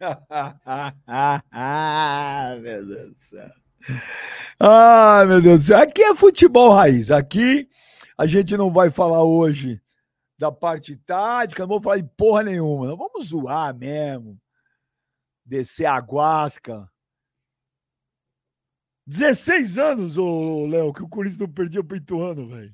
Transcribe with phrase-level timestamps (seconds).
[2.60, 3.50] meu Deus do céu.
[4.58, 5.78] Ai, meu Deus do céu.
[5.78, 7.10] Aqui é futebol raiz.
[7.10, 7.68] Aqui
[8.16, 9.82] a gente não vai falar hoje
[10.38, 12.86] da parte tática, não vou falar de porra nenhuma.
[12.86, 14.40] Não vamos zoar mesmo.
[15.44, 16.90] Descer a guasca.
[19.06, 22.72] 16 anos, ô Léo, que o Corinthians não perdia pro Ituano, velho.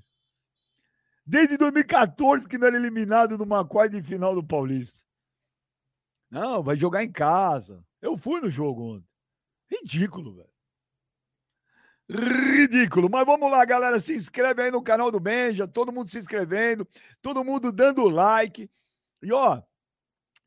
[1.25, 5.06] Desde 2014 que não era eliminado numa quarta de final do Paulista.
[6.31, 7.85] Não, vai jogar em casa.
[8.01, 9.09] Eu fui no jogo ontem.
[9.71, 10.51] Ridículo, velho.
[12.09, 13.09] Ridículo.
[13.11, 13.99] Mas vamos lá, galera.
[13.99, 15.67] Se inscreve aí no canal do Benja.
[15.67, 16.87] Todo mundo se inscrevendo.
[17.21, 18.71] Todo mundo dando like.
[19.23, 19.63] E ó,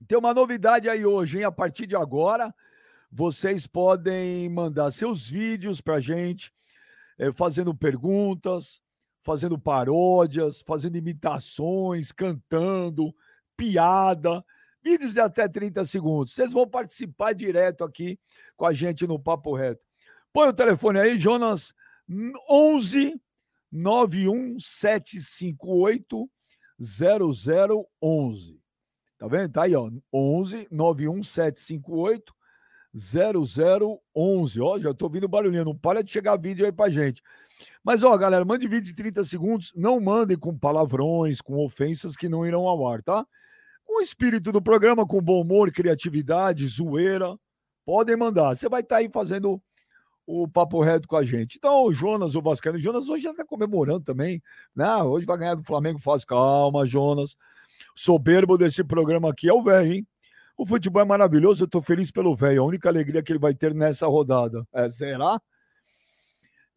[0.08, 1.44] tem uma novidade aí hoje, hein?
[1.44, 2.54] A partir de agora,
[3.12, 6.54] vocês podem mandar seus vídeos pra gente,
[7.18, 8.82] é, fazendo perguntas,
[9.24, 13.14] fazendo paródias, fazendo imitações, cantando,
[13.58, 14.44] piada.
[14.84, 16.34] Vídeos de até 30 segundos.
[16.34, 18.20] Vocês vão participar direto aqui
[18.56, 19.84] com a gente no Papo Reto.
[20.32, 21.74] Põe o telefone aí, Jonas,
[22.50, 23.22] 11
[23.72, 26.30] 91758
[26.80, 28.60] 0011.
[29.18, 29.52] Tá vendo?
[29.52, 29.92] Tá aí, ó.
[30.14, 32.34] 11 91758
[32.96, 34.62] 0011.
[34.62, 35.66] Ó, já tô ouvindo barulhinho.
[35.66, 37.22] Não para de chegar vídeo aí pra gente.
[37.84, 39.74] Mas, ó, galera, mande vídeo de 30 segundos.
[39.76, 43.28] Não mandem com palavrões, com ofensas que não irão ao ar, tá?
[43.92, 47.36] O espírito do programa, com bom humor, criatividade, zoeira,
[47.84, 48.56] podem mandar.
[48.56, 49.60] Você vai estar tá aí fazendo
[50.28, 51.58] o papo reto com a gente.
[51.58, 54.42] Então, o Jonas, o Vascaíno, o Jonas hoje já está comemorando também,
[54.76, 54.96] né?
[54.98, 56.28] Hoje vai ganhar do Flamengo fácil.
[56.28, 57.36] Calma, Jonas.
[57.96, 60.08] Soberbo desse programa aqui é o velho, hein?
[60.56, 62.62] O futebol é maravilhoso, eu estou feliz pelo velho.
[62.62, 64.68] A única alegria que ele vai ter nessa rodada.
[64.72, 65.42] É, será?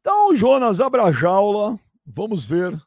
[0.00, 1.78] Então, Jonas, abra a jaula.
[2.06, 2.80] Vamos ver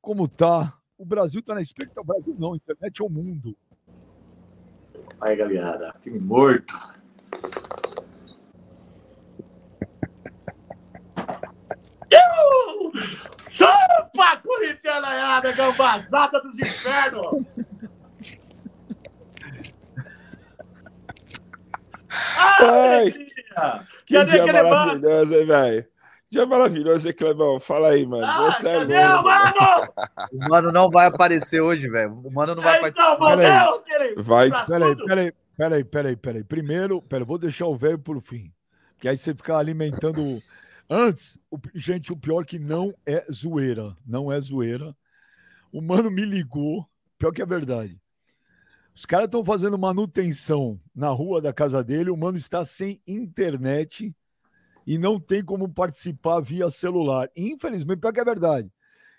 [0.00, 0.72] como tá.
[0.98, 2.00] O Brasil tá na expectativa.
[2.00, 3.56] O Brasil não, a internet é o mundo.
[5.20, 6.74] Aí, galera, time morto.
[13.50, 17.46] Chupa, corintianaiada, gambazada dos infernos!
[22.38, 23.10] Ai,
[24.04, 25.95] que Cadê dia maravilhoso, hein, velho?
[26.36, 27.58] Dia maravilhoso, hein, Clebão?
[27.58, 28.22] Fala aí, mano.
[28.22, 29.56] Ah, Você é o mano?
[30.32, 32.12] O mano não vai aparecer hoje, velho.
[32.12, 33.82] O mano não vai então, participar.
[33.84, 34.50] Peraí, vai.
[34.66, 36.44] Peraí, peraí, peraí, peraí, peraí.
[36.44, 38.52] Primeiro, peraí, vou deixar o velho por fim.
[38.98, 40.42] Que aí você fica alimentando
[40.90, 43.96] Antes, o, gente, o pior que não é zoeira.
[44.06, 44.94] Não é zoeira.
[45.72, 46.86] O mano me ligou.
[47.18, 47.98] Pior que é verdade.
[48.94, 52.10] Os caras estão fazendo manutenção na rua da casa dele.
[52.10, 54.14] O mano está sem internet
[54.86, 57.28] e não tem como participar via celular.
[57.36, 58.70] Infelizmente, pior que é verdade.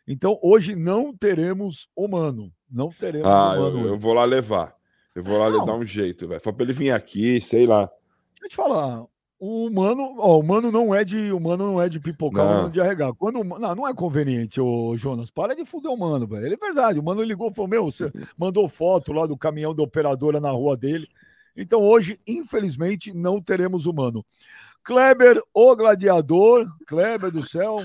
[0.08, 2.52] Então, hoje não teremos o mano.
[2.72, 3.80] Não teremos ah, o mano.
[3.82, 4.74] Eu, eu, vou lá levar.
[5.14, 5.66] Eu vou lá não.
[5.66, 6.40] dar um jeito, velho.
[6.40, 7.82] Foi pra ele vir aqui, sei lá.
[7.82, 9.04] Deixa eu te falar.
[9.40, 12.54] O humano, ó, o humano não é de humano não é de pipocar, não.
[12.54, 13.14] humano de arregar.
[13.14, 15.30] Quando não, não é conveniente, o Jonas.
[15.30, 16.46] Para de fuder o mano, velho.
[16.46, 17.00] Ele é verdade.
[17.00, 20.50] O mano ligou e falou: "Meu, você mandou foto lá do caminhão da operadora na
[20.50, 21.08] rua dele".
[21.56, 24.26] Então hoje, infelizmente, não teremos humano.
[24.88, 27.76] Kleber, o gladiador, Kleber do céu.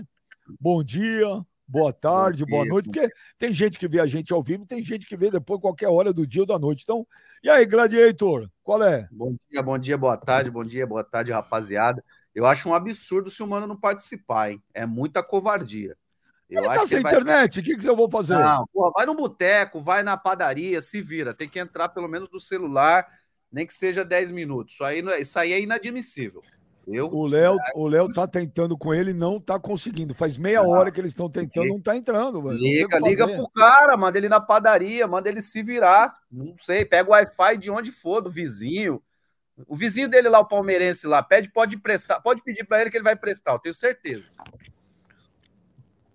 [0.60, 1.26] Bom dia,
[1.66, 5.04] boa tarde, boa noite, porque tem gente que vê a gente ao vivo, tem gente
[5.04, 6.84] que vê depois qualquer hora do dia ou da noite.
[6.84, 7.04] Então,
[7.42, 9.08] e aí, Gladiator, qual é?
[9.10, 12.04] Bom dia, bom dia, boa tarde, bom dia, boa tarde, rapaziada.
[12.32, 14.62] Eu acho um absurdo se o Mano não participar, hein?
[14.72, 15.96] É muita covardia.
[16.48, 17.14] Eu ele tá sem ele vai...
[17.14, 18.38] internet, o que, que eu vou fazer?
[18.38, 21.34] Não, porra, vai no boteco, vai na padaria, se vira.
[21.34, 23.08] Tem que entrar pelo menos do celular,
[23.50, 24.74] nem que seja 10 minutos.
[24.74, 26.40] Isso aí, é, isso aí é inadmissível.
[26.86, 30.14] Eu, o Léo, o Léo tá tentando com ele, não tá conseguindo.
[30.14, 32.42] Faz meia ah, hora que eles estão tentando, não tá entrando.
[32.42, 32.58] Velho.
[32.58, 36.16] Liga, liga pro cara, manda ele na padaria, manda ele se virar.
[36.30, 39.00] Não sei, pega o Wi-Fi de onde for, do vizinho.
[39.68, 42.96] O vizinho dele lá, o palmeirense lá, pede, pode prestar, pode pedir para ele que
[42.96, 44.24] ele vai prestar, eu tenho certeza.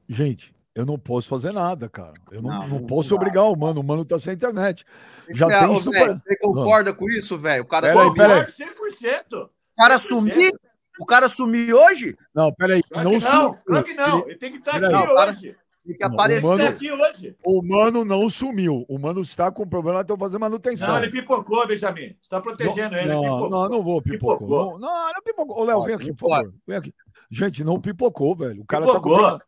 [0.09, 2.15] Gente, eu não posso fazer nada, cara.
[2.29, 3.17] Eu não, não, não posso não.
[3.17, 3.79] obrigar o mano.
[3.79, 4.85] O mano tá sem internet.
[5.29, 6.09] Já você, tem super...
[6.09, 7.63] Você concorda com isso, velho?
[7.63, 8.45] O cara pera aí, pera aí.
[8.45, 10.51] 100% cara sumir?
[10.99, 12.17] O cara sumiu hoje?
[12.33, 12.81] Não, peraí.
[12.83, 14.27] Claro não, não, claro que não.
[14.27, 15.55] Ele tem que estar aqui não, hoje.
[15.85, 17.35] Tem que aparecer o mano, aqui hoje.
[17.45, 18.83] O mano não sumiu.
[18.89, 20.89] O mano está com problema, estou fazendo manutenção.
[20.89, 22.09] Não, ele pipocou, Benjamin.
[22.09, 23.13] Você está protegendo não, ele.
[23.13, 23.49] Não, pipocou.
[23.49, 24.37] não, não vou pipocou.
[24.37, 24.79] pipocou.
[24.79, 25.61] Não, não, não pipocou.
[25.61, 26.53] Ô, Léo, vem aqui, por favor.
[26.67, 26.93] Vem aqui.
[27.31, 28.61] Gente, não pipocou, velho.
[28.63, 29.17] O cara pipocou.
[29.17, 29.45] tá com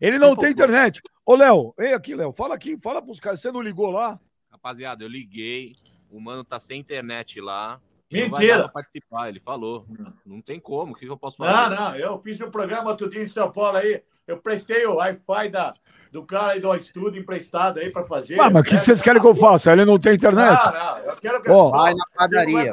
[0.00, 0.44] Ele não pipocou.
[0.44, 1.02] tem internet.
[1.26, 2.32] Ô, Léo, vem aqui, Léo.
[2.32, 3.40] Fala aqui, fala pros caras.
[3.40, 4.20] Você não ligou lá?
[4.50, 5.74] Rapaziada, eu liguei.
[6.08, 7.80] O mano tá sem internet lá.
[8.10, 8.68] Mentira!
[8.68, 9.86] participar, ele falou.
[10.26, 11.74] Não tem como, o que eu posso fazer?
[11.74, 14.96] Não, não, eu fiz um programa outro dia em São Paulo aí, eu prestei o
[14.96, 15.74] Wi-Fi da,
[16.10, 18.36] do cara aí do estúdio emprestado aí para fazer.
[18.36, 19.72] Mas o que, que vocês querem que eu faça?
[19.72, 20.58] Ele não tem internet?
[20.64, 22.72] Não, não, eu quero que Ó, Vai na padaria.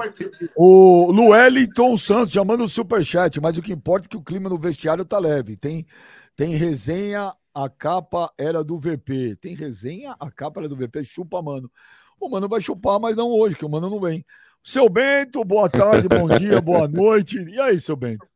[0.56, 4.50] O Lueliton Santos já manda o superchat, mas o que importa é que o clima
[4.50, 5.56] no vestiário tá leve.
[5.56, 5.86] Tem,
[6.36, 9.36] tem resenha, a capa era do VP.
[9.40, 11.04] Tem resenha, a capa era do VP.
[11.04, 11.72] Chupa, mano.
[12.20, 14.26] O mano vai chupar, mas não hoje, que o mano não vem.
[14.70, 17.42] Seu Bento, boa tarde, bom dia, boa noite.
[17.42, 18.28] E aí, seu Bento?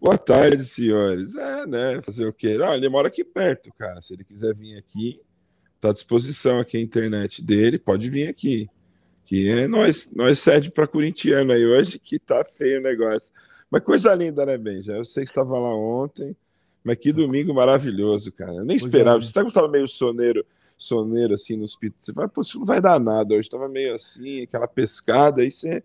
[0.00, 1.34] Boa tarde, senhores.
[1.34, 2.00] É, né?
[2.00, 2.56] Fazer o quê?
[2.62, 4.00] Ah, ele mora aqui perto, cara.
[4.00, 5.20] Se ele quiser vir aqui,
[5.80, 8.70] tá à disposição aqui a internet dele, pode vir aqui.
[9.24, 13.32] Que é nós, nós cede para corintiano aí hoje, que tá feio o negócio.
[13.68, 14.92] Mas coisa linda, né, Benja?
[14.92, 16.36] Eu sei que estava lá ontem,
[16.84, 18.52] mas que domingo maravilhoso, cara.
[18.52, 19.18] Eu nem Pois esperava.
[19.18, 19.22] é.
[19.22, 20.46] Você tá estava meio soneiro,
[20.82, 22.04] soneiro assim nos pitos.
[22.04, 23.48] Você vai, pô, isso não vai dar nada hoje.
[23.48, 25.82] Tava meio assim, aquela pescada, aí você.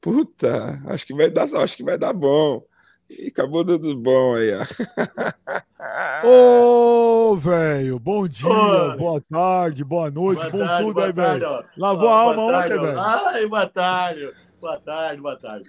[0.00, 2.64] Puta, acho que vai dar, acho que vai dar bom.
[3.08, 4.62] E acabou dando bom aí, ó.
[6.24, 8.96] Ô, velho, bom dia, Oi.
[8.96, 11.52] boa tarde, boa noite, Boa bom tarde, tudo boa aí, tarde, velho.
[11.52, 11.64] ó.
[11.76, 12.82] Lavou Ó, a alma tarde, ontem, ó.
[12.86, 13.00] velho.
[13.00, 14.32] Ai, boa tarde.
[14.60, 15.68] Boa tarde, boa tarde.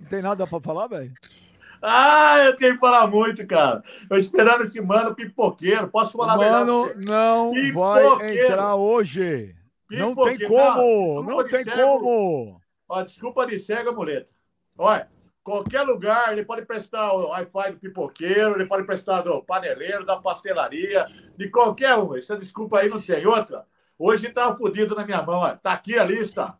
[0.00, 1.12] Não tem nada pra falar, velho?
[1.82, 3.82] Ah, eu tenho que falar muito, cara.
[4.08, 5.88] Eu esperando esse mano pipoqueiro.
[5.88, 7.04] Posso falar Mano, pra você?
[7.04, 8.44] não vai Pipoqueiro.
[8.46, 9.56] entrar hoje.
[9.90, 11.76] Não tem como, Não, não tem cego.
[11.76, 12.60] como.
[12.88, 14.28] Ó, desculpa de cega, muleta.
[14.78, 15.08] Olha,
[15.42, 20.16] qualquer lugar, ele pode prestar o Wi-Fi do pipoqueiro, ele pode prestar do paneleiro, da
[20.16, 21.06] pastelaria,
[21.36, 22.16] de qualquer um.
[22.16, 23.26] Essa desculpa aí não tem.
[23.26, 23.66] Outra,
[23.98, 25.40] hoje tá fudido na minha mão.
[25.40, 25.48] Ó.
[25.56, 26.54] Tá aqui a lista.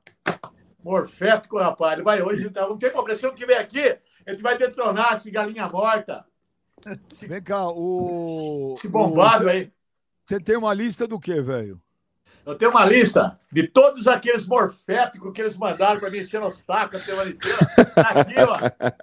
[0.82, 1.94] Morfético, rapaz.
[1.94, 3.18] Ele vai hoje, tá, não tem problema.
[3.18, 3.96] Se não tiver aqui,
[4.26, 6.24] a gente vai detonar esse galinha morta,
[7.22, 8.74] Vem cá, o.
[8.76, 9.70] esse bombado o- aí.
[10.24, 11.80] Você tem uma lista do quê, velho?
[12.44, 16.50] Eu tenho uma lista de todos aqueles morféticos que eles mandaram para mim enchendo o
[16.50, 17.58] saco a semana inteira.
[17.94, 18.54] Tá aqui, ó.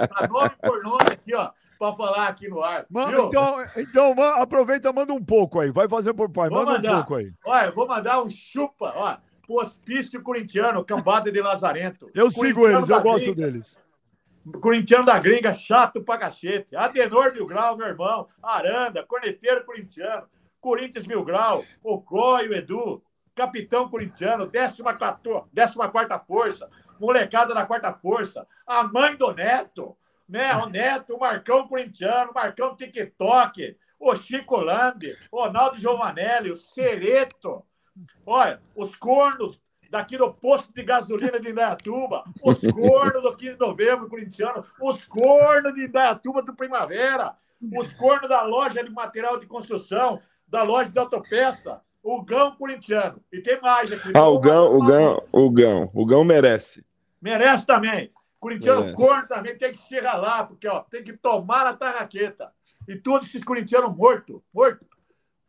[0.07, 1.51] Tá nome por nome aqui, ó.
[1.77, 2.85] Para falar aqui no ar.
[2.89, 3.27] Viu?
[3.27, 5.71] então, então ma- aproveita, manda um pouco aí.
[5.71, 6.95] Vai fazer por pai, Vou manda um mandar.
[6.97, 7.31] pouco aí.
[7.45, 9.17] Olha, eu vou mandar um chupa, ó.
[9.47, 12.09] Pro hospício corintiano, cambada de Lazarento.
[12.13, 13.77] Eu sigo eles, eu gosto deles.
[14.61, 16.75] Corintiano da gringa, chato pra cacete.
[16.75, 18.27] Adenor Mil Grau, meu irmão.
[18.41, 20.27] Aranda, corneteiro corintiano.
[20.59, 21.63] Corinthians Mil Grau.
[21.83, 23.03] O Coi, o Edu.
[23.35, 24.83] Capitão corintiano, 14
[25.91, 26.69] quarta força.
[26.99, 28.47] Molecada da quarta força.
[28.65, 29.97] A mãe do Neto.
[30.27, 30.55] Né?
[30.57, 33.77] O Neto, o Marcão corintiano, o Marcão TikTok.
[33.99, 37.63] O Chico Lambi, Ronaldo Giovanelli, o Cereto.
[38.25, 43.59] Olha, os cornos daqui do posto de gasolina de Indaiatuba, os cornos do 15 de
[43.59, 47.35] novembro corintiano, os cornos de Indaiatuba do Primavera,
[47.73, 53.21] os cornos da loja de material de construção, da loja de autopeça, o Gão corintiano.
[53.31, 54.11] E tem mais aqui.
[54.15, 56.85] Ah, o Gão, o Gão, o Gão, o Gão merece.
[57.21, 58.11] Merece também.
[58.39, 58.97] Corintiano Merece.
[58.97, 62.53] corno também tem que se ralar, porque ó, tem que tomar a tarraqueta.
[62.87, 64.87] E todos esses corintianos mortos, mortos.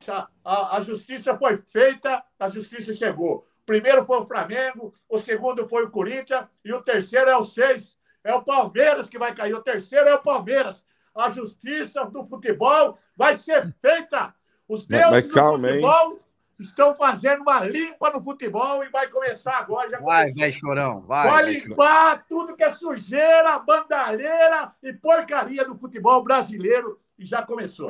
[0.04, 0.28] Tá?
[0.44, 3.46] A, a justiça foi feita, a justiça chegou.
[3.70, 7.44] O primeiro foi o Flamengo, o segundo foi o Corinthians e o terceiro é o
[7.44, 7.96] seis.
[8.24, 9.54] É o Palmeiras que vai cair.
[9.54, 10.84] O terceiro é o Palmeiras.
[11.14, 14.34] A justiça do futebol vai ser feita.
[14.68, 15.74] Os Mas- deuses mas do calma, hein?
[15.74, 16.18] futebol
[16.58, 19.88] estão fazendo uma limpa no futebol e vai começar agora.
[19.88, 20.40] Já Vai, começou.
[20.40, 21.42] velho chorão, Vai vai.
[21.44, 26.98] vai, limpar tudo que é sujeira, bandalheira e porcaria do futebol brasileiro.
[27.16, 27.88] E já começou.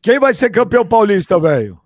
[0.00, 1.80] Quem vai ser campeão paulista, velho?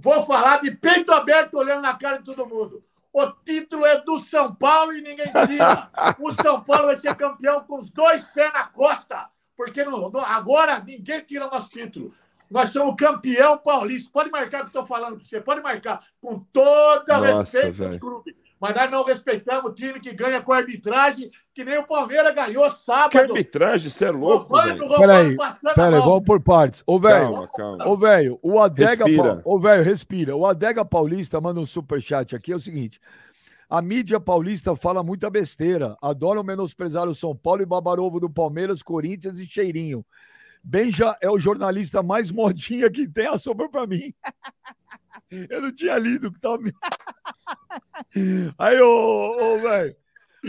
[0.00, 2.82] Vou falar de peito aberto, olhando na cara de todo mundo.
[3.12, 5.90] O título é do São Paulo e ninguém tira.
[6.20, 9.28] O São Paulo vai ser campeão com os dois pés na costa.
[9.56, 9.84] Porque
[10.26, 12.14] agora ninguém tira nosso título.
[12.48, 14.08] Nós somos campeão paulista.
[14.12, 15.40] Pode marcar o que eu estou falando para você.
[15.40, 16.00] Pode marcar.
[16.20, 17.90] Com todo Nossa, respeito velho.
[17.90, 18.34] dos clubes.
[18.60, 22.68] Mas nós não respeitamos o time que ganha com arbitragem, que nem o Palmeiras ganhou
[22.70, 23.10] sábado.
[23.10, 24.88] Que arbitragem, você é louco, velho.
[24.96, 26.08] Peraí, passando a Pera aí, mão.
[26.08, 26.82] vamos por partes.
[26.86, 27.88] Ô, velho, Calma, calma.
[27.88, 29.04] Ô, velho, o Adega.
[29.04, 29.42] Respira.
[29.44, 30.36] Ô, velho, respira.
[30.36, 32.52] O Adega Paulista manda um superchat aqui.
[32.52, 33.00] É o seguinte:
[33.68, 35.96] a mídia paulista fala muita besteira.
[36.00, 40.04] Adoram menosprezar o São Paulo e babar ovo do Palmeiras, Corinthians e Cheirinho.
[40.64, 44.12] Benja é o jornalista mais modinha que tem, a sobrou pra mim.
[45.50, 46.58] Eu não tinha lido que tava.
[48.58, 49.94] Aí, ô, ô velho.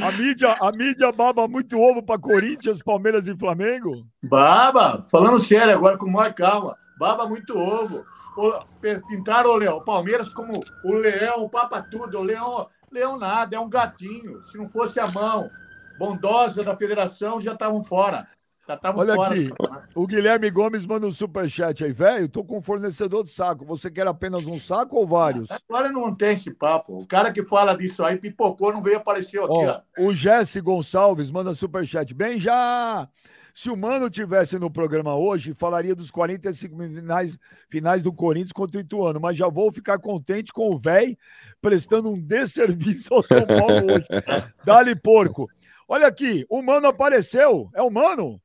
[0.02, 4.06] A mídia, a mídia baba muito ovo pra Corinthians, Palmeiras e Flamengo?
[4.22, 6.78] Baba, falando sério agora com mais calma.
[6.98, 8.06] Baba muito ovo.
[8.38, 8.64] O-
[9.10, 10.54] pintaram o Leão, Palmeiras como
[10.86, 12.20] o leão, o papa tudo.
[12.20, 14.44] O leão, leão nada, é um gatinho.
[14.46, 15.50] Se não fosse a mão
[15.98, 18.28] bondosa da federação, já estavam fora.
[18.70, 19.34] Já estavam Olha fora.
[19.34, 19.52] aqui.
[19.96, 22.30] O Guilherme Gomes manda um superchat aí, velho.
[22.30, 23.66] Tô com um fornecedor de saco.
[23.66, 25.50] Você quer apenas um saco ou vários?
[25.50, 26.96] Agora não tem esse papo.
[26.96, 29.82] O cara que fala disso aí pipocou, não veio aparecer aqui, ó.
[29.98, 32.14] Ó, o Jesse Gonçalves manda superchat.
[32.14, 33.10] Bem já!
[33.56, 37.40] Se o Mano tivesse no programa hoje, falaria dos 45 finais,
[37.72, 41.18] finais do Corinthians contra o Ituano, mas já vou ficar contente com o velho
[41.60, 44.06] prestando um desserviço ao São Paulo hoje.
[44.64, 45.48] Dali porco.
[45.88, 47.68] Olha aqui, o Mano apareceu.
[47.74, 48.40] É o Mano?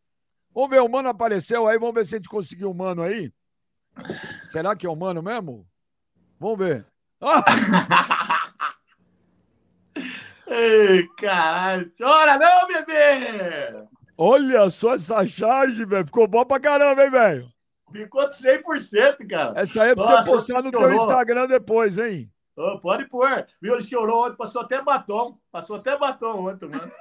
[0.55, 3.33] Vamos ver, o Mano apareceu aí, vamos ver se a gente conseguiu o Mano aí.
[4.49, 5.67] Será que é o Mano mesmo?
[6.39, 6.87] Vamos ver.
[7.21, 7.43] Ah!
[10.47, 11.91] Ei, caralho.
[11.99, 13.89] Chora não, bebê!
[14.17, 16.07] Olha só essa charge, velho.
[16.07, 17.49] Ficou bom pra caramba, hein, velho?
[17.91, 19.61] Ficou de 100%, cara.
[19.61, 21.03] Essa aí é pra Nossa, você postar no teu chorou.
[21.03, 22.31] Instagram depois, hein?
[22.57, 23.47] Ô, pode pôr.
[23.61, 25.39] Viu, ele chorou ontem, passou até batom.
[25.51, 26.93] Passou até batom ontem, mano.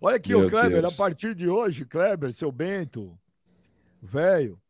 [0.00, 0.94] Olha aqui, Meu o Kleber, Deus.
[0.94, 3.16] a partir de hoje, Kleber, seu Bento,
[4.02, 4.60] velho,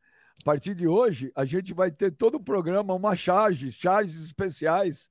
[0.41, 5.11] a partir de hoje, a gente vai ter todo o programa, uma charge, charges especiais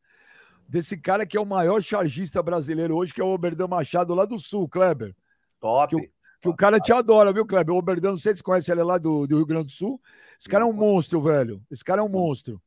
[0.67, 4.25] desse cara que é o maior chargista brasileiro hoje, que é o Oberdan Machado, lá
[4.25, 5.13] do Sul, Kleber.
[5.59, 5.95] Top.
[5.95, 7.73] Que Que o cara te adora, viu, Kleber?
[7.73, 9.71] O Oberdan, não sei se você conhece ele é lá do, do Rio Grande do
[9.71, 9.99] Sul.
[10.39, 11.61] Esse cara é um monstro, velho.
[11.71, 12.61] Esse cara é um monstro.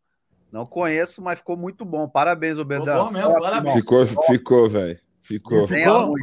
[0.50, 2.08] Não conheço, mas ficou muito bom.
[2.08, 3.04] Parabéns, Ficou Obedão.
[3.06, 3.74] bom mesmo, parabéns.
[3.76, 4.98] Ficou, ficou, velho.
[5.22, 6.14] Ficou, Ficou?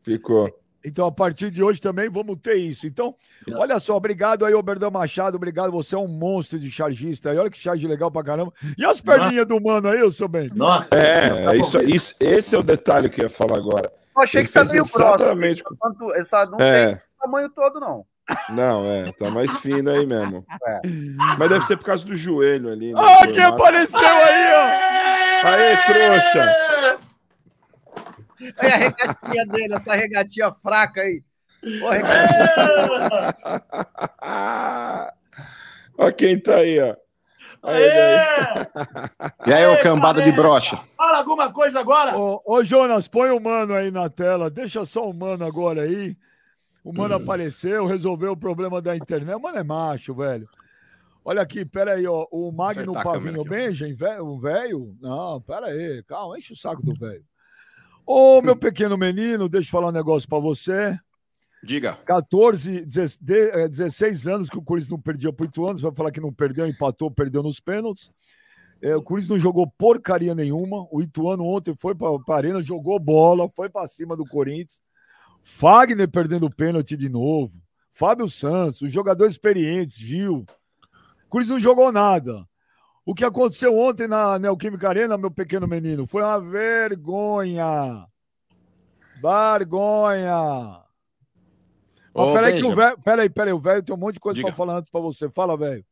[0.00, 0.63] ficou.
[0.84, 2.86] Então, a partir de hoje também vamos ter isso.
[2.86, 3.14] Então,
[3.54, 5.36] olha só, obrigado aí, Oberdan Machado.
[5.36, 7.38] Obrigado, você é um monstro de chargista aí.
[7.38, 8.52] Olha que charge legal pra caramba.
[8.76, 10.50] E as perninhas do mano aí, seu bem?
[10.54, 10.94] Nossa.
[10.94, 13.90] É, tá é isso, isso, esse é o detalhe que eu ia falar agora.
[14.16, 18.04] Eu achei Ele que tá meio exatamente Quanto- Essa não tem É, tamanho todo, não.
[18.50, 20.44] não, é, tá mais fino aí mesmo.
[20.66, 20.80] É.
[21.38, 22.92] Mas deve ser por causa do joelho ali.
[22.92, 23.00] né?
[23.02, 25.46] Ah, quem apareceu aí, ó?
[25.48, 26.73] Aê, trouxa!
[28.40, 31.22] Olha a regatinha dele, essa regatinha fraca aí.
[31.82, 32.54] Ô, regatinha.
[35.98, 36.96] Ó quem tá aí, ó.
[37.62, 38.18] Aí, Aê!
[38.18, 38.66] aí.
[39.46, 40.78] E aí, ô cambada de brocha?
[40.96, 42.16] Fala alguma coisa agora.
[42.16, 44.50] Ô, ô, Jonas, põe o mano aí na tela.
[44.50, 46.16] Deixa só o mano agora aí.
[46.84, 49.34] O mano apareceu, resolveu o problema da internet.
[49.34, 50.46] O mano é macho, velho.
[51.24, 52.26] Olha aqui, pera aí, ó.
[52.30, 54.94] O Magno Pavinho velho, o velho?
[55.00, 57.24] Não, pera aí, calma, enche o saco do velho.
[58.06, 60.98] Ô, meu pequeno menino, deixa eu falar um negócio pra você.
[61.62, 61.96] Diga.
[62.04, 65.92] 14, 16 de- eh, 16 anos que o Corinthians não perdia por 8 anos, vai
[65.94, 68.10] falar que não perdeu, empatou, perdeu nos pênaltis.
[68.82, 70.86] É, o Corinthians não jogou porcaria nenhuma.
[70.90, 74.82] O Ituano ontem foi para a arena, jogou bola, foi para cima do Corinthians.
[75.42, 77.58] Fagner perdendo pênalti de novo.
[77.90, 80.44] Fábio Santos, os jogadores experientes, Gil.
[81.24, 82.46] O Corinthians não jogou nada.
[83.06, 88.06] O que aconteceu ontem na Neoquímica Arena, meu pequeno menino, foi uma vergonha.
[89.20, 90.80] Vergonha.
[92.14, 92.98] Ô, peraí, que o velho.
[93.02, 94.48] Peraí, peraí, o velho tem um monte de coisa Diga.
[94.48, 95.28] pra falar antes pra você.
[95.28, 95.84] Fala, velho.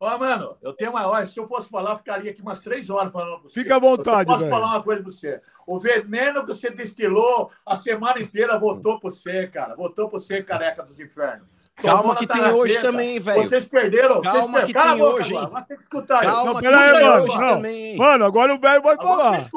[0.00, 1.26] Ó, mano, eu tenho uma hora.
[1.26, 3.62] Se eu fosse falar, eu ficaria aqui umas três horas falando pra você.
[3.62, 4.50] Fica à vontade, Eu posso velho.
[4.50, 5.40] falar uma coisa pra você.
[5.66, 9.74] O veneno que você destilou a semana inteira votou pra você, cara.
[9.74, 11.48] Votou pra você, careca dos infernos.
[11.76, 13.42] Calma que tem hoje também, velho.
[13.44, 14.20] Vocês perderam.
[14.22, 15.48] Calma vocês que tem boca hoje, hein?
[15.52, 16.22] Vai ter que escutar.
[16.22, 17.48] Calma que peraí, tem mano, hoje não.
[17.48, 17.96] também, hein?
[17.98, 19.48] Mano, agora o velho vai falar.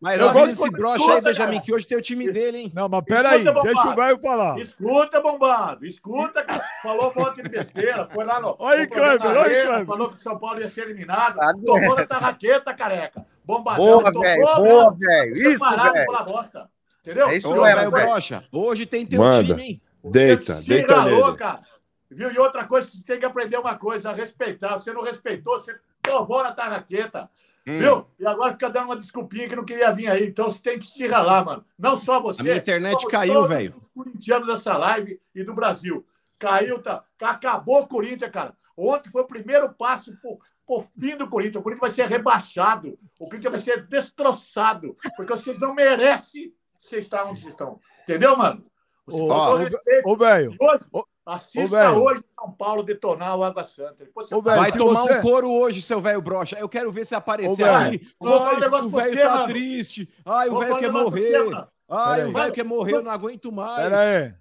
[0.00, 1.64] Mas Eu gosto esse de- brocha aí, Benjamin, cara.
[1.64, 2.72] que hoje tem o time dele, hein?
[2.74, 4.58] Não, mas peraí, Escuta, deixa o velho falar.
[4.58, 5.86] Escuta, bombado.
[5.86, 6.62] Escuta, cara.
[6.82, 8.06] Falou um monte de besteira.
[8.12, 8.54] Foi lá no.
[8.58, 9.86] Olha aí, Kleber, olha aí.
[9.86, 11.36] Falou que o São Paulo ia ser eliminado.
[11.36, 13.24] Tá Tomou na tarraqueta, careca.
[13.44, 13.84] Bombadão.
[13.84, 14.44] Boa, velho.
[14.56, 15.36] Boa, velho.
[15.36, 16.06] Isso, parado velho.
[16.06, 16.68] pela bosta.
[17.00, 17.28] Entendeu?
[17.28, 19.82] É isso velho brocha, hoje tem teu time, hein?
[20.10, 21.36] Deita, deita ralou, nele.
[21.38, 21.62] cara.
[22.10, 22.30] Viu?
[22.30, 24.78] E outra coisa, você tem que aprender uma coisa, a respeitar.
[24.78, 27.30] Você não respeitou, você tomou na tarraqueta.
[27.66, 27.78] Hum.
[27.78, 28.06] Viu?
[28.18, 30.26] E agora fica dando uma desculpinha que não queria vir aí.
[30.26, 31.64] Então você tem que se ralar, mano.
[31.78, 32.40] Não só você.
[32.40, 33.74] A minha internet caiu, velho.
[33.80, 36.06] Os corintianos dessa live e do Brasil.
[36.38, 37.04] Caiu, tá?
[37.20, 38.54] Acabou o Corinthians, cara.
[38.76, 41.60] Ontem foi o primeiro passo pro, pro fim do Corinthians.
[41.60, 42.98] O Corinthians vai ser rebaixado.
[43.18, 44.96] O Corinthians vai ser destroçado.
[45.16, 47.80] Porque vocês não merecem vocês estar onde vocês estão.
[48.02, 48.62] Entendeu, mano?
[49.06, 50.08] Ô, ô, respeito.
[50.08, 52.02] Ô, velho, Hoje, Ô, ô, assista velho.
[52.02, 53.96] hoje São Paulo detonar o Água Santa.
[54.04, 56.56] Depois você Ô, velho, Vai tomar você- um couro hoje, seu velho brocha.
[56.58, 58.00] Eu quero ver se aparecer Ô, aí.
[58.20, 59.46] eu vou falar um negócio você, tá mano.
[59.46, 60.08] triste.
[60.24, 61.42] Ai, o velho quer morrer.
[61.44, 61.54] você.
[61.88, 62.32] Ai, Pera o aí.
[62.32, 63.76] velho quer morrer, eu não aguento mais.
[63.82, 64.34] pera aí.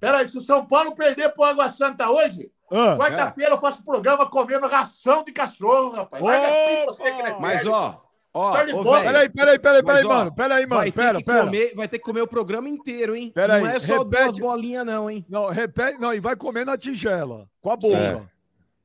[0.00, 4.28] Peraí, se o São Paulo perder pro Água Santa hoje, Ah, quarta-feira eu faço programa
[4.28, 6.22] comendo ração de cachorro, rapaz.
[6.22, 8.03] Vai daqui você que não é Mas, ó,
[8.34, 9.00] ó, boa.
[9.00, 9.12] velho.
[9.12, 10.34] peraí, peraí, peraí, Mas, peraí, mano.
[10.34, 10.80] Peraí, mano.
[10.80, 13.30] Vai ter, Pera, comer, vai ter que comer o programa inteiro, hein?
[13.34, 14.22] Pera não aí, é só repete.
[14.24, 15.24] duas bolinhas, não, hein?
[15.28, 15.98] Não, repete.
[15.98, 17.48] Não, e vai comer na tigela.
[17.62, 18.28] Com a boca.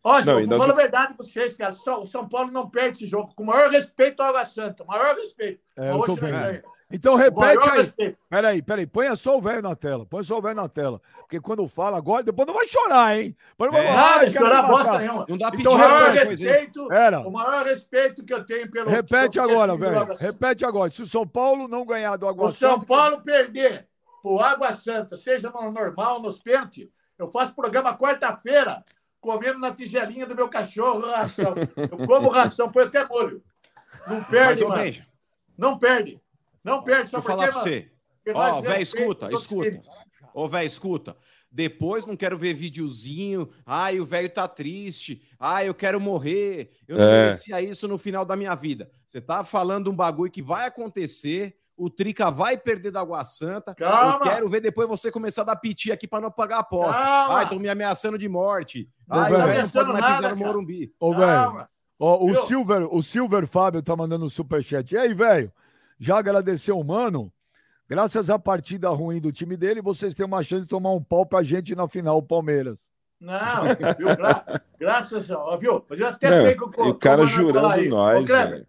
[0.01, 1.73] Ó, Não, João, vou falar a verdade pra vocês, cara.
[1.73, 3.33] O São Paulo não perde esse jogo.
[3.35, 4.85] Com o maior respeito ao Água Santa.
[4.85, 5.61] Maior respeito.
[5.77, 6.63] É, eu tô não vendo.
[6.91, 7.77] Então O repete aí.
[7.77, 8.17] respeito.
[8.27, 8.87] Peraí, peraí.
[8.87, 10.05] Põe só o velho na tela.
[10.07, 10.99] Põe só o velho na tela.
[11.19, 13.35] Porque quando fala agora, depois não vai chorar, hein?
[13.51, 13.89] Depois não vai É.
[13.91, 15.25] falar, Nada, "Ai, quero chorar bosta matar." nenhuma.
[15.29, 17.19] Não dá Então O maior respeito, Pera.
[17.19, 18.89] o maior respeito que eu tenho pelo.
[18.89, 20.15] Repete pelo agora, velho.
[20.17, 20.89] Repete agora.
[20.89, 23.87] Se o São Paulo não ganhar do Água O São Santa- Paulo perder
[24.23, 26.87] pro Água Santa, seja no normal, nos pênaltis,
[27.19, 28.81] Eu faço programa quarta-feira,
[29.19, 31.53] comendo na tigelinha do meu cachorro ração.
[31.75, 33.43] Eu como ração, põe até molho.
[34.07, 34.81] Não perde, mano.
[35.57, 36.17] Não perde.
[36.63, 37.03] Não perde.
[37.03, 37.59] deixa eu falar mano?
[37.59, 37.91] você.
[38.33, 39.81] Ó, já velho, fez escuta, escuta.
[40.33, 41.17] Ô, velho, escuta.
[41.51, 43.49] Depois não quero ver videozinho.
[43.65, 45.21] Ai, o velho tá triste.
[45.39, 46.71] Ai, eu quero morrer.
[46.87, 47.21] Eu não É.
[47.23, 48.91] merecia isso no final da minha vida.
[49.07, 51.55] Você tá falando um bagulho que vai acontecer.
[51.75, 53.73] O Trica vai perder da Água Santa.
[53.73, 54.17] Calma.
[54.25, 57.01] Eu quero ver depois você começar a dar piti aqui pra não pagar a aposta.
[57.01, 57.37] Calma.
[57.37, 58.87] Ai, estão me ameaçando de morte.
[59.09, 60.35] Ai, o velho não pode mais nada, pisar no.
[60.35, 60.93] Morumbi.
[60.99, 61.67] Ô, velho.
[61.97, 62.35] Ó, o?
[62.45, 64.93] Silver, o Silver Fábio tá mandando um superchat.
[64.93, 65.51] E aí, velho?
[65.99, 67.31] Já agradeceu o mano?
[67.87, 71.25] Graças à partida ruim do time dele, vocês têm uma chance de tomar um pau
[71.25, 72.79] pra gente na final, o Palmeiras.
[73.19, 73.63] Não,
[73.97, 74.07] viu?
[74.15, 75.57] Gra- graças a.
[75.57, 75.83] Viu?
[75.89, 78.67] Eu já até Não, sei que o, o cara jurando nós, Kleber, velho.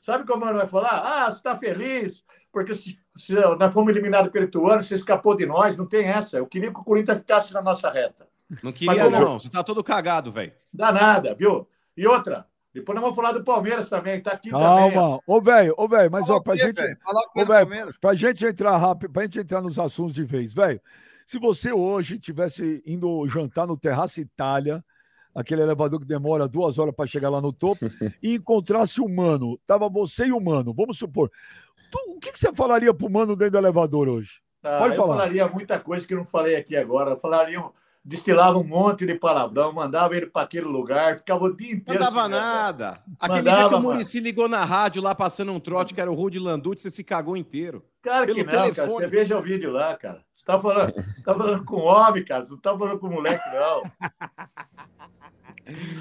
[0.00, 1.00] Sabe como o mano vai falar?
[1.04, 5.46] Ah, você está feliz porque se, se nós fomos eliminados pelo Ituano, você escapou de
[5.46, 5.76] nós.
[5.76, 6.38] Não tem essa.
[6.38, 8.26] Eu queria que o Corinthians ficasse na nossa reta.
[8.62, 9.38] Não queria, como- não.
[9.38, 10.52] Você tá todo cagado, velho.
[10.72, 11.68] Dá nada, viu?
[11.96, 14.20] E outra, depois nós vamos falar do Palmeiras também.
[14.20, 14.92] Tá aqui também.
[14.94, 15.20] Calma.
[15.26, 16.96] Ô, velho, ô, velho, mas Fala ó, pra quê, gente.
[17.02, 17.96] Fala o quê Ô, do velho, Palmeiras?
[18.00, 20.80] Pra gente entrar rápido, pra gente entrar nos assuntos de vez, velho.
[21.26, 24.84] Se você hoje tivesse indo jantar no Terraço Itália,
[25.34, 27.86] aquele elevador que demora duas horas para chegar lá no topo,
[28.22, 31.30] e encontrasse o mano, tava você e o mano, vamos supor.
[31.90, 34.40] tu- o que, que você falaria pro mano dentro do elevador hoje?
[34.62, 35.14] Ah, Pode eu falar.
[35.18, 37.10] falaria muita coisa que não falei aqui agora.
[37.10, 37.70] Eu falaria, um-
[38.04, 42.00] destilava um monte de palavrão, mandava ele para aquele lugar, ficava o dia Não inteiro.
[42.02, 42.36] dava xingando.
[42.36, 43.02] nada.
[43.20, 43.80] Aquele Mandava, dia que o.
[43.82, 47.04] Murici ligou na rádio lá passando um trote, que era o Rude Landucci, você se
[47.04, 47.84] cagou inteiro.
[48.02, 48.72] Cara, que Pelo não, cara.
[48.74, 48.92] telefone.
[48.94, 50.22] Você veja o vídeo lá, cara.
[50.34, 50.92] Você tá falando,
[51.24, 52.44] tá falando com homem, cara.
[52.44, 53.82] Você não tá falando com moleque, não.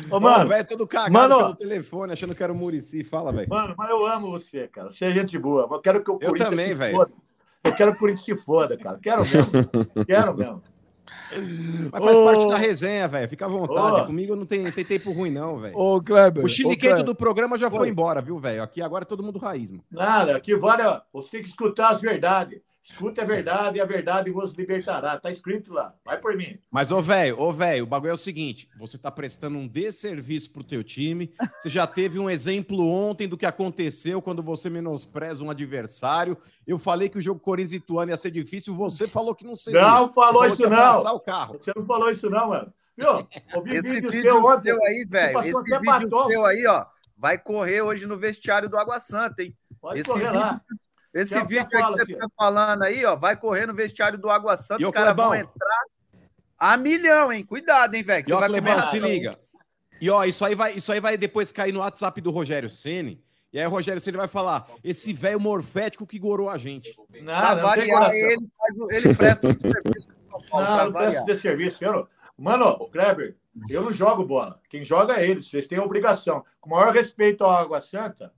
[0.10, 1.38] Ô, mano, velho, todo cagado Mano.
[1.38, 3.04] pelo telefone, achando que era o Murici.
[3.04, 3.48] Fala, velho.
[3.48, 4.90] mano, mas eu amo você, cara.
[4.90, 5.68] Você é gente boa.
[5.72, 7.08] Eu quero que o Eu Corinthians também, se velho.
[7.64, 8.98] Eu quero que o Corinthians se foda, cara.
[9.00, 10.06] Quero mesmo.
[10.08, 10.64] Quero mesmo.
[11.92, 12.26] Mas faz Ô.
[12.26, 13.30] parte da resenha, velho.
[13.30, 14.02] Fica à vontade.
[14.02, 14.06] Ô.
[14.06, 15.78] Comigo não tem, tem tempo ruim, não, velho.
[15.78, 16.44] Ô, Kleber.
[16.44, 17.90] O chiliquento do programa já foi Oi.
[17.90, 18.62] embora, viu, velho?
[18.64, 19.84] Aqui agora é todo mundo raiz, mano.
[19.92, 20.84] Nada, aqui vale.
[20.84, 22.60] ó, Você tem que escutar as verdades.
[22.84, 25.20] Escuta a verdade e a verdade vos libertará.
[25.20, 25.94] Tá escrito lá.
[26.04, 26.58] Vai por mim.
[26.72, 30.52] Mas, ô, velho, ô, velho, o bagulho é o seguinte: você tá prestando um desserviço
[30.52, 31.32] pro teu time.
[31.60, 36.36] Você já teve um exemplo ontem do que aconteceu quando você menospreza um adversário.
[36.66, 39.56] Eu falei que o jogo Corinthians e Ituano ia ser difícil, você falou que não
[39.56, 39.82] seria.
[39.82, 40.78] Não falou isso, que ia não.
[40.78, 41.60] passar o carro.
[41.60, 42.74] Você não falou isso, não, mano.
[42.98, 43.28] Viu?
[43.56, 46.28] Ouvi Esse vídeo vídeo seu seu aí, velho, esse vídeo batom.
[46.28, 46.86] seu aí, ó,
[47.18, 49.56] vai correr hoje no vestiário do Água Santa, hein?
[49.80, 50.62] Pode Esse correr vídeo, lá.
[51.14, 52.18] Esse Quer- vídeo que fala, você filho?
[52.18, 55.36] tá falando aí, ó, vai correr no vestiário do Água Santa, E, os caras vão
[55.36, 55.82] entrar
[56.58, 57.44] a milhão, hein?
[57.44, 59.40] Cuidado, hein, velho, que E você ó, vai comer Clebão, se liga.
[60.00, 63.24] E ó, isso aí, vai, isso aí vai depois cair no WhatsApp do Rogério Ceni.
[63.54, 66.96] E aí o Rogério Ceni vai falar: esse velho morfético que gorou a gente.
[67.12, 68.48] Pra Nada, não variar, ele,
[68.90, 71.84] ele presta um serviço pro São Paulo, Não, pra não presta de serviço.
[71.84, 72.08] Eu não...
[72.38, 73.36] Mano, Kleber,
[73.70, 74.60] eu não jogo bola.
[74.70, 75.48] Quem joga é eles.
[75.50, 76.44] Vocês têm a obrigação.
[76.60, 78.34] Com o maior respeito à Água Santa,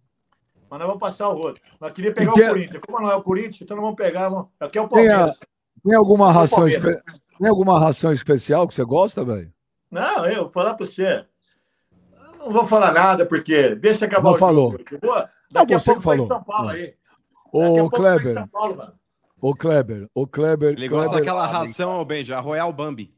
[0.74, 1.60] mas nós vamos passar o rodo.
[1.80, 2.82] Nós queríamos pegar tem- o Corinthians.
[2.86, 4.30] Como não é o Corinthians, então nós vamos pegar.
[4.30, 4.48] Vamos...
[4.60, 5.40] Aqui é o Tem a- Palmeiras.
[5.86, 6.86] Tem alguma Ô, ração, Palmeiras.
[6.96, 7.04] espe-
[7.40, 9.54] tem alguma ração especial que você gosta, velho?
[9.92, 11.26] Não, eu vou falar para você.
[12.40, 14.72] Eu Não vou falar nada, porque deixa acabar Não o falou.
[14.72, 14.84] jogo.
[15.02, 16.28] Vou- Daqui a você pouco vai falou.
[16.28, 16.70] São Paulo Não.
[16.74, 16.82] aí.
[16.82, 16.98] Daqui
[17.54, 18.94] a Ô, pouco Kleber, São Paulo, mano.
[19.40, 20.70] ô, Kleber, ô, Kleber.
[20.72, 23.13] Ele gosta Kleber, daquela ração, Benja, a Royal Bambi.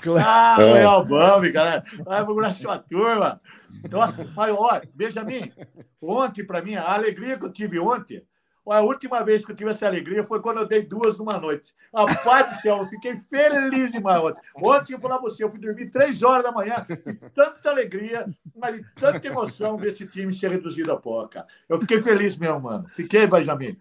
[0.00, 0.72] Kleber- Ah, É.
[0.84, 1.82] Royal Bambi, galera.
[2.04, 3.40] Vai procurar sua turma.
[3.90, 5.52] Nossa, mas olha, Benjamin,
[6.00, 8.22] ontem para mim, a alegria que eu tive ontem,
[8.68, 11.72] a última vez que eu tive essa alegria foi quando eu dei duas numa noite.
[11.94, 14.40] Rapaz do céu, eu fiquei feliz demais ontem.
[14.56, 17.70] Ontem eu vou falar pra você, eu fui dormir três horas da manhã, com tanta
[17.70, 21.46] alegria, mas de tanta emoção ver esse time ser reduzido a pó, cara.
[21.68, 22.86] Eu fiquei feliz mesmo, mano.
[22.92, 23.76] Fiquei, Benjamin.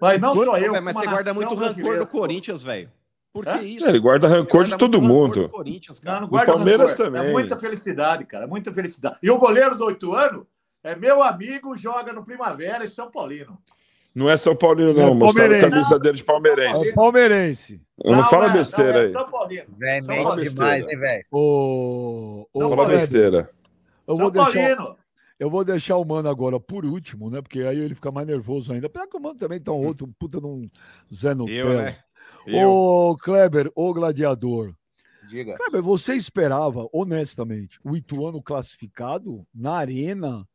[0.00, 0.72] Mas não só eu.
[0.82, 2.90] Mas você guarda muito rancor do Corinthians, velho.
[3.32, 3.62] Por que Hã?
[3.62, 3.88] isso?
[3.88, 5.44] Ele guarda rancor de todo mundo.
[5.44, 6.20] do Corinthians, Não, cara.
[6.20, 7.06] não Do guarda Palmeiras rancor.
[7.06, 7.26] também.
[7.28, 8.46] É muita felicidade, cara.
[8.46, 9.16] Muita felicidade.
[9.22, 10.44] E o goleiro do oito anos
[10.84, 13.56] é meu amigo, joga no Primavera e São Paulino.
[14.14, 15.14] Não é São Paulino, É não.
[15.14, 16.90] Mostraram a camisa dele de É palmeirense.
[16.90, 17.80] o palmeirense.
[18.04, 19.12] Eu não fala é, besteira não, é aí.
[19.12, 19.64] São Paulino.
[19.64, 20.50] São mente Paulino.
[20.50, 21.24] demais, hein, velho?
[21.32, 23.50] Ô, ô, Não Fala besteira.
[24.06, 24.96] eu São vou deixar, Paulino.
[25.40, 27.40] eu vou deixar o mano agora por último, né?
[27.40, 28.88] Porque aí ele fica mais nervoso ainda.
[28.88, 30.68] Apesar que o mano também tá um outro puta num
[31.10, 31.70] Zé Nutella.
[31.70, 31.96] Eu, né?
[32.46, 32.70] Eu.
[32.70, 34.74] Ô, Kleber, ô gladiador.
[35.28, 35.56] Diga.
[35.56, 40.46] Kleber, você esperava, honestamente, o Ituano classificado na arena?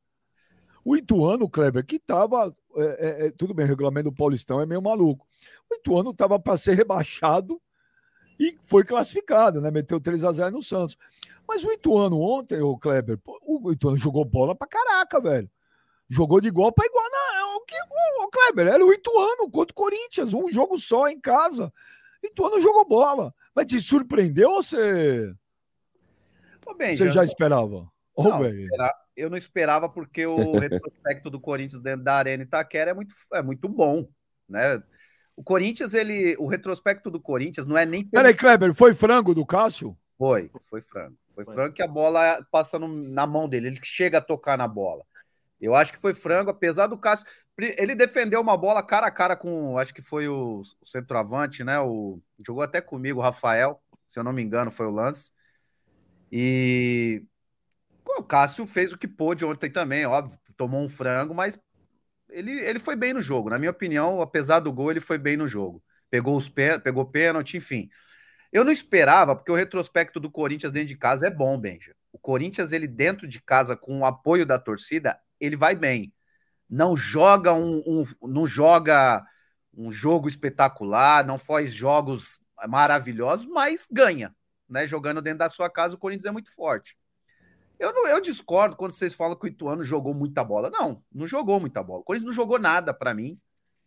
[0.83, 2.55] O Ituano, Kleber, que tava.
[2.75, 5.27] é, é, é, tudo bem, o regulamento do Paulistão é meio maluco.
[5.69, 7.61] O Ituano tava para ser rebaixado
[8.39, 9.71] e foi classificado, né?
[9.71, 10.97] Meteu 3 a 0 no Santos.
[11.47, 15.49] Mas o Ituano ontem, o Kleber, o Ituano jogou bola pra caraca, velho.
[16.09, 17.05] Jogou de igual para igual.
[17.09, 21.19] Não, o que, o Kleber, era o Ituano contra o Corinthians, um jogo só em
[21.19, 21.71] casa.
[22.23, 23.33] O Ituano jogou bola.
[23.53, 25.33] Mas te surpreendeu ou você,
[26.77, 27.89] bem, você já esperava?
[28.15, 28.39] Ô, Não,
[29.15, 33.41] eu não esperava porque o retrospecto do Corinthians dentro da Arena Itaquera é muito, é
[33.41, 34.07] muito bom,
[34.47, 34.81] né?
[35.35, 39.35] O Corinthians, ele, o retrospecto do Corinthians não é nem pelo- Peraí, Kleber, foi frango
[39.35, 39.95] do Cássio?
[40.17, 41.15] foi, foi frango.
[41.35, 41.53] Foi Foi.
[41.53, 45.03] frango que a bola passa no- na mão dele, ele chega a tocar na bola.
[45.59, 47.25] Eu acho que foi frango, apesar do Cássio,
[47.57, 51.79] ele defendeu uma bola cara a cara com, acho que foi o, o centroavante, né?
[51.79, 55.31] O jogou até comigo, o Rafael, se eu não me engano, foi o lance.
[56.31, 57.23] E
[58.17, 61.59] o Cássio fez o que pôde ontem também, óbvio, tomou um frango, mas
[62.29, 63.49] ele, ele foi bem no jogo.
[63.49, 65.83] Na minha opinião, apesar do gol, ele foi bem no jogo.
[66.09, 67.89] Pegou os pegou pênalti, enfim.
[68.51, 71.95] Eu não esperava, porque o retrospecto do Corinthians dentro de casa é bom, Benja.
[72.11, 76.13] O Corinthians, ele dentro de casa, com o apoio da torcida, ele vai bem.
[76.69, 79.25] Não joga um, um- não joga
[79.73, 84.35] um jogo espetacular, não faz jogos maravilhosos, mas ganha,
[84.67, 84.87] né?
[84.87, 86.97] Jogando dentro da sua casa, o Corinthians é muito forte.
[87.79, 90.69] Eu, não- eu discordo quando vocês falam que o Ituano jogou muita bola.
[90.69, 91.99] Não, não jogou muita bola.
[92.01, 93.39] O Corinthians não jogou nada para mim,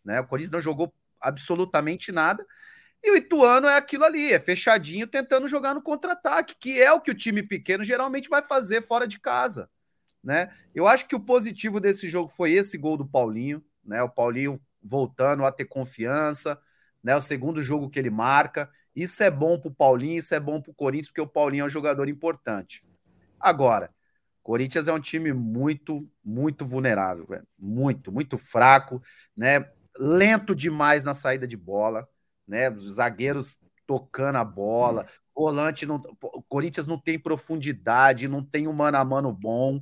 [0.03, 0.21] né?
[0.21, 2.45] O Corinthians não jogou absolutamente nada.
[3.03, 7.01] E o Ituano é aquilo ali, é fechadinho, tentando jogar no contra-ataque, que é o
[7.01, 9.69] que o time pequeno geralmente vai fazer fora de casa,
[10.23, 10.53] né?
[10.73, 14.01] Eu acho que o positivo desse jogo foi esse gol do Paulinho, né?
[14.03, 16.59] O Paulinho voltando a ter confiança,
[17.03, 17.15] né?
[17.15, 18.69] O segundo jogo que ele marca.
[18.95, 21.69] Isso é bom pro Paulinho, isso é bom pro Corinthians, porque o Paulinho é um
[21.69, 22.83] jogador importante.
[23.39, 23.89] Agora,
[24.43, 27.27] Corinthians é um time muito, muito vulnerável.
[27.57, 29.01] Muito, muito fraco,
[29.35, 29.69] né?
[29.97, 32.07] Lento demais na saída de bola,
[32.47, 32.69] né?
[32.69, 35.05] Os zagueiros tocando a bola,
[35.35, 39.81] volante não, o Corinthians não tem profundidade, não tem um mano a mano bom,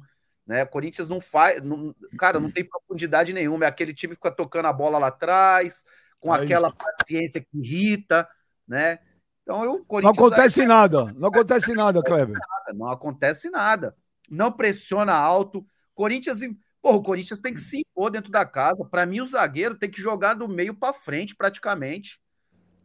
[0.49, 0.63] né?
[0.63, 4.31] O Corinthians não faz, não- cara, não tem profundidade nenhuma, é aquele time que fica
[4.31, 5.85] tocando a bola lá atrás,
[6.19, 8.27] com É aquela paciência que irrita,
[8.67, 8.97] né?
[9.43, 12.35] Então, eu, o Não Corinthians acontece nada, não acontece nada, Kleber.
[12.73, 13.95] não acontece nada.
[14.27, 15.63] Não pressiona alto.
[15.93, 16.39] Corinthians,
[16.81, 18.83] porra, o Corinthians tem que se impor dentro da casa.
[18.89, 22.19] Para mim, o zagueiro tem que jogar do meio para frente, praticamente.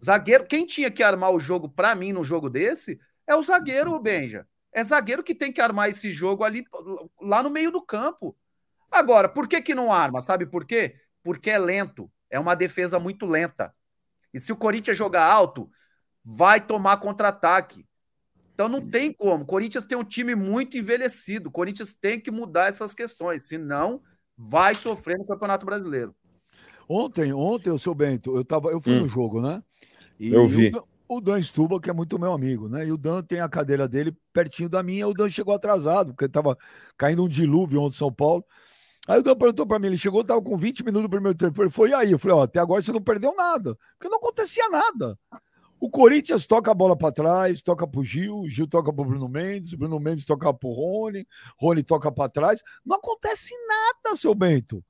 [0.04, 3.98] Zagueiro, quem tinha que armar o jogo para mim num jogo desse é o zagueiro,
[3.98, 4.46] Benja.
[4.74, 6.64] É zagueiro que tem que armar esse jogo ali
[7.20, 8.36] lá no meio do campo.
[8.90, 10.20] Agora, por que que não arma?
[10.20, 10.96] Sabe por quê?
[11.22, 12.10] Porque é lento.
[12.28, 13.72] É uma defesa muito lenta.
[14.32, 15.70] E se o Corinthians jogar alto,
[16.24, 17.86] vai tomar contra-ataque.
[18.52, 19.44] Então não tem como.
[19.44, 21.48] O Corinthians tem um time muito envelhecido.
[21.48, 24.02] O Corinthians tem que mudar essas questões, senão
[24.36, 26.14] vai sofrer no Campeonato Brasileiro.
[26.88, 29.02] Ontem, ontem, o seu Bento, eu, tava, eu fui Hum.
[29.02, 29.62] no jogo, né?
[30.18, 30.72] E Eu vi.
[31.16, 32.86] O Dan Stuba, que é muito meu amigo, né?
[32.86, 35.06] E o Dan tem a cadeira dele pertinho da minha.
[35.08, 36.56] O Dan chegou atrasado, porque tava
[36.96, 38.44] caindo um dilúvio ontem em São Paulo.
[39.06, 41.62] Aí o Dan perguntou pra mim, ele chegou, tava com 20 minutos do primeiro tempo.
[41.62, 42.12] Ele foi, e aí?
[42.12, 43.76] Eu falei, ó, até agora você não perdeu nada.
[43.98, 45.18] Porque não acontecia nada.
[45.80, 49.72] O Corinthians toca a bola para trás, toca Gil, o Gil toca pro Bruno Mendes,
[49.72, 51.26] o Bruno Mendes toca pro Rony,
[51.58, 52.62] Rony toca para trás.
[52.84, 54.82] Não acontece nada, seu Bento.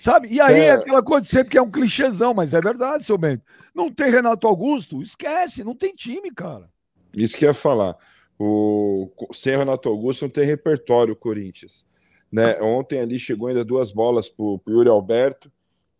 [0.00, 0.28] Sabe?
[0.28, 3.18] E aí é, aquela coisa de sempre que é um clichêzão, mas é verdade, seu
[3.18, 3.42] Bento.
[3.74, 5.02] Não tem Renato Augusto?
[5.02, 6.68] Esquece, não tem time, cara.
[7.14, 7.96] Isso que eu ia falar.
[8.38, 11.86] O, sem Renato Augusto não tem repertório o Corinthians.
[12.30, 12.60] Né?
[12.60, 15.50] Ontem ali chegou ainda duas bolas para o Yuri Alberto.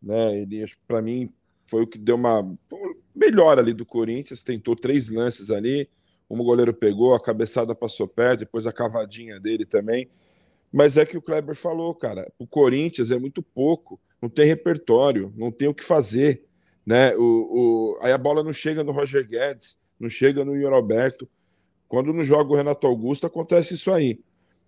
[0.00, 0.42] Né?
[0.42, 1.32] Ele, para mim,
[1.66, 2.48] foi o que deu uma
[3.14, 4.42] melhor ali do Corinthians.
[4.42, 5.88] Tentou três lances ali.
[6.30, 10.08] Um goleiro pegou, a cabeçada passou perto, depois a cavadinha dele também.
[10.72, 12.30] Mas é que o Kleber falou, cara.
[12.38, 16.44] O Corinthians é muito pouco, não tem repertório, não tem o que fazer.
[16.84, 17.14] Né?
[17.16, 21.28] O, o, aí a bola não chega no Roger Guedes, não chega no Yuri Alberto.
[21.88, 24.20] Quando não joga o Renato Augusto, acontece isso aí.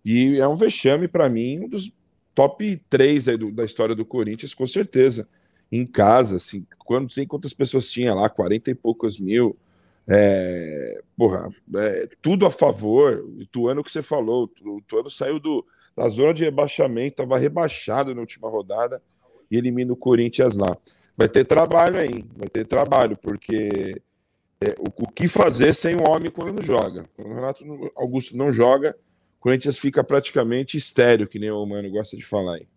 [0.04, 1.92] E é um vexame para mim, um dos
[2.34, 5.28] top 3 aí do, da história do Corinthians, com certeza.
[5.70, 9.56] Em casa, assim, quando não sei quantas pessoas tinha lá, 40 e poucos mil.
[10.08, 13.24] É, porra, é, tudo a favor.
[13.24, 15.64] O Ituano que você falou, o Ituano saiu do,
[15.96, 19.02] da zona de rebaixamento, estava rebaixado na última rodada
[19.50, 20.76] e elimina o Corinthians lá.
[21.16, 24.00] Vai ter trabalho aí, vai ter trabalho, porque
[24.62, 27.06] é, o, o, que fazer sem o homem quando não joga?
[27.16, 28.96] Quando o Renato Augusto não joga,
[29.38, 32.68] o Corinthians fica praticamente estéreo, que nem o Mano gosta de falar aí.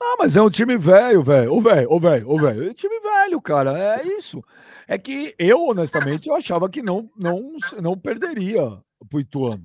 [0.00, 1.52] Ah, mas é um time velho, velho.
[1.52, 2.66] Ô, velho, ô, velho, ô, velho.
[2.66, 3.98] É um time velho, cara.
[3.98, 4.44] É isso.
[4.86, 9.64] É que eu, honestamente, eu achava que não, não, não perderia pro Ituano.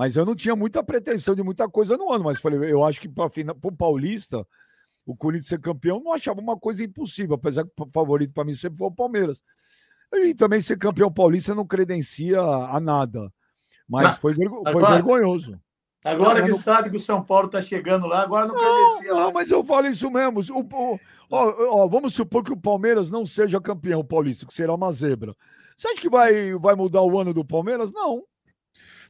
[0.00, 2.24] Mas eu não tinha muita pretensão de muita coisa no ano.
[2.24, 3.26] Mas falei, eu acho que para
[3.62, 4.46] o Paulista,
[5.04, 7.34] o Corinthians ser campeão, não achava uma coisa impossível.
[7.34, 9.42] Apesar que o favorito para mim sempre foi o Palmeiras.
[10.10, 13.30] E também ser campeão paulista não credencia a nada.
[13.86, 15.60] Mas foi, vergo- foi agora- vergonhoso.
[16.02, 18.62] Agora Não, que não- sabe que o São Paulo está chegando lá, agora não, Não,
[18.94, 19.10] credencia.
[19.14, 19.32] não, lá.
[19.34, 20.40] mas eu falo isso mesmo.
[20.40, 20.60] O,
[20.94, 24.90] o- ó, ó, vamos supor que o Palmeiras não seja campeão paulista, que será uma
[24.92, 25.36] zebra.
[25.76, 27.92] Você acha que vai, vai mudar o ano do Palmeiras?
[27.92, 28.22] Não.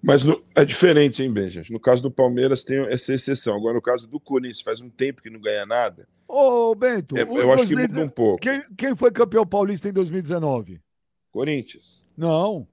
[0.03, 1.63] Mas no- é diferente, hein, Benja?
[1.71, 3.57] No caso do Palmeiras tem essa exceção.
[3.57, 6.09] Agora, no caso do Corinthians, faz um tempo que não ganha nada.
[6.27, 8.39] Ô, Bento, É, eu acho que 2019 muda um pouco.
[8.41, 10.81] quem, quem foi campeão paulista em 2019?
[11.31, 12.07] Corinthians.
[12.17, 12.67] Não.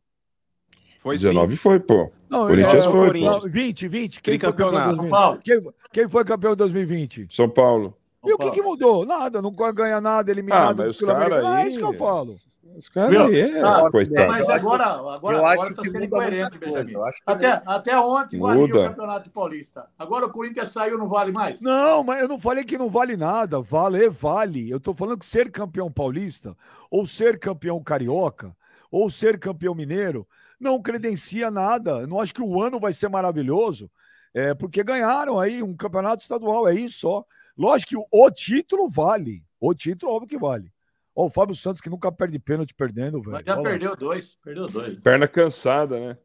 [1.00, 2.12] Foi 19 foi, pô.
[2.30, 3.50] Não, Corinthians é, foi, não, pô.
[3.50, 4.22] 20, 20.
[4.22, 4.96] Quem foi campeão em Tricampeonato.
[4.98, 5.00] 2020?
[5.02, 5.42] São Paulo.
[5.44, 7.28] Quem, quem foi campeão em 2020?
[7.36, 7.98] São Paulo.
[8.28, 9.06] E o que, que mudou?
[9.06, 11.48] Nada, não ganha nada, Ah, eliminado mas do os caras Sul-Americano.
[11.56, 11.64] aí.
[11.64, 12.34] É isso que eu falo.
[12.78, 14.28] Os caras aí, é, Ah, coitado.
[14.28, 16.96] Mas acho- agora, agora, eu acho agora tá que sendo incoerente, Benjamin.
[17.08, 18.80] acho Até, até ontem valia Muda.
[18.86, 19.88] o Campeonato Paulista.
[19.98, 21.60] Agora o Corinthians saiu, não vale mais?
[21.62, 23.60] Não, mas eu não falei que não vale nada.
[23.62, 24.70] Vale, vale.
[24.70, 26.56] Eu tô falando que ser campeão paulista,
[26.92, 28.56] ou ser campeão carioca,
[28.92, 30.28] ou ser campeão mineiro,
[30.60, 32.02] não credencia nada.
[32.02, 33.90] Eu não acho que o ano vai ser maravilhoso,
[34.34, 37.26] é, porque ganharam aí um campeonato estadual, é isso só.
[37.58, 39.44] Lógico que o, o título vale.
[39.60, 40.72] O título, óbvio que vale.
[41.16, 43.32] Ó, o Fábio Santos que nunca perde pênalti perdendo, velho.
[43.34, 43.70] Mas já Olha lá.
[43.70, 44.38] perdeu dois.
[44.44, 45.00] Perdeu dois.
[45.00, 46.18] Perna cansada, né?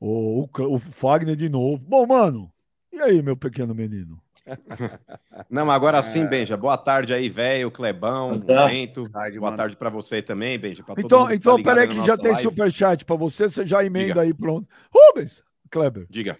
[0.00, 1.76] O, o, o Fagner de novo.
[1.86, 2.50] Bom, mano,
[2.90, 4.18] e aí, meu pequeno menino?
[5.50, 6.56] Não, agora sim, Benja.
[6.56, 8.74] Boa tarde aí, velho, Clebão, Boa tarde.
[8.74, 9.02] Bento.
[9.10, 9.56] Tarde, Boa mano.
[9.62, 10.82] tarde pra você também, Benja.
[10.82, 12.42] pra todo Então, tá então ligado peraí que já tem live.
[12.42, 14.20] superchat pra você, você já emenda Diga.
[14.22, 14.66] aí, pronto.
[14.90, 16.06] Rubens, Kleber.
[16.08, 16.38] Diga.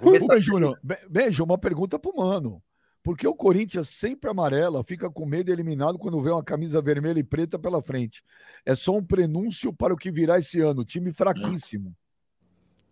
[0.00, 2.62] Rubens Júnior, Be- beijo, uma pergunta pro mano.
[3.02, 6.80] Por que o Corinthians sempre amarela fica com medo e eliminado quando vê uma camisa
[6.82, 8.22] vermelha e preta pela frente?
[8.66, 10.84] É só um prenúncio para o que virá esse ano.
[10.84, 11.94] Time fraquíssimo.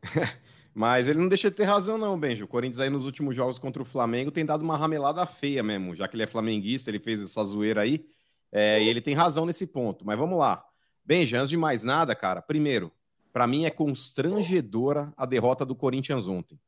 [0.75, 2.45] Mas ele não deixa de ter razão, não, Benja.
[2.45, 5.95] O Corinthians aí nos últimos jogos contra o Flamengo tem dado uma ramelada feia mesmo.
[5.95, 8.07] Já que ele é flamenguista, ele fez essa zoeira aí.
[8.53, 10.07] é, e ele tem razão nesse ponto.
[10.07, 10.64] Mas vamos lá.
[11.05, 12.92] Benja, antes de mais nada, cara, primeiro,
[13.33, 16.59] pra mim é constrangedora a derrota do Corinthians ontem.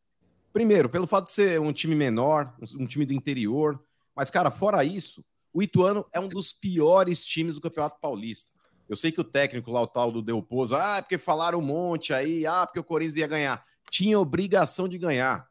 [0.52, 3.82] Primeiro, pelo fato de ser um time menor, um time do interior.
[4.14, 8.52] Mas, cara, fora isso, o Ituano é um dos piores times do Campeonato Paulista.
[8.88, 11.62] Eu sei que o técnico lá, o tal do Delposo, ah, é porque falaram um
[11.62, 13.64] monte aí, ah, porque o Corinthians ia ganhar.
[13.90, 15.46] Tinha obrigação de ganhar.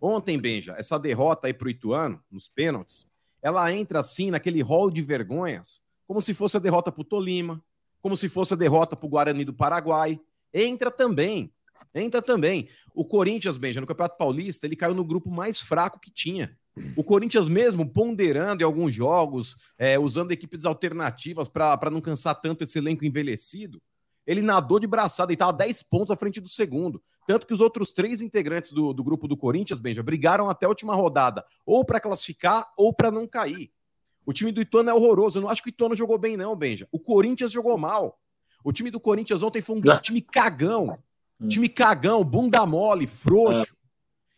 [0.00, 3.08] Ontem, Benja, essa derrota aí pro Ituano, nos pênaltis,
[3.42, 7.62] ela entra assim naquele rol de vergonhas, como se fosse a derrota pro Tolima,
[8.00, 10.20] como se fosse a derrota pro Guarani do Paraguai.
[10.54, 11.52] Entra também.
[11.96, 12.68] Entra também.
[12.94, 16.56] O Corinthians, Benja, no Campeonato Paulista, ele caiu no grupo mais fraco que tinha.
[16.94, 22.64] O Corinthians mesmo ponderando em alguns jogos, é, usando equipes alternativas para não cansar tanto
[22.64, 23.80] esse elenco envelhecido,
[24.26, 27.02] ele nadou de braçada e estava 10 pontos à frente do segundo.
[27.26, 30.68] Tanto que os outros três integrantes do, do grupo do Corinthians, Benja, brigaram até a
[30.68, 33.70] última rodada, ou para classificar ou para não cair.
[34.26, 35.38] O time do Ituano é horroroso.
[35.38, 36.86] Eu não acho que o Ituano jogou bem, não, Benja.
[36.90, 38.18] O Corinthians jogou mal.
[38.62, 40.98] O time do Corinthians ontem foi um time cagão.
[41.40, 41.48] Hum.
[41.48, 43.76] Time cagão, bunda mole, frouxo.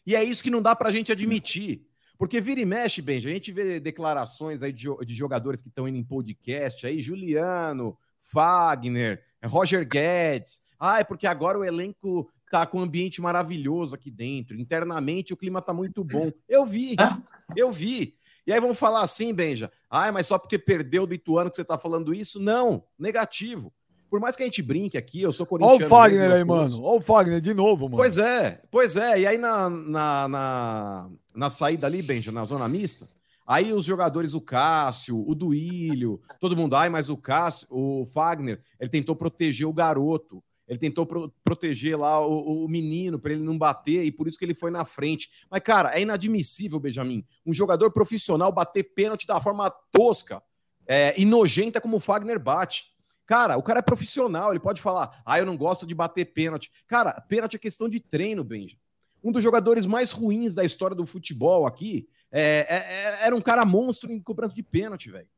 [0.07, 1.87] E é isso que não dá pra gente admitir.
[2.17, 5.87] Porque vira e mexe, Benja, a gente vê declarações aí de, de jogadores que estão
[5.87, 10.61] indo em podcast aí, Juliano, Fagner, Roger Guedes.
[10.81, 14.59] Ah, é porque agora o elenco tá com um ambiente maravilhoso aqui dentro.
[14.59, 16.33] Internamente o clima tá muito bom.
[16.49, 17.19] Eu vi, Ah.
[17.57, 18.17] eu vi.
[18.47, 21.65] E aí vão falar assim, Benja, ah, mas só porque perdeu do Ituano que você
[21.65, 22.41] tá falando isso?
[22.41, 23.73] Não, negativo.
[24.11, 25.87] Por mais que a gente brinque aqui, eu sou Olha corintiano.
[25.87, 26.83] o Fagner aí, mano.
[26.83, 27.97] Olha o Fagner de novo, mano.
[27.97, 29.21] Pois é, pois é.
[29.21, 33.07] E aí na, na, na, na saída ali, Benja, na zona mista,
[33.47, 38.61] aí os jogadores, o Cássio, o Duílio, todo mundo, ai, mas o Cássio, o Fagner,
[38.81, 40.43] ele tentou proteger o garoto.
[40.67, 44.39] Ele tentou pro- proteger lá o, o menino para ele não bater e por isso
[44.39, 45.31] que ele foi na frente.
[45.51, 50.43] Mas, cara, é inadmissível, Benjamin, um jogador profissional bater pênalti da forma tosca
[50.87, 52.85] é, e nojenta como o Fagner bate.
[53.29, 56.73] Cara, o cara é profissional, ele pode falar, ah, eu não gosto de bater pênalti.
[56.87, 58.77] Cara, pênalti é questão de treino, Benja.
[59.23, 62.77] Um dos jogadores mais ruins da história do futebol aqui é, é-
[63.23, 65.29] é- era um cara monstro em cobrança de pênalti, velho.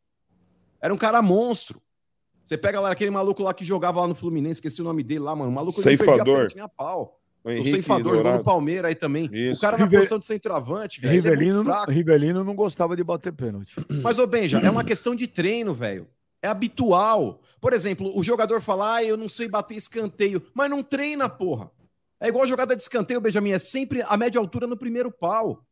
[0.81, 1.83] Era um cara monstro.
[2.45, 5.21] Você pega lá aquele maluco lá que jogava lá no Fluminense, esqueci o nome dele
[5.21, 5.51] lá, mano.
[5.51, 6.35] O maluco ele não perdia Ceifador.
[6.37, 7.21] pênalti nem a pau.
[7.43, 8.43] O O ceifador jogou no.
[8.45, 9.29] Palmeiras aí também.
[9.33, 9.59] Isso.
[9.59, 11.11] O cara na Rive- posição de centroavante, velho.
[11.11, 11.91] é Rivelino, não- fraco.
[11.91, 13.75] Rivelino não gostava de bater pênalti.
[14.03, 16.07] Mas, ô Benja, é uma questão de treino, velho.
[16.43, 17.41] É habitual.
[17.61, 21.71] Por exemplo, o jogador fala, ah, eu não sei bater escanteio, mas não treina, porra.
[22.19, 25.65] É igual a jogada de escanteio, Benjamin, é sempre a média altura no primeiro pau.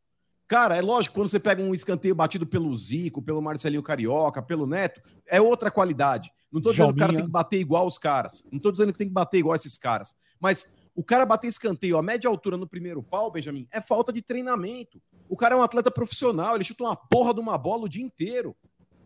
[0.47, 4.67] Cara, é lógico, quando você pega um escanteio batido pelo Zico, pelo Marcelinho Carioca, pelo
[4.67, 6.31] Neto, é outra qualidade.
[6.51, 8.43] Não tô dizendo que o cara tem que bater igual os caras.
[8.51, 10.17] Não tô dizendo que tem que bater igual esses caras.
[10.41, 14.23] Mas o cara bater escanteio a média altura no primeiro pau, Benjamin, é falta de
[14.23, 15.03] treinamento.
[15.29, 18.03] O cara é um atleta profissional, ele chuta uma porra de uma bola o dia
[18.03, 18.57] inteiro.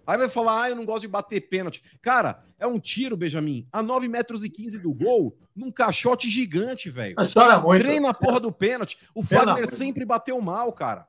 [0.07, 1.83] Aí vai falar, ah, eu não gosto de bater pênalti.
[2.01, 6.91] Cara, é um tiro, Benjamin, a 9 metros e 15 do gol, num caixote gigante,
[6.91, 7.15] velho.
[7.17, 7.83] Mas chora muito.
[7.85, 8.99] Treina a porra do pênalti.
[9.15, 11.07] O Fagner amor sempre bateu mal, cara.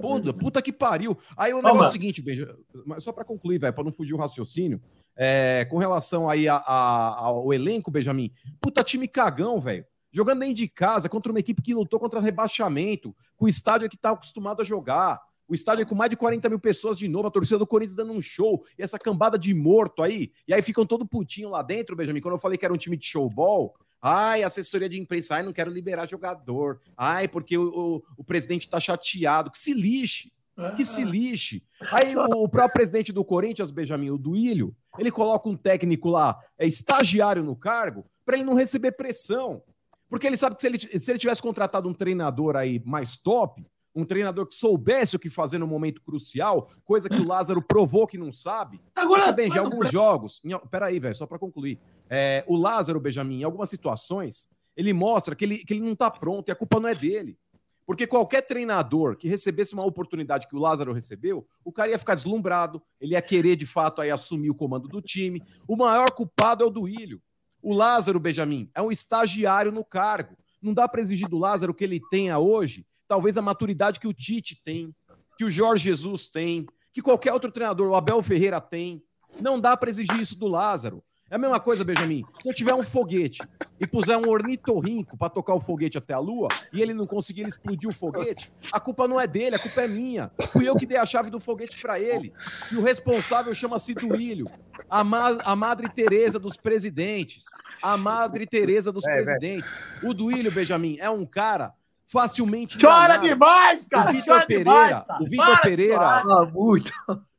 [0.00, 1.16] Puta, puta que pariu.
[1.36, 4.14] Aí o negócio é o seguinte, Benja, mas só pra concluir, velho, pra não fugir
[4.14, 4.80] o raciocínio.
[5.20, 9.84] é, com relação aí a- a- ao elenco, Benjamin, puta time cagão, velho.
[10.12, 13.96] Jogando dentro de casa contra uma equipe que lutou contra rebaixamento, com o estádio que
[13.96, 15.20] tá acostumado a jogar.
[15.48, 17.96] O estádio é com mais de 40 mil pessoas de novo, a torcida do Corinthians
[17.96, 21.62] dando um show, e essa cambada de morto aí, e aí ficam todo putinho lá
[21.62, 22.20] dentro, Benjamin.
[22.20, 25.52] Quando eu falei que era um time de showball, ai, assessoria de imprensa, ai, não
[25.52, 30.30] quero liberar jogador, ai, porque o, o- o presidente tá chateado, que se lixe,
[30.76, 31.64] que se lixe.
[31.92, 36.38] Aí o, o próprio presidente do Corinthians, Benjamin, o Duílio, ele coloca um técnico lá,
[36.58, 39.62] é estagiário no cargo, para ele não receber pressão.
[40.10, 43.64] Porque ele sabe que se ele, se ele tivesse contratado um treinador aí mais top,
[43.98, 48.06] um treinador que soubesse o que fazer no momento crucial, coisa que o Lázaro provou
[48.06, 48.80] que não sabe.
[48.94, 50.40] Agora, bem, já alguns jogos.
[50.44, 51.80] Em, peraí, velho, só para concluir.
[52.08, 56.08] É, o Lázaro, Benjamin, em algumas situações, ele mostra que ele, que ele não tá
[56.08, 57.36] pronto e a culpa não é dele.
[57.84, 62.14] Porque qualquer treinador que recebesse uma oportunidade que o Lázaro recebeu, o cara ia ficar
[62.14, 65.42] deslumbrado, ele ia querer de fato aí assumir o comando do time.
[65.66, 67.20] O maior culpado é o Duílio.
[67.60, 70.36] O Lázaro, Benjamin, é um estagiário no cargo.
[70.62, 74.12] Não dá para exigir do Lázaro que ele tenha hoje, talvez a maturidade que o
[74.12, 74.94] Tite tem,
[75.36, 79.02] que o Jorge Jesus tem, que qualquer outro treinador, o Abel Ferreira tem.
[79.40, 81.02] Não dá para exigir isso do Lázaro.
[81.30, 82.24] É a mesma coisa, Benjamin.
[82.40, 83.42] Se eu tiver um foguete
[83.78, 87.46] e puser um ornitorrinco para tocar o foguete até a lua e ele não conseguir
[87.46, 90.30] explodir o foguete, a culpa não é dele, a culpa é minha.
[90.50, 92.32] Fui eu que dei a chave do foguete para ele.
[92.72, 94.46] E o responsável chama-se Duílio,
[94.88, 97.44] a, ma a Madre Teresa dos presidentes.
[97.82, 99.74] A Madre Teresa dos É, presidentes.
[100.02, 101.74] O Duílio, Benjamin, é um cara
[102.10, 103.28] facilmente Chora enganado.
[103.28, 104.12] demais, O cara.
[104.12, 105.22] Vitor chora Pereira, demais, cara.
[105.22, 106.92] o Vitor Para Pereira, muito.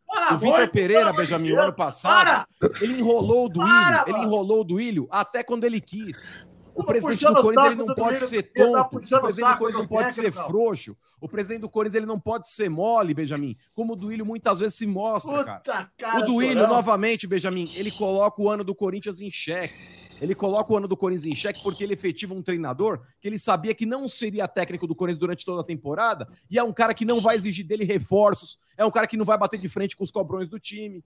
[0.08, 2.48] Para o Vitor Pereira, Benjamin, o ano passado,
[2.82, 6.30] ele enrolou o Duílio, Para, ele enrolou o Duílio até quando ele quis.
[6.74, 9.22] O Tô presidente puxando do o Corinthians ele não pode ser tá tonto, o o
[9.22, 12.70] presidente do Corinthians não pode ser frouxo, o presidente do Corinthians ele não pode ser
[12.70, 16.20] mole, Benjamin, como o Duílio muitas vezes se mostra, cara.
[16.20, 19.99] O Duílio, novamente, Benjamin, ele coloca o ano do Corinthians em xeque.
[20.22, 23.40] Ele coloca o ano do Corinthians em xeque porque ele efetiva um treinador que ele
[23.40, 26.94] sabia que não seria técnico do Corinthians durante toda a temporada e é um cara
[26.94, 29.96] que não vai exigir dele reforços, é um cara que não vai bater de frente
[29.96, 31.04] com os cobrões do time.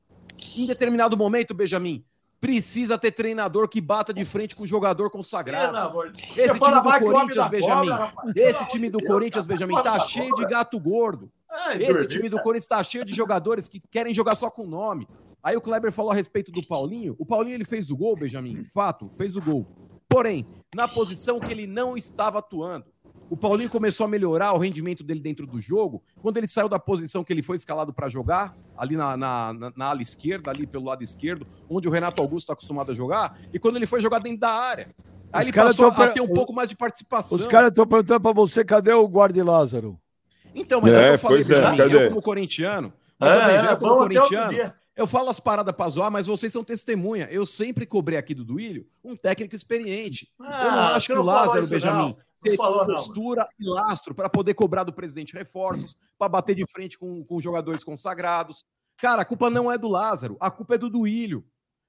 [0.55, 2.03] Em determinado momento, Benjamin,
[2.43, 5.77] precisa ter treinador que bata de frente com o jogador consagrado.
[6.35, 7.89] Esse time do Corinthians, Benjamin,
[8.35, 9.45] esse time do Corinthians.
[9.45, 11.31] Benjamin, tá cheio de gato gordo.
[11.49, 12.43] Ai, Esse time do cara.
[12.43, 15.07] Corinthians tá cheio de jogadores que querem jogar só com nome.
[15.43, 17.15] Aí o Kleber falou a respeito do Paulinho.
[17.19, 18.63] O Paulinho ele fez o gol, Benjamin.
[18.73, 19.67] Fato, fez o gol.
[20.07, 22.85] Porém, na posição que ele não estava atuando.
[23.29, 26.77] O Paulinho começou a melhorar o rendimento dele dentro do jogo quando ele saiu da
[26.77, 30.67] posição que ele foi escalado para jogar, ali na, na, na- na ala esquerda, ali
[30.67, 34.01] pelo lado esquerdo, onde o Renato Augusto está acostumado a jogar, e quando ele foi
[34.01, 34.89] jogar dentro da área.
[35.31, 37.37] Aí Os ele passou tão a ter um pouco mais de participação.
[37.37, 39.97] Os caras estão perguntando pra você, cadê o guarda Lázaro?
[40.53, 41.95] Então, mas É, é, eu falei, pois é, Benjamin, cadê?
[42.05, 44.73] eu como corintiano, mas, É, Benjamin, é, eu como até outro corintiano.
[44.95, 47.27] Eu falo as paradas pra zoar, mas vocês são testemunha.
[47.31, 50.31] Eu sempre cobrei aqui do Duílio um técnico experiente.
[50.39, 54.53] eu não Ah, acho que o Lázaro, Benjamin, teve falou, postura e lastro para poder
[54.53, 58.65] cobrar do presidente reforços, para bater de frente com, com jogadores consagrados.
[58.97, 61.43] Cara, a culpa não é do Lázaro, a culpa é do Duílio.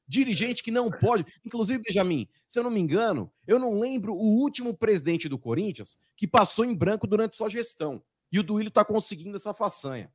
[0.06, 1.24] Dirigente que não pode.
[1.44, 5.98] Inclusive, Benjamin, se eu não me engano, eu não lembro o último presidente do Corinthians
[6.16, 8.02] que passou em branco durante sua gestão.
[8.30, 10.10] E o Duílio está conseguindo essa façanha.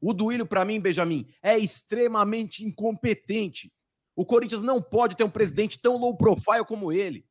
[0.00, 3.72] O Duílio, para mim, Benjamin, é extremamente incompetente.
[4.16, 7.24] O Corinthians não pode ter um presidente tão low profile como ele.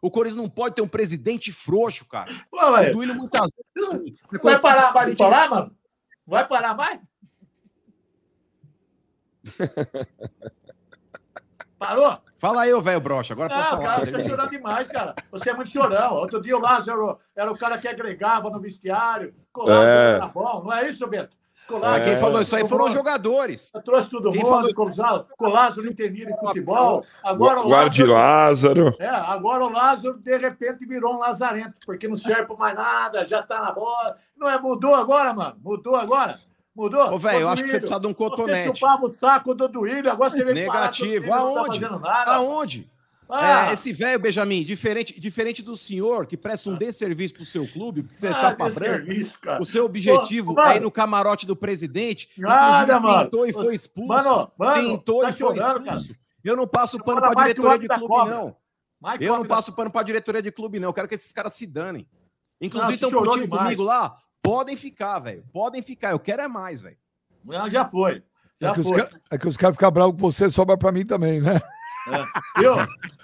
[0.00, 2.30] O Corinthians não pode ter um presidente frouxo, cara.
[2.50, 4.16] Pô, O Duílio muitas vezes.
[4.42, 5.76] Vai parar mais de falar, mano?
[6.26, 7.00] Vai parar mais?
[11.78, 12.18] Parou?
[12.38, 13.82] Fala aí, ô velho brocha, agora pode Não, falar.
[13.84, 15.14] cara, você tá chorando demais, cara.
[15.30, 16.14] Você é muito chorão.
[16.14, 19.34] Outro dia o Lázaro era o cara que agregava no vestiário.
[19.54, 20.14] O Lázaro É.
[20.14, 21.36] era bom, não é isso, Beto?
[21.70, 23.72] Ah, Lázaro- quem falou isso aí foram os Eu jogadores.
[23.84, 27.04] trouxe todo Quem mundo, falou- com o Lázaro- com o Lázaro entendido em futebol.
[27.22, 28.96] Agora o Guarde Lázaro, Lázaro.
[29.00, 33.26] é, agora o Lázaro, de repente, virou um lazarento, porque não serve para mais nada,
[33.26, 34.16] já tá na bola.
[34.36, 34.58] Não é?
[34.60, 35.56] Mudou agora, mano?
[35.64, 36.38] Mudou agora?
[36.76, 37.12] Mudou?
[37.14, 38.78] Ô, velho, eu acho que você precisa de um Você cotonete.
[38.80, 41.26] chupava o saco do Duílio, agora você vem Negativo.
[41.26, 41.80] Não tá Aonde?
[41.80, 42.32] fazendo nada.
[42.34, 42.90] Aonde?
[43.28, 47.66] Ah, É, esse velho, Benjamin, diferente, diferente do senhor que presta um desserviço pro seu
[47.66, 48.96] clube, porque você é ah, chapa desse branca.
[49.06, 49.62] serviço, cara.
[49.62, 50.70] O seu objetivo Ô, mano.
[50.70, 52.28] é ir no camarote do presidente.
[52.36, 53.24] Nada, mano.
[53.24, 54.08] Tentou e foi expulso.
[54.08, 55.78] Mano, mano, tentou tá e foi cara.
[55.78, 56.14] expulso.
[56.44, 58.34] Eu não passo pano o diretoria de da clube, cobra.
[58.34, 58.56] não.
[59.00, 59.48] Mais Eu não cobra.
[59.56, 60.90] passo pano pra diretoria de clube, não.
[60.90, 62.06] Eu quero que esses caras se danem.
[62.60, 63.62] Inclusive, estão curtindo demais.
[63.62, 64.16] comigo lá.
[64.42, 65.42] Podem ficar, velho.
[65.52, 66.10] Podem ficar.
[66.10, 66.96] Eu quero é mais, velho.
[67.44, 68.22] Não, já foi.
[68.60, 69.02] Já É que, os foi.
[69.02, 71.60] ca- é que os caras ficam bravos com você, sobra pra mim também, né?
[72.58, 72.74] Viu?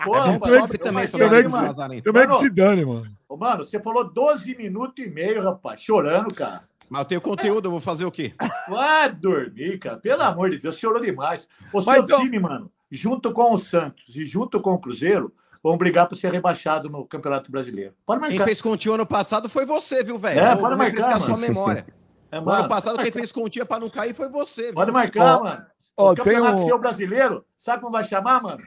[0.05, 1.67] Pô, É bom que eu também, seu também aqui, que mano.
[1.69, 2.05] lazarento.
[2.05, 3.07] Também Mano, que se dane, mano.
[3.29, 6.65] Ô, Mano, você falou 12 minutos e meio, rapaz, chorando, cara.
[6.89, 8.35] Mas eu tenho conteúdo, eu vou fazer o quê?
[8.69, 9.97] Vai dormir, cara.
[9.97, 11.49] Pelo amor de Deus, chorou demais.
[11.73, 15.77] O seu então- time, mano, junto com o Santos e junto com o Cruzeiro, vão
[15.77, 17.93] brigar para ser rebaixado no Campeonato Brasileiro.
[18.05, 18.45] Pode Quem marcar.
[18.45, 20.41] fez continha ano passado foi você, viu, velho?
[20.41, 21.47] É, pode marcar, refrescar sua mano.
[21.47, 21.87] memória.
[22.33, 24.75] É, No mano, ano passado, quem fez continha pra não cair foi você, viu?
[24.75, 25.67] Pode marcar, Ó, mano.
[25.97, 28.63] ó, o Campeonato tem um- Brasileiro, sabe como vai chamar, mano?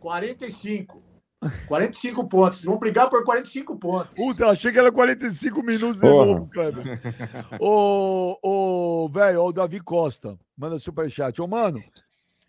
[0.00, 1.02] 45.
[1.66, 2.58] 45 pontos.
[2.58, 4.12] Vocês vão brigar por 45 pontos.
[4.14, 6.26] Puta, achei que era 45 minutos de Porra.
[6.26, 7.00] novo, Kleber.
[7.58, 11.42] Ô, ô, velho, o Davi Costa, manda superchat.
[11.42, 11.82] Ô, mano,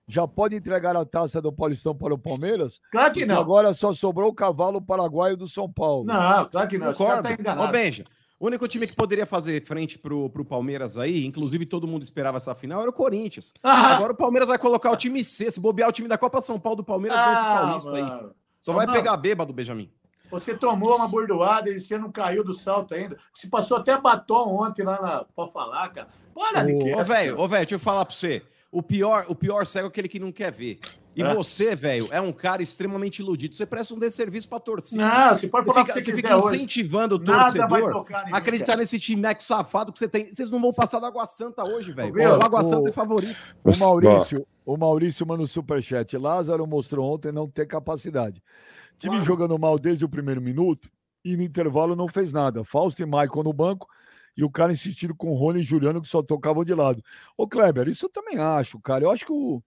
[0.07, 2.79] já pode entregar a taça do Paulistão para o Palmeiras?
[2.91, 3.39] Claro que não.
[3.39, 6.05] Agora só sobrou o cavalo paraguaio do São Paulo.
[6.05, 6.93] Não, claro que não.
[6.93, 7.23] Cara Concordo.
[7.23, 7.63] tá enganado.
[7.67, 8.03] Ô, Benja,
[8.43, 12.35] o único time que poderia fazer frente pro, pro Palmeiras aí, inclusive todo mundo esperava
[12.35, 13.53] essa final, era o Corinthians.
[13.63, 16.41] Ah, Agora o Palmeiras vai colocar o time C, se bobear o time da Copa
[16.41, 18.01] São Paulo do Palmeiras ah, nesse Paulista aí.
[18.01, 18.35] mano.
[18.59, 18.97] Só Ô, vai mano.
[18.97, 19.89] pegar bêbado, Benjamin.
[20.29, 23.17] Você tomou uma bordoada e você não caiu do salto ainda.
[23.33, 25.23] Você passou até batom ontem lá na...
[25.23, 26.09] pra falar, cara.
[26.33, 26.93] Para de Ô, quê?
[26.95, 28.43] Ô, velho, ô, velho, deixa eu falar pra você.
[28.73, 30.79] O pior, o pior cego é aquele que não quer ver.
[31.15, 31.31] E É.
[31.35, 33.53] você, velho, é um cara extremamente iludido.
[33.55, 35.03] Você presta um desserviço pra torcida.
[35.07, 36.55] Não, você pode falar o fica, que você você fica hoje.
[36.55, 38.79] incentivando o Nada vai torcedor mim, acreditar cara.
[38.79, 40.33] nesse timeco safado que você tem.
[40.33, 42.11] Vocês não vão passar da Água Santa hoje, velho.
[42.15, 43.37] O Água O- Santa é favorito.
[43.63, 46.17] O Maurício, o Maurício manda o superchat.
[46.17, 48.41] Lázaro mostrou ontem não ter capacidade.
[48.97, 49.25] Time Claro.
[49.25, 50.89] jogando mal desde o primeiro minuto
[51.23, 52.63] e no intervalo não fez nada.
[52.63, 53.87] Fausto e Maicon no banco
[54.35, 57.03] e o cara insistindo com o Rony e Juliano que só tocavam de lado.
[57.37, 59.03] Ô, Kleber, isso eu também acho, cara.
[59.03, 59.61] Eu acho que o.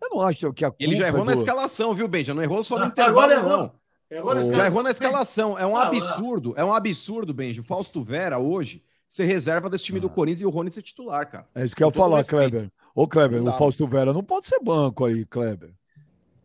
[0.00, 2.32] Eu não acho que a culpa Ele já errou é na do- escalação, viu, Benja?
[2.34, 3.72] Não errou só no Ah, intervalo, agora não.
[4.18, 5.58] Agora Já errou na escalação.
[5.58, 6.54] É um Ah, absurdo.
[6.56, 7.60] É um absurdo, Benja.
[7.60, 11.28] O Fausto Vera, hoje, ser reserva desse time do Corinthians e o Rony ser titular,
[11.28, 11.46] cara.
[11.54, 12.24] É isso que eu ia falar.
[12.24, 12.70] Kleber.
[12.94, 13.52] Ô, Kleber, o.
[13.52, 15.72] Fausto Vera não pode ser banco aí, Kleber.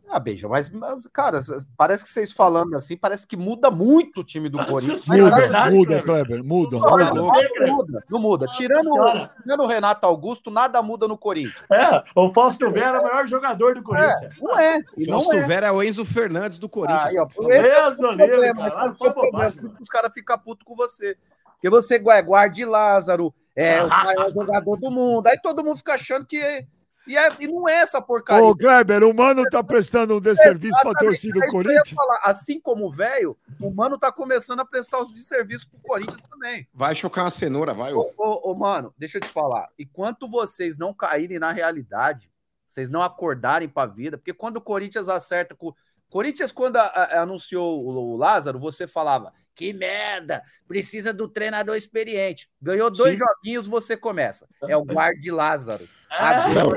[0.09, 0.71] Ah, beija, mas,
[1.11, 1.39] cara,
[1.75, 5.05] parece que vocês falando assim, parece que muda muito o time do Corinthians.
[5.07, 6.43] Mas é Muda, verdade, muda, Kleber.
[6.43, 6.77] Muda.
[6.77, 7.05] Não, muda.
[7.05, 8.45] não, Não, muda, não muda.
[8.45, 11.63] Nossa Tirando, tirando o Renato Augusto, nada muda no Corinthians.
[11.71, 14.35] É, o Fausto Vera é o maior jogador do Corinthians.
[14.39, 14.79] Não é.
[14.97, 15.41] O Fausto é.
[15.41, 17.15] Vera é o Enzo Fernandes do Corinthians.
[17.15, 18.87] Aí, ó, esse é o problema, cara.
[18.87, 19.53] esse é o problema.
[19.81, 21.17] os caras ficam putos com você.
[21.53, 25.27] Porque você é guarde Lázaro, é o maior jogador do mundo.
[25.27, 26.67] Aí todo mundo fica achando que.
[27.05, 28.43] E, é- e não é essa porcaria.
[28.45, 31.89] Ô, Kleber, o Mano tá prestando um desserviço pra Exatamente, torcida do Corinthians?
[31.89, 32.19] falar.
[32.23, 36.67] Assim como o velho, o Mano tá começando a prestar os desserviços pro Corinthians também.
[36.73, 37.91] Vai chocar uma cenoura, vai.
[37.93, 37.99] ô.
[38.01, 39.67] Ô, ô, ô, mano, deixa eu te falar.
[39.77, 42.31] Enquanto vocês não caírem na realidade,
[42.65, 45.73] vocês não acordarem pra vida, porque quando o Corinthians acerta com.
[46.09, 51.75] Corinthians, quando a- a- anunciou o, o Lázaro, você falava: que merda, precisa do treinador
[51.75, 52.49] experiente.
[52.61, 53.19] Ganhou dois Sim.
[53.19, 54.47] joguinhos, você começa.
[54.67, 55.87] É o guarde Lázaro.
[56.19, 56.75] É, tudo.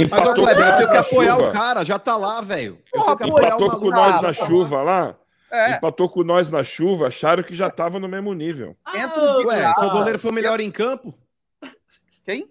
[0.00, 1.48] E- Mas, ô, Kleber, eu tenho que apoiar chuva.
[1.48, 2.78] o cara, já tá lá, velho.
[2.94, 5.16] Empatou com nós Ah, na chuva lá.
[5.50, 8.76] É, Empatou com nós na chuva, acharam que já tava no mesmo nível.
[8.94, 9.20] entra.
[9.46, 11.12] Ué, seu Ah, goleiro foi o melhor em campo.
[12.24, 12.48] Quem?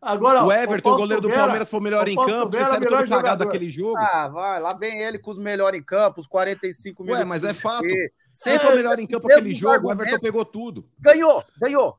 [0.00, 2.50] Agora, O Everton, o goleiro do Palmeiras, foi o melhor em campo.
[2.52, 3.98] Você é o sabe todo cagado daquele jogo.
[3.98, 7.26] Ah, vai, lá vem ele com os melhores em campo, os 45 Ué, minutos.
[7.28, 7.84] mas é fato.
[8.32, 9.88] Sempre É, foi o melhor em campo aquele jogo.
[9.88, 9.92] O.
[9.92, 10.88] Everton pegou tudo.
[10.98, 11.98] Ganhou, ganhou.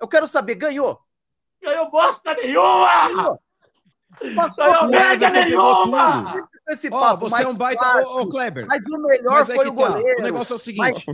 [0.00, 0.98] Eu quero saber, ganhou.
[1.62, 3.38] Ganhou bosta nenhuma!
[4.56, 4.88] Ganhou.
[4.88, 6.48] Merda nenhuma!
[6.68, 7.82] Esse Ó, papo você é um baita.
[7.82, 8.66] fácil, Ô, Kleber.
[8.68, 9.88] Mas o melhor Mas é foi que o tá.
[9.88, 10.20] goleiro.
[10.20, 11.04] O negócio é o seguinte.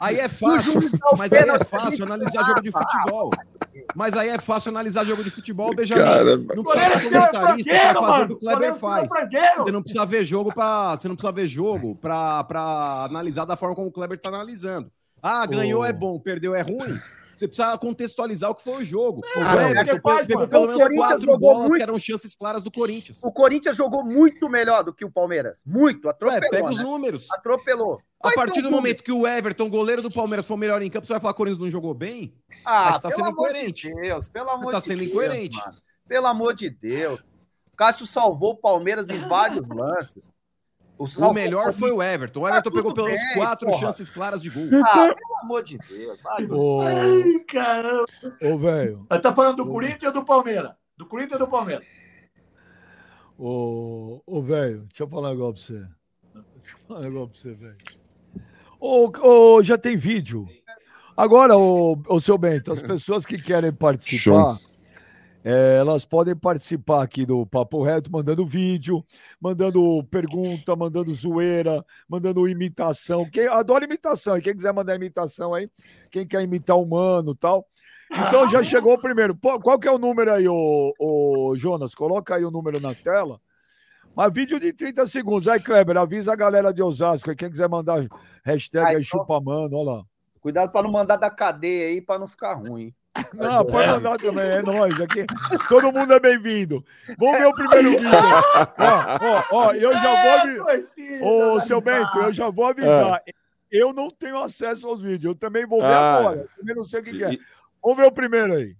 [0.00, 0.74] Aí é fácil,
[1.16, 2.48] mas aí é fácil analisar dá.
[2.48, 3.30] jogo de futebol.
[3.96, 6.02] Mas aí é fácil analisar jogo de futebol, Benjamin.
[6.02, 9.08] Cara, não O precisa ser é comentarista pra fazer o que o Kleber é faz.
[9.56, 13.56] Você não precisa ver jogo para, você não precisa ver jogo para para analisar da
[13.56, 14.92] forma como o Kleber tá analisando.
[15.22, 15.84] Ah, ganhou Ô.
[15.84, 16.98] é bom, perdeu é ruim.
[17.40, 19.22] Você precisa contextualizar o que foi o jogo.
[19.34, 21.76] Ô, o que faz, pegou pelo menos quatro bolas muito.
[21.76, 23.22] que eram chances claras do Corinthians.
[23.24, 25.62] O Corinthians jogou muito melhor do que o Palmeiras.
[25.64, 26.50] Muito, atropelou.
[26.50, 26.84] pega os né?
[26.84, 27.26] números.
[27.32, 27.94] Atropelou.
[27.94, 30.82] A Quais partir são do os momento que o Everton, goleiro do Palmeiras, for melhor
[30.82, 32.34] em campo, você vai falar que o Corinthians não jogou bem?
[32.62, 33.88] Ah, Mas tá pelo sendo amor incoerente.
[33.88, 35.10] de Deus, pelo amor tá de sendo Deus.
[35.10, 35.56] incoerente.
[35.56, 35.78] mano.
[36.06, 37.32] Pelo amor de Deus.
[37.72, 40.30] O Cássio salvou o Palmeiras em vários lances.
[41.02, 42.40] O salvou melhor foi o Everton.
[42.40, 43.80] O Everton Tá pegou tudo pelo menos bem, quatro porra.
[43.80, 44.64] chances claras de gol.
[44.84, 46.20] Ah, pelo amor de Deus.
[46.20, 46.44] vai.
[46.46, 48.04] Ô, Ai, caramba!
[48.42, 49.06] ô, velho.
[49.22, 50.72] Tá falando do Corinthians ou do Palmeiras?
[50.98, 51.86] Do Corinthians ou do Palmeiras?
[53.38, 56.42] Ô, ô, velho, deixa eu falar um negócio pra você.
[56.60, 57.76] Deixa eu falar um negócio pra você, velho.
[58.78, 59.10] Ô,
[59.56, 60.46] ô, já tem vídeo.
[61.16, 64.18] Agora, ô, ô, seu Bento, as pessoas que querem participar,
[64.58, 64.69] Show.
[65.42, 69.04] É, elas podem participar aqui do Papo Reto, mandando vídeo,
[69.40, 73.28] mandando pergunta, mandando zoeira, mandando imitação.
[73.30, 75.70] Quem adora imitação, e quem quiser mandar imitação aí,
[76.10, 77.66] quem quer imitar o humano e tal.
[78.12, 79.34] Então já chegou o primeiro.
[79.34, 81.94] Pô, qual que é o número aí, ô, ô, Jonas?
[81.94, 83.40] Coloca aí o número na tela.
[84.16, 85.46] Mas vídeo de 30 segundos.
[85.46, 87.30] Aí, Kleber, avisa a galera de Osasco.
[87.30, 88.04] aí, Quem quiser mandar
[88.44, 90.02] hashtag Ah, aí, então- chupa mano, olha lá.
[90.40, 92.92] Cuidado para não mandar da cadeia aí, para não ficar ruim.
[93.34, 95.26] Não, pode mandar também, é nóis aqui.
[95.68, 96.84] Todo mundo é bem-vindo.
[97.18, 98.08] Vamos ver o primeiro vídeo.
[98.78, 100.30] ó, ó, ó, eu já vou.
[100.32, 101.80] avi- torcida, Ô, seu.
[101.80, 103.20] Bento, eu já vou avisar.
[103.70, 105.24] Eu não tenho acesso aos vídeos.
[105.24, 106.16] Eu também vou ver Ah.
[106.18, 106.36] agora.
[106.40, 107.36] Eu também não sei o que, que é.
[107.82, 108.76] Vamos ver o primeiro aí.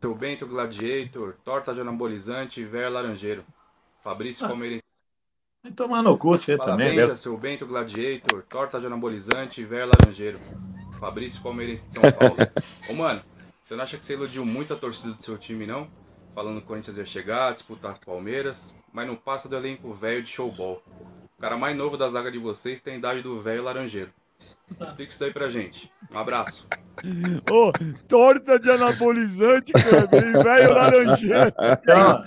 [0.00, 3.44] Seu Bento Gladiator, torta de anabolizante, velho laranjeiro.
[4.02, 4.82] Fabrício Palmeirense.
[5.62, 9.90] Vai tomar no cu você também, Parabéns a seu Bento Gladiator, torta de anabolizante, velho
[9.92, 10.38] laranjeiro.
[11.00, 12.36] Fabrício Palmeirense de São Paulo.
[12.88, 13.20] Ô, mano,
[13.64, 15.88] você não acha que você iludiu muito a torcida do seu time, não?
[16.34, 19.92] Falando que o Corinthians ia chegar, disputar com o Palmeiras, mas não passa do elenco
[19.92, 20.82] velho de showball.
[21.38, 24.12] O cara mais novo da zaga de vocês tem a idade do velho laranjeiro.
[24.80, 25.90] Explica isso daí pra gente.
[26.12, 26.68] Um abraço.
[27.50, 27.72] Ô,
[28.06, 31.52] torta de anabolizante, Kleber, velho laranjeiro.
[31.82, 32.24] Então,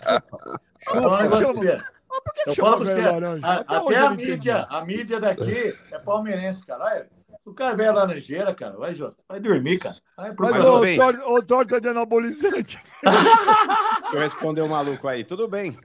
[0.83, 1.77] fala você.
[2.07, 3.47] Por que Eu falo pra você, laranja?
[3.47, 7.07] a- Até a mídia, a mídia daqui é palmeirense, cara.
[7.45, 8.77] O cara é velho laranjeira, cara.
[8.77, 8.93] Vai,
[9.27, 9.95] vai dormir, cara.
[10.15, 10.97] Vai pro Mas, ô, bem.
[10.97, 12.79] torta, ô, torta de anabolizante.
[13.03, 15.23] Deixa eu responder o maluco aí.
[15.25, 15.77] Tudo bem.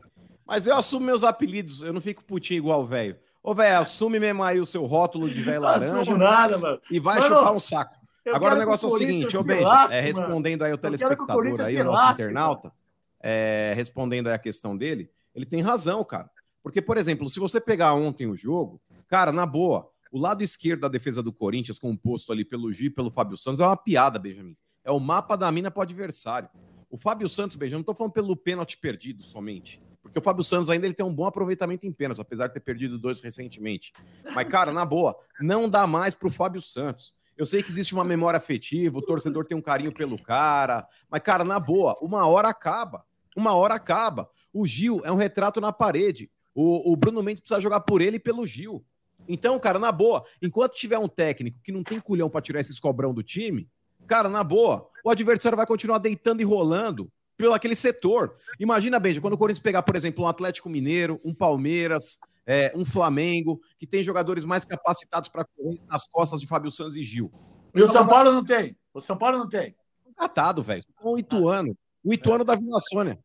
[0.46, 3.16] Mas eu assumo meus apelidos, eu não fico putinho igual o velho.
[3.42, 6.80] Ô, velho, assume mesmo aí o seu rótulo de velho Não laranja nada, mano.
[6.90, 7.94] e vai Mano, chupar um saco.
[8.32, 11.66] Agora o negócio é o seguinte, ô lasque, é, respondendo aí o o telespectador Corinthians
[11.68, 12.72] aí, o nosso lasque, internauta,
[13.20, 16.30] é, respondendo aí a questão dele, ele tem razão, cara.
[16.62, 20.80] Porque, por exemplo, se você pegar ontem o jogo, cara, na boa, o lado esquerdo
[20.80, 24.18] da defesa do Corinthians, composto ali pelo Gi e pelo Fábio Santos, é uma piada,
[24.18, 24.56] Benjamin.
[24.84, 26.48] É o mapa da mina pro adversário.
[26.90, 29.80] O Fábio Santos, Benjamin, não tô falando pelo pênalti perdido somente.
[30.02, 32.60] Porque o Fábio Santos ainda ele tem um bom aproveitamento em pênaltis, apesar de ter
[32.60, 33.92] perdido dois recentemente.
[34.34, 37.12] Mas, cara, na boa, não dá mais pro Fábio Santos.
[37.36, 41.22] Eu sei que existe uma memória afetiva, o torcedor tem um carinho pelo cara, mas,
[41.22, 43.04] cara, na boa, uma hora acaba.
[43.36, 44.28] Uma hora acaba.
[44.52, 46.30] O Gil é um retrato na parede.
[46.54, 48.84] O, o Bruno Mendes precisa jogar por ele e pelo Gil.
[49.28, 52.80] Então, cara, na boa, enquanto tiver um técnico que não tem culhão pra tirar esses
[52.80, 53.68] cobrão do time,
[54.06, 58.36] cara, na boa, o adversário vai continuar deitando e rolando pelo aquele setor.
[58.58, 62.84] Imagina, Benja, quando o Corinthians pegar, por exemplo, um Atlético Mineiro, um Palmeiras, é, um
[62.84, 67.30] Flamengo, que tem jogadores mais capacitados para correr nas costas de Fábio Santos e Gil.
[67.74, 68.76] E o São Paulo não tem.
[68.92, 69.76] O São Paulo não tem.
[70.16, 70.82] Catado, velho.
[71.00, 71.76] São o Ituano.
[72.02, 73.18] O Ituano da Vila Sônia.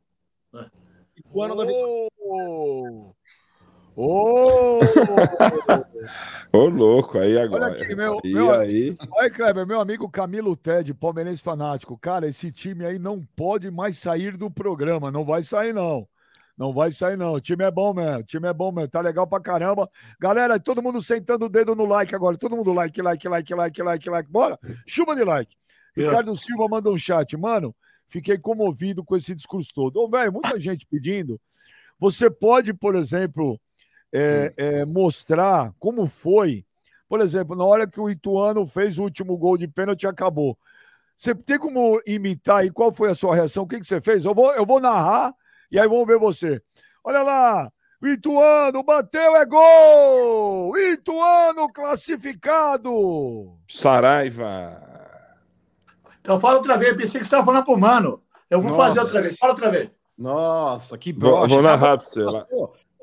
[0.54, 0.66] É.
[1.18, 2.10] Ituano da Vila
[3.96, 4.80] Ô!
[6.52, 6.58] Ô!
[6.58, 7.66] Ô, louco, aí agora.
[7.66, 8.96] Olha aqui, meu- e meu- aí?
[9.12, 11.98] Olha, Kleber, meu amigo Camilo Ted, palmeirense fanático.
[11.98, 15.12] Cara, esse time aí não pode mais sair do programa.
[15.12, 16.08] Não vai sair, não.
[16.58, 17.34] Não vai sair, não.
[17.34, 18.20] O time é bom mesmo.
[18.20, 18.90] O time é bom mesmo.
[18.90, 19.90] Tá legal pra caramba.
[20.20, 22.38] Galera, todo mundo sentando o dedo no like agora.
[22.38, 24.30] Todo mundo like, like, like, like, like, like.
[24.30, 24.60] Bora.
[24.86, 25.56] Chuva de like.
[25.96, 26.10] Eu.
[26.10, 27.36] Ricardo Silva manda um chat.
[27.36, 27.76] Mano,
[28.08, 29.98] fiquei comovido com esse discurso todo.
[30.00, 31.40] Ô, velho, muita gente pedindo.
[32.00, 33.60] Você pode, por exemplo,
[34.14, 36.66] é, é, mostrar como foi
[37.14, 40.58] por exemplo, na hora que o Ituano fez o último gol de pênalti e acabou.
[41.16, 43.66] Você tem como imitar aí qual foi a sua reação?
[43.66, 44.26] O que, que você fez?
[44.26, 45.32] Eu vou, eu vou narrar
[45.72, 46.60] e aí vamos ver você.
[47.04, 50.76] Olha lá, Ituano bateu, é gol!
[50.76, 53.60] Ituano classificado!
[53.70, 54.82] Saraiva.
[56.20, 56.94] Então fala outra vez.
[56.94, 58.24] Eu pensei que você estava falando pro mano.
[58.50, 58.88] Eu vou Nossa.
[58.88, 59.38] fazer outra vez.
[59.38, 60.00] Fala outra vez.
[60.18, 61.48] Nossa, que Vou, broxa.
[61.48, 62.48] vou narrar pra você lá.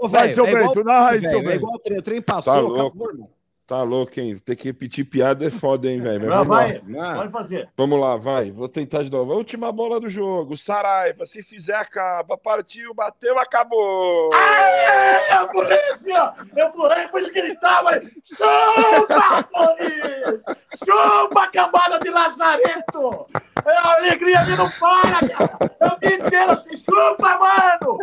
[0.00, 1.54] Ô, ô, Vai, velho, seu é Bento, narra aí, velho, seu É Bento.
[1.56, 2.80] igual o trem, o trem passou, Tá louco.
[2.86, 3.30] acabou, irmão.
[3.66, 4.36] Tá louco, hein?
[4.36, 6.28] Ter que repetir piada é foda, hein, velho?
[6.28, 6.56] Não, Vamos lá.
[6.56, 7.14] vai.
[7.14, 7.68] Pode fazer.
[7.76, 8.50] Vamos lá, vai.
[8.50, 9.32] Vou tentar de novo.
[9.32, 10.56] A última bola do jogo.
[10.56, 12.36] Saraiva, se fizer, acaba.
[12.36, 14.34] Partiu, bateu, acabou.
[14.34, 16.32] É a polícia!
[16.56, 18.02] Eu pulei pra ele gritar, mas.
[18.24, 20.40] Chupa, Corinthians!
[20.84, 23.26] Chupa, cambada de Lazareto!
[23.64, 25.70] É a alegria que não para, cara!
[25.78, 27.98] É o dia inteiro assim, chupa, mano!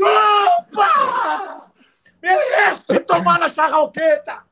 [0.00, 1.70] Chupa!
[2.22, 4.42] Merece tomar na charralqueta!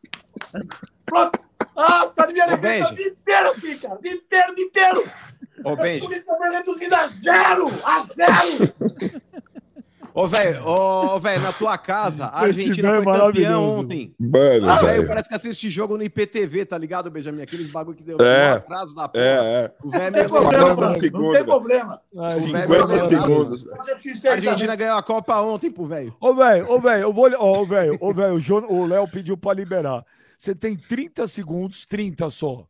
[1.07, 1.39] Pronto!
[1.75, 3.99] Nossa, devia Ô, alegria dia inteiro assim, cara!
[4.03, 5.11] Dia inteiro, dia inteiro!
[5.65, 7.69] Ô, Benji, Corinthians vai reduzindo a zero!
[7.83, 8.75] A zero!
[10.23, 14.15] Ô, velho, ô, velho, na tua casa, a Argentina é foi campeã ontem.
[14.19, 17.43] Mano, Ah, velho, parece que assiste jogo no IPTV, tá ligado, Benjamin?
[17.43, 18.53] Aqueles bagulho que deu É.
[18.53, 19.25] um atraso da porra.
[19.25, 19.73] É, é.
[19.83, 20.75] O velho é Não tem meio problema.
[20.75, 21.33] Não segundos.
[21.33, 22.01] tem problema.
[22.19, 23.67] Ai, O velho 50 é segundos.
[24.27, 26.15] A Argentina ganhou a Copa ontem pro velho.
[26.21, 27.29] Ô, velho, ô, velho, eu vou.
[27.39, 30.05] Ô, velho, ô, velho, o Léo pediu pra liberar.
[30.39, 32.65] Você tem 30 segundos, 30 só.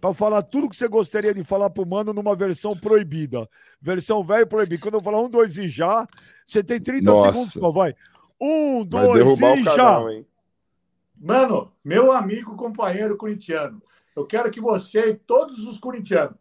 [0.00, 3.48] Pra falar tudo que você gostaria de falar pro mano numa versão proibida.
[3.80, 4.82] Versão velho proibida.
[4.82, 6.06] Quando eu falar um, dois e já,
[6.44, 7.32] você tem 30 Nossa.
[7.32, 7.94] segundos só, vai.
[8.40, 9.76] Um, dois e o já.
[9.76, 10.06] canal?
[11.18, 13.82] Mano, meu amigo, companheiro corintiano,
[14.14, 16.36] eu quero que você e todos os corintianos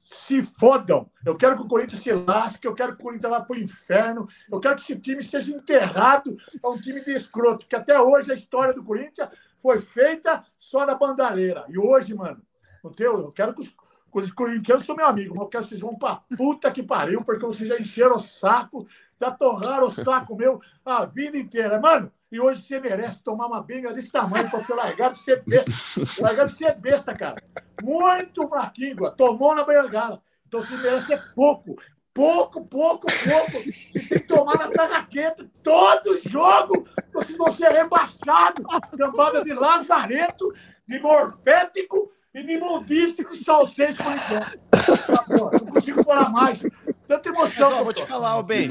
[0.00, 1.08] se fodam.
[1.24, 4.26] Eu quero que o Corinthians se lasque, eu quero que o Corinthians vá pro inferno,
[4.50, 6.36] eu quero que esse time seja enterrado.
[6.62, 9.28] É um time de escroto, que até hoje a história do Corinthians
[9.60, 11.64] foi feita só na bandaleira.
[11.68, 12.42] E hoje, mano,
[12.82, 13.74] eu quero que os,
[14.12, 17.22] Os corintianos são meu amigo, mas eu quero que vocês vão pra puta que pariu,
[17.22, 18.86] porque vocês já encheram o saco,
[19.20, 21.80] já torraram o saco meu a vida inteira.
[21.80, 25.42] Mano, e hoje você merece tomar uma benga desse tamanho pra você largar de ser
[25.44, 25.70] besta.
[25.70, 27.42] De ser besta, cara.
[27.82, 30.22] Muito fraquinho, tomou na bengala.
[30.46, 31.76] Então você merece é pouco.
[32.12, 33.52] Pouco, pouco, pouco.
[33.52, 36.88] Você tem que tomar na tarraqueta todo jogo.
[37.12, 38.64] Vocês vão ser rebaixados.
[38.98, 40.52] Cambada de lazareto,
[40.86, 45.64] de morfético e de imundice de salsicha por enquanto.
[45.64, 46.60] Não consigo falar mais.
[47.08, 47.80] Tanta Mas, emoção.
[47.80, 48.68] ó, vou te falar, ô Ben.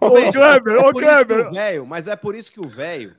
[0.00, 1.46] Ô, Kleber, ô, isso que Kleber.
[1.48, 3.16] o velho, mas é por isso que o velho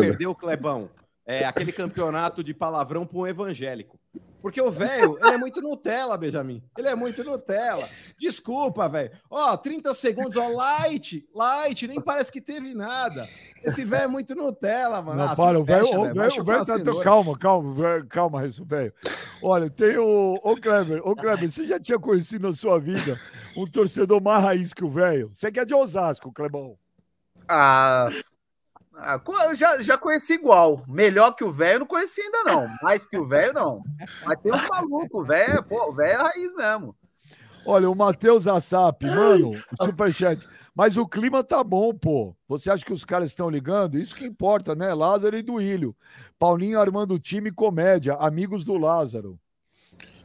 [0.00, 0.90] perdeu o Clebão.
[1.24, 3.98] É aquele campeonato de palavrão para um evangélico.
[4.40, 6.62] Porque o velho, ele é muito Nutella, Benjamin.
[6.76, 7.88] Ele é muito Nutella.
[8.16, 9.10] Desculpa, velho.
[9.28, 13.26] Ó, 30 segundos, ó, light, light, nem parece que teve nada.
[13.64, 15.18] Esse velho é muito Nutella, mano.
[15.24, 16.14] Não, Ah, para, o velho, fecha, o velho.
[16.14, 17.04] velho, Vai o chupar velho uma tá, cenoura.
[17.04, 18.92] calma, calma, velho, calma, isso, velho.
[19.42, 23.18] Olha, tem o, o Kleber, ô Kleber, você já tinha conhecido na sua vida
[23.56, 25.30] um torcedor mais raiz que o velho?
[25.34, 26.76] Você que é de Osasco, Clebão.
[27.48, 28.08] Ah,
[29.00, 30.82] ah, já, já conheci igual.
[30.88, 32.68] Melhor que o velho, eu não conheci ainda, não.
[32.82, 33.82] Mais que o velho, não.
[34.24, 36.96] Mas tem uns malucos, o velho, pô, o velho é raiz mesmo.
[37.64, 40.44] Olha, o Matheus Assap, mano, superchat.
[40.74, 42.36] Mas o clima tá bom, pô.
[42.48, 43.98] Você acha que os caras estão ligando?
[43.98, 44.94] Isso que importa, né?
[44.94, 45.94] Lázaro e Duílio.
[46.38, 49.38] Paulinho armando o time comédia, amigos do Lázaro.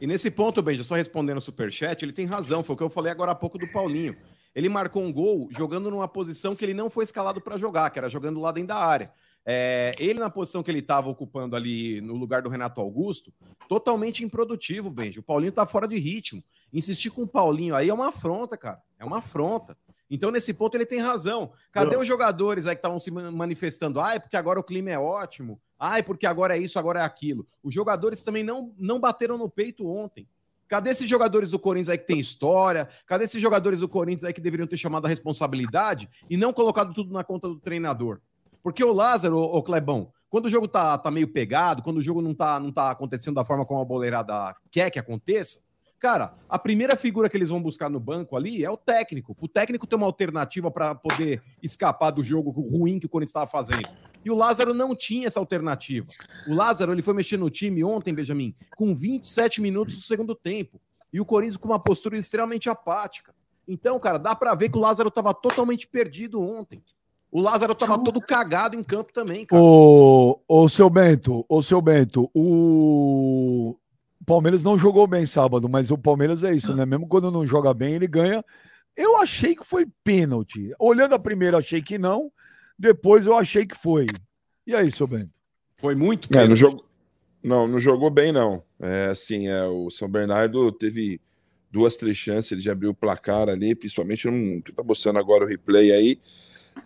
[0.00, 2.62] E nesse ponto, Benja, só respondendo o superchat, ele tem razão.
[2.62, 4.16] Foi o que eu falei agora há pouco do Paulinho.
[4.54, 7.98] Ele marcou um gol jogando numa posição que ele não foi escalado para jogar, que
[7.98, 9.12] era jogando lá dentro da área.
[9.46, 13.32] É, ele, na posição que ele estava ocupando ali no lugar do Renato Augusto,
[13.68, 15.20] totalmente improdutivo, Benja.
[15.20, 16.42] O Paulinho tá fora de ritmo.
[16.72, 18.80] Insistir com o Paulinho aí é uma afronta, cara.
[18.98, 19.76] É uma afronta.
[20.10, 21.52] Então, nesse ponto, ele tem razão.
[21.72, 22.02] Cadê Não.
[22.02, 24.00] os jogadores aí que estavam se ma- manifestando?
[24.00, 25.60] Ai, porque agora o clima é ótimo.
[25.78, 27.46] Ai, porque agora é isso, agora é aquilo.
[27.62, 30.26] Os jogadores também não, não bateram no peito ontem.
[30.68, 32.88] Cadê esses jogadores do Corinthians aí que tem história?
[33.06, 36.94] Cadê esses jogadores do Corinthians aí que deveriam ter chamado a responsabilidade e não colocado
[36.94, 38.20] tudo na conta do treinador?
[38.62, 42.22] Porque o Lázaro, o Clebão, quando o jogo tá, tá meio pegado, quando o jogo
[42.22, 45.60] não tá, não tá acontecendo da forma como a boleirada quer que aconteça,
[46.00, 49.36] cara, a primeira figura que eles vão buscar no banco ali é o técnico.
[49.40, 53.46] O técnico ter uma alternativa para poder escapar do jogo ruim que o Corinthians estava
[53.46, 53.88] fazendo.
[54.24, 56.06] E o Lázaro não tinha essa alternativa.
[56.48, 60.80] O Lázaro ele foi mexer no time ontem, Benjamin, com 27 minutos do segundo tempo.
[61.12, 63.34] E o Corinthians com uma postura extremamente apática.
[63.66, 66.82] Então, cara, dá para ver que o Lázaro estava totalmente perdido ontem.
[67.30, 69.60] O Lázaro estava todo cagado em campo também, cara.
[69.60, 73.76] Ô, ô, seu Bento, ô, seu Bento, o
[74.24, 76.86] Palmeiras não jogou bem sábado, mas o Palmeiras é isso, né?
[76.86, 78.44] Mesmo quando não joga bem, ele ganha.
[78.96, 80.72] Eu achei que foi pênalti.
[80.78, 82.30] Olhando a primeira, achei que não.
[82.78, 84.06] Depois eu achei que foi.
[84.66, 85.30] E aí, seu Bento?
[85.76, 86.84] Foi muito É, no jogo.
[87.42, 88.62] Não, não jogou bem, não.
[88.80, 91.20] É assim, é, o São Bernardo teve
[91.70, 95.46] duas, três chances de abrir o placar ali, principalmente no que tá mostrando agora o
[95.46, 96.18] replay aí.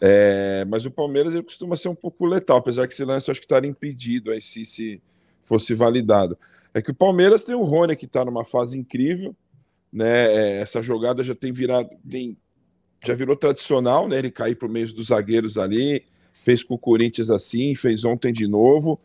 [0.01, 3.33] É, mas o Palmeiras ele costuma ser um pouco letal, apesar que esse lance eu
[3.33, 5.01] acho que estaria impedido aí se, se
[5.45, 6.37] fosse validado.
[6.75, 9.35] É que o Palmeiras tem o Rony que está numa fase incrível,
[9.93, 10.35] né?
[10.35, 12.37] É, essa jogada já tem virado, tem,
[13.05, 14.19] já virou tradicional, né?
[14.19, 18.47] Ele cair por meio dos zagueiros ali, fez com o Corinthians assim, fez ontem de
[18.47, 19.01] novo.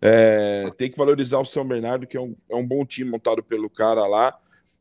[0.00, 3.42] É, tem que valorizar o São Bernardo, que é um, é um bom time montado
[3.42, 4.38] pelo cara lá.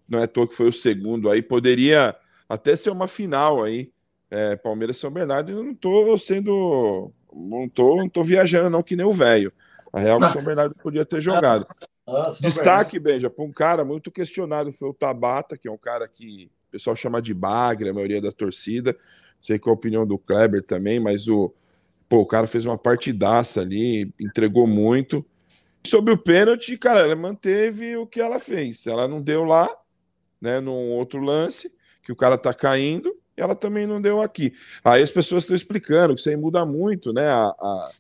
[0.07, 1.41] Não é à toa que foi o segundo aí.
[1.41, 2.15] Poderia
[2.47, 3.89] até ser uma final aí.
[4.29, 5.51] É, Palmeiras São Bernardo.
[5.51, 7.11] Eu não tô sendo.
[7.33, 9.51] Não tô, não tô viajando, não, que nem o velho.
[9.91, 11.65] A real que o São Bernardo podia ter jogado.
[12.05, 16.07] Ah, Destaque, Benja, para um cara muito questionado foi o Tabata, que é um cara
[16.07, 18.97] que o pessoal chama de bagre, a maioria da torcida.
[19.39, 21.53] Sei qual a opinião do Kleber também, mas o,
[22.09, 25.23] pô, o cara fez uma partidaça ali, entregou muito.
[25.85, 28.87] Sobre o pênalti, cara, ela manteve o que ela fez.
[28.87, 29.69] Ela não deu lá,
[30.41, 31.71] né, num outro lance,
[32.03, 34.53] que o cara tá caindo, e ela também não deu aqui.
[34.83, 37.91] Aí as pessoas estão explicando que isso aí muda muito, né, a, a,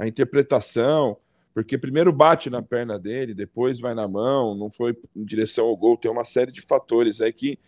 [0.00, 1.16] a interpretação,
[1.52, 5.76] porque primeiro bate na perna dele, depois vai na mão, não foi em direção ao
[5.76, 7.58] gol, tem uma série de fatores aí que,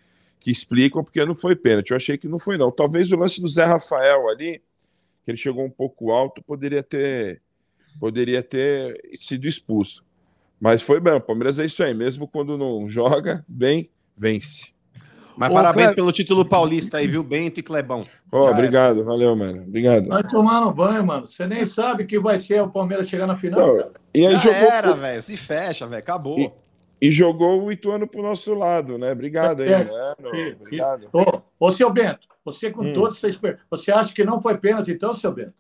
[0.43, 1.91] que explicam porque não foi pênalti.
[1.91, 2.71] Eu achei que não foi, não.
[2.71, 4.61] Talvez o lance do Zé Rafael ali,
[5.25, 7.41] que ele chegou um pouco alto, poderia ter
[8.01, 10.05] poderia ter sido expulso.
[10.59, 14.73] Mas foi bem, o Palmeiras é isso aí, mesmo quando não joga bem, vence.
[15.37, 18.05] Mas Ô, parabéns Kleber- pelo título paulista aí, viu, Bento e Clebão?
[18.33, 19.63] Já obrigado, valeu, mano.
[19.67, 20.09] Obrigado.
[20.09, 21.27] Vai tomar no banho, mano.
[21.27, 24.41] Você nem sabe que vai ser o Palmeiras chegar na final, Não, e aí Já
[24.41, 25.23] jogou era, velho.
[25.23, 26.01] Se fecha, velho.
[26.01, 26.39] Acabou.
[26.39, 26.51] E-
[27.03, 29.11] e jogou o Ituano pro nosso lado, né?
[29.11, 29.89] Obrigado aí, É,
[30.35, 31.09] e- Obrigado.
[31.13, 32.93] Ô, ô, seu Bento, você com Hum.
[32.93, 33.41] todos esses.
[33.69, 35.55] Você acha que não foi pênalti, então, seu Bento?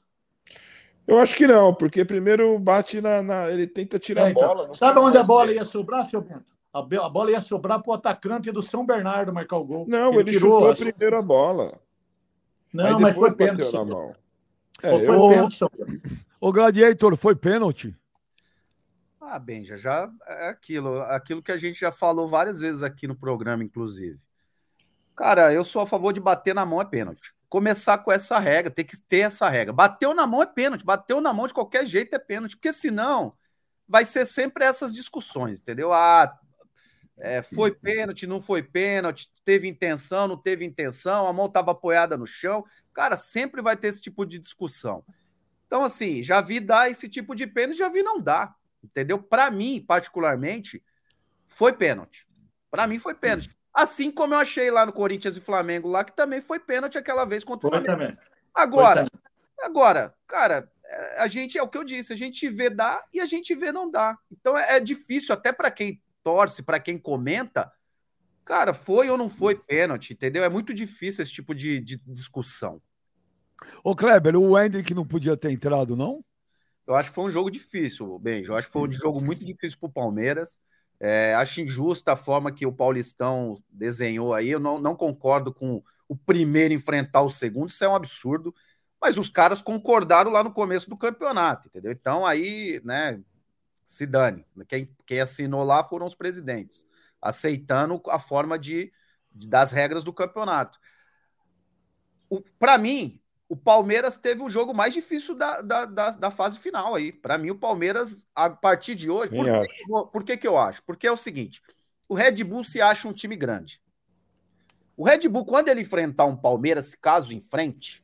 [1.04, 3.20] Eu acho que não, porque primeiro bate na.
[3.20, 4.66] na- ele tenta tirar É, a então, bola.
[4.68, 5.56] não sabe onde a bola cedo.
[5.56, 6.44] ia sobrar, seu Bento?
[6.72, 9.84] A, a bola ia sobrar pro atacante do São Bernardo marcar o gol.
[9.88, 11.72] Não, ele, chutou a primeira bola.
[12.72, 13.72] Não, mas foi pênalti.
[13.74, 14.14] na mão.
[14.80, 15.70] É, foi eu- pênalti, São-
[16.40, 17.94] Ô, Gladiator, foi pênalti?
[19.32, 23.16] Ah, Benja, já é aquilo, aquilo que a gente já falou várias vezes aqui no
[23.16, 24.20] programa, inclusive.
[25.16, 27.34] Cara, eu sou a favor de bater na mão é pênalti.
[27.48, 29.72] Começar com essa regra, tem que ter essa regra.
[29.72, 33.32] Bateu na mão é pênalti, bateu na mão de qualquer jeito é pênalti, porque senão
[33.88, 35.94] vai ser sempre essas discussões, entendeu?
[35.94, 36.38] Ah,
[37.16, 42.18] é, foi pênalti, não foi pênalti, teve intenção, não teve intenção, a mão estava apoiada
[42.18, 42.66] no chão.
[42.92, 45.02] Cara, sempre vai ter esse tipo de discussão.
[45.66, 48.60] Então, assim, já vi dar esse tipo de pênalti, já vi não dar.
[48.82, 49.22] Entendeu?
[49.22, 50.82] Para mim, particularmente,
[51.46, 52.26] foi pênalti.
[52.70, 53.54] Para mim foi pênalti.
[53.72, 57.24] Assim como eu achei lá no Corinthians e Flamengo lá que também foi pênalti aquela
[57.24, 58.06] vez contra o Foi Flamengo.
[58.06, 58.18] também.
[58.54, 62.68] Agora, Foi agora, cara, é, a gente é o que eu disse, a gente vê
[62.68, 64.18] dar e a gente vê não dar.
[64.30, 67.72] Então é, é difícil até para quem torce, para quem comenta,
[68.44, 70.44] cara, foi ou não foi pênalti, entendeu?
[70.44, 72.80] É muito difícil esse tipo de, de discussão.
[73.82, 76.24] Ô, Kleber, o Hendrick não podia ter entrado, não?
[76.86, 78.52] Eu acho que foi um jogo difícil, Benjo.
[78.52, 80.60] Eu acho que foi um jogo muito difícil para o Palmeiras.
[80.98, 84.50] É, acho injusta a forma que o Paulistão desenhou aí.
[84.50, 88.54] Eu não, não concordo com o primeiro enfrentar o segundo, isso é um absurdo.
[89.00, 91.90] Mas os caras concordaram lá no começo do campeonato, entendeu?
[91.90, 93.20] Então aí, né,
[93.84, 94.44] se dane.
[94.68, 96.86] Quem, quem assinou lá foram os presidentes,
[97.20, 98.92] aceitando a forma de,
[99.32, 100.78] de das regras do campeonato.
[102.58, 103.21] Para mim,
[103.52, 107.12] o Palmeiras teve o jogo mais difícil da, da, da, da fase final aí.
[107.12, 109.30] Para mim, o Palmeiras, a partir de hoje.
[109.30, 110.82] Por, que, por que, que eu acho?
[110.84, 111.60] Porque é o seguinte:
[112.08, 113.78] o Red Bull se acha um time grande.
[114.96, 118.02] O Red Bull, quando ele enfrentar um Palmeiras, caso enfrente,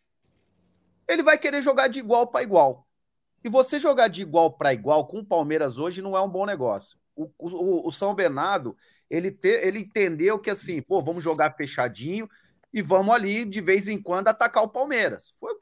[1.09, 2.87] ele vai querer jogar de igual para igual.
[3.43, 6.45] E você jogar de igual para igual com o Palmeiras hoje não é um bom
[6.45, 6.99] negócio.
[7.17, 8.77] O, o, o São Bernardo,
[9.09, 12.29] ele, te, ele entendeu que assim, pô, vamos jogar fechadinho
[12.73, 15.33] e vamos ali, de vez em quando, atacar o Palmeiras.
[15.39, 15.55] Foi,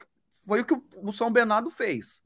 [0.45, 2.21] foi o que o São Bernardo fez.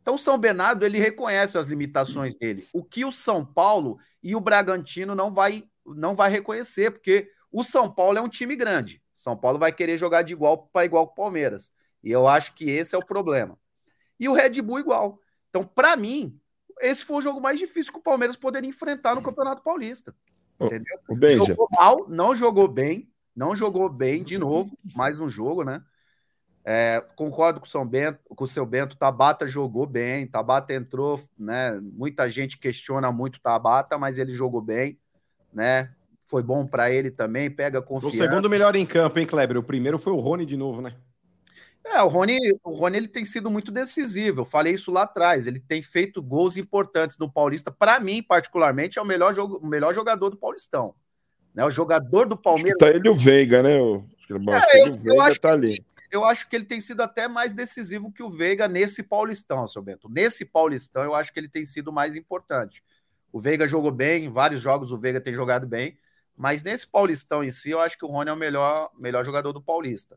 [0.00, 2.66] Então, o São Bernardo, ele reconhece as limitações dele.
[2.72, 7.64] O que o São Paulo e o Bragantino não vai, não vai reconhecer, porque o
[7.64, 9.02] São Paulo é um time grande.
[9.14, 11.72] São Paulo vai querer jogar de igual para igual com o Palmeiras.
[12.04, 13.58] E eu acho que esse é o problema.
[14.20, 15.18] E o Red Bull igual.
[15.48, 16.38] Então, para mim,
[16.80, 20.14] esse foi o jogo mais difícil que o Palmeiras poderia enfrentar no Campeonato Paulista.
[20.60, 20.98] Entendeu?
[21.08, 21.44] O Benja.
[21.46, 25.82] Jogou mal, não jogou bem, não jogou bem de novo, mais um jogo, né?
[26.64, 31.20] É, concordo com o São Bento, com o seu Bento, Tabata jogou bem, Tabata entrou,
[31.38, 31.78] né?
[31.80, 34.98] Muita gente questiona muito Tabata, mas ele jogou bem,
[35.52, 35.92] né?
[36.24, 38.16] Foi bom para ele também, pega O confiança.
[38.16, 39.58] segundo melhor em campo, hein, Kleber?
[39.58, 40.96] O primeiro foi o Rony de novo, né?
[41.84, 44.40] É, o Rony, o Rony ele tem sido muito decisivo.
[44.40, 45.46] Eu falei isso lá atrás.
[45.46, 47.70] Ele tem feito gols importantes no Paulista.
[47.70, 50.96] Para mim, particularmente, é o melhor, jogo, o melhor jogador do Paulistão.
[51.56, 51.64] Né?
[51.64, 52.76] O jogador do Palmeiras.
[52.78, 53.80] Tá ele o Veiga, né?
[53.80, 55.86] O, acho acho É, ele e eu- o eu acho tá que- ali.
[56.12, 59.82] Eu acho que ele tem sido até mais decisivo que o Veiga nesse Paulistão, seu
[59.82, 60.08] Bento.
[60.08, 62.84] Nesse Paulistão, eu acho que ele tem sido mais importante.
[63.32, 65.98] O Veiga jogou bem, em vários jogos o Veiga tem jogado bem,
[66.36, 69.52] mas nesse Paulistão em si, eu acho que o Rony é o melhor, melhor jogador
[69.52, 70.16] do Paulista.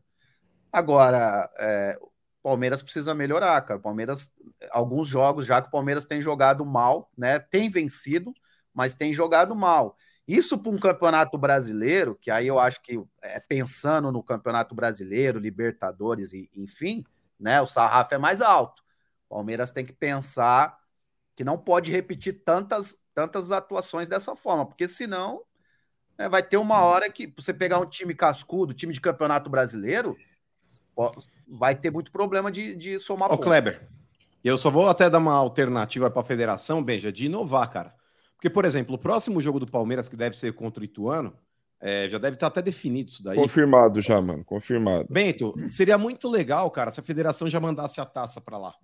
[0.72, 2.08] Agora, é, o
[2.42, 3.80] Palmeiras precisa melhorar, cara.
[3.80, 4.30] O Palmeiras,
[4.70, 7.38] alguns jogos já que o Palmeiras tem jogado mal, né?
[7.40, 8.32] Tem vencido,
[8.72, 9.96] mas tem jogado mal.
[10.26, 15.38] Isso para um campeonato brasileiro, que aí eu acho que é, pensando no campeonato brasileiro,
[15.38, 17.04] Libertadores, e, enfim,
[17.38, 17.60] né?
[17.60, 18.82] O sarrafo é mais alto.
[19.28, 20.78] O Palmeiras tem que pensar
[21.34, 25.42] que não pode repetir tantas, tantas atuações dessa forma, porque senão
[26.18, 30.16] né, vai ter uma hora que você pegar um time cascudo, time de campeonato brasileiro,
[31.48, 33.42] vai ter muito problema de, de somar ponto.
[33.42, 33.88] Kleber,
[34.44, 37.94] eu só vou até dar uma alternativa para a federação, Benja, de inovar, cara.
[38.40, 41.34] Porque, por exemplo, o próximo jogo do Palmeiras, que deve ser contra o Ituano,
[41.78, 43.36] é, já deve estar até definido isso daí.
[43.36, 44.42] Confirmado já, mano.
[44.42, 45.06] Confirmado.
[45.10, 48.74] Bento, seria muito legal, cara, se a federação já mandasse a taça para lá.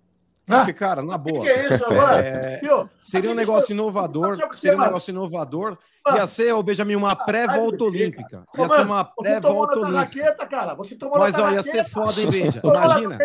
[0.49, 1.43] Ah, Porque, cara, na O que, boa.
[1.43, 2.19] que é isso agora?
[2.25, 5.77] É, Tio, Seria um negócio inovador, seria um negócio inovador.
[6.05, 6.19] Mano.
[6.19, 8.43] Ia ser, ô Benjamin, uma pré-volta Ai, olímpica.
[8.57, 10.23] Ô, Ia ser uma Você tomou pré-volta na olímpica.
[10.23, 10.73] raqueta, cara.
[10.75, 12.61] Você tomou Mas, ó, ia ser foda, hein, Benja?
[12.63, 13.17] Imagina.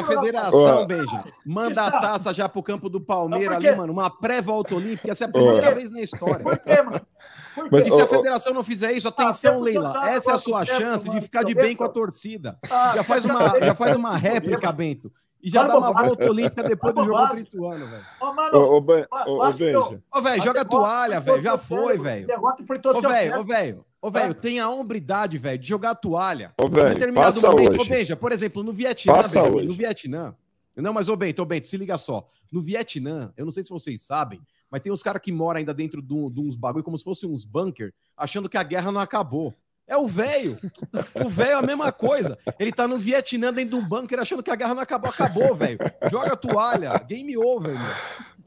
[0.00, 0.84] A federação.
[0.84, 3.92] Benja, manda a taça já pro campo do Palmeiras ali, mano.
[3.92, 5.06] Uma pré-volta olímpica.
[5.06, 6.40] Ia ser a primeira vez na história.
[6.42, 7.00] Por quê, mano?
[7.54, 7.88] Por Mas, quê?
[7.88, 10.08] E se a federação não fizer isso, atenção, porque Leila.
[10.10, 12.58] Essa é a sua tempo, chance de ficar de bem com a torcida.
[12.68, 15.12] Ah, Já faz uma, já faz uma réplica, Bento.
[15.40, 17.44] E já dá uma volta olímpica depois do jogo bobagem.
[17.44, 18.04] contra o Ituano, velho.
[18.20, 20.18] Ô, mano, Ô, ô, ô, ô.
[20.18, 21.38] Ô, velho, joga a toalha, velho.
[21.38, 22.26] Já foi, velho.
[22.36, 26.52] Ô, velho, ô, velho, ô, velho, tem a hombridade, velho, de jogar a toalha.
[26.60, 27.90] Ô, Em velho, determinado passa momento, ô, hoje.
[27.90, 29.66] Benja, por exemplo, no Vietnã, Passa hoje.
[29.66, 30.34] no Vietnã.
[30.74, 32.28] Não, mas ô Bento, ô Bento, se liga só.
[32.52, 35.74] No Vietnã, eu não sei se vocês sabem, mas tem uns caras que moram ainda
[35.74, 39.00] dentro de, de uns bagulho, como se fossem uns bunker, achando que a guerra não
[39.00, 39.54] acabou.
[39.88, 40.58] É o velho.
[41.24, 42.38] O velho é a mesma coisa.
[42.58, 45.10] Ele tá no Vietnã dentro de um bunker achando que a guerra não acabou.
[45.10, 45.78] Acabou, velho.
[46.10, 46.98] Joga a toalha.
[47.08, 47.80] Game over, meu.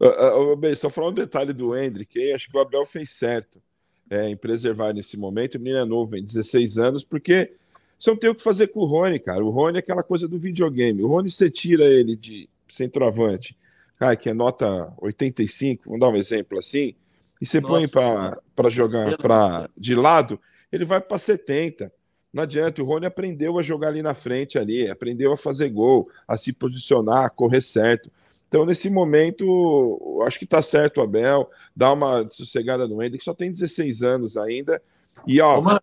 [0.04, 3.12] Ah, ah, ô, bem, só falar um detalhe do Hendrick, acho que o Abel fez
[3.12, 3.62] certo
[4.10, 5.56] é, em preservar nesse momento.
[5.56, 7.54] O menino é novo, tem 16 anos, porque
[8.00, 9.44] você não tem o que fazer com o Rony, cara.
[9.44, 11.02] O Rony é aquela coisa do videogame.
[11.02, 13.58] O Rony, você tira ele de centroavante,
[13.98, 16.96] cara, que é nota 85, vamos dar um exemplo assim,
[17.40, 20.40] e você põe Nossa para jogar pra, de lado,
[20.72, 21.92] ele vai para 70.
[22.34, 26.10] Não adianta, o Rony aprendeu a jogar ali na frente, ali, aprendeu a fazer gol,
[26.28, 28.10] a se posicionar, a correr certo.
[28.48, 33.24] Então, nesse momento, eu acho que tá certo o Abel, dá uma sossegada no Hendrick,
[33.24, 34.82] só tem 16 anos ainda.
[35.28, 35.80] E, ó, Ô, mano,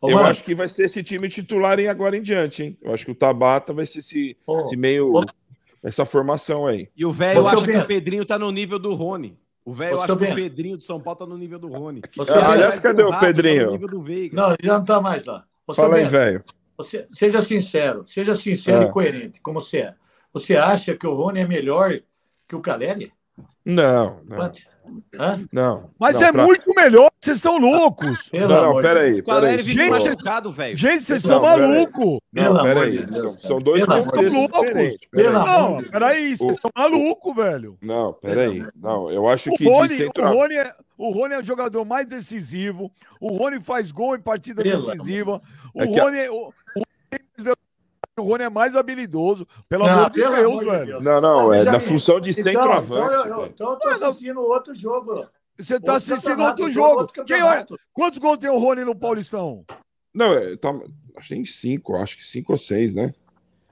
[0.00, 2.78] ô, eu mano, acho que vai ser esse time titular em agora em diante, hein?
[2.82, 5.12] Eu acho que o Tabata vai ser esse, ô, esse meio.
[5.14, 5.24] ô.
[5.82, 6.88] essa formação aí.
[6.96, 9.38] E o velho acha que o Pedrinho tá no nível do Rony.
[9.64, 10.34] O velho acha que o.
[10.34, 12.00] Pedrinho do São Paulo tá no nível do Rony.
[12.16, 13.66] Você- velho Aliás, cadê o tá Pedrinho?
[13.66, 14.36] no nível do Veiga.
[14.36, 15.44] Não, ele já não está mais lá.
[15.66, 16.44] Ô, Fala aí, velho.
[16.76, 18.88] você- seja sincero, seja sincero Ah.
[18.88, 19.94] e coerente, como você é.
[20.32, 21.92] Você acha que o Rony é melhor
[22.48, 23.12] que o Caleri?
[23.64, 24.58] Não, não, Quanto?
[25.18, 25.40] Hã?
[25.52, 25.90] não.
[25.98, 28.28] Mas não, é pra- muito melhor, vocês estão loucos.
[28.32, 30.76] Pelo Não, não, peraí, O Gente, machucado, velho.
[30.76, 31.40] Gente, vocês pera aí.
[31.42, 32.18] malucos.
[32.32, 33.06] Não, peraí.
[33.12, 35.08] São, são dois Pelo contextos diferentes.
[35.10, 35.26] Pelo peraí.
[35.54, 37.78] amor Não, peraí, vocês O- estão malucos, velho.
[37.82, 38.66] Não, peraí.
[38.74, 40.38] Não, eu acho O que de Rony, o, centroavante.
[40.40, 42.90] Rony é, o Rony é o jogador mais decisivo.
[43.20, 45.40] O Rony faz gol em partida Pelo decisiva.
[45.74, 46.52] O É a- Rony, é- o,
[48.22, 49.46] o Rony é mais habilidoso.
[49.68, 50.86] Pelo Não, amor de pelo Deus, amor de velho.
[50.86, 51.04] Deus.
[51.04, 53.14] Não, não, é da função de Então, centroavante.
[53.26, 55.26] então, eu, então eu tô assistindo outro jogo.
[55.58, 57.00] Você tá Outro assistindo outro jogo.
[57.00, 57.78] outro Quem olha, campeonato.
[57.92, 59.64] quantos gols tem o Rony no Paulistão?
[60.14, 60.70] Não, é, tá,
[61.16, 63.12] acho que tem cinco, acho que cinco ou seis, né?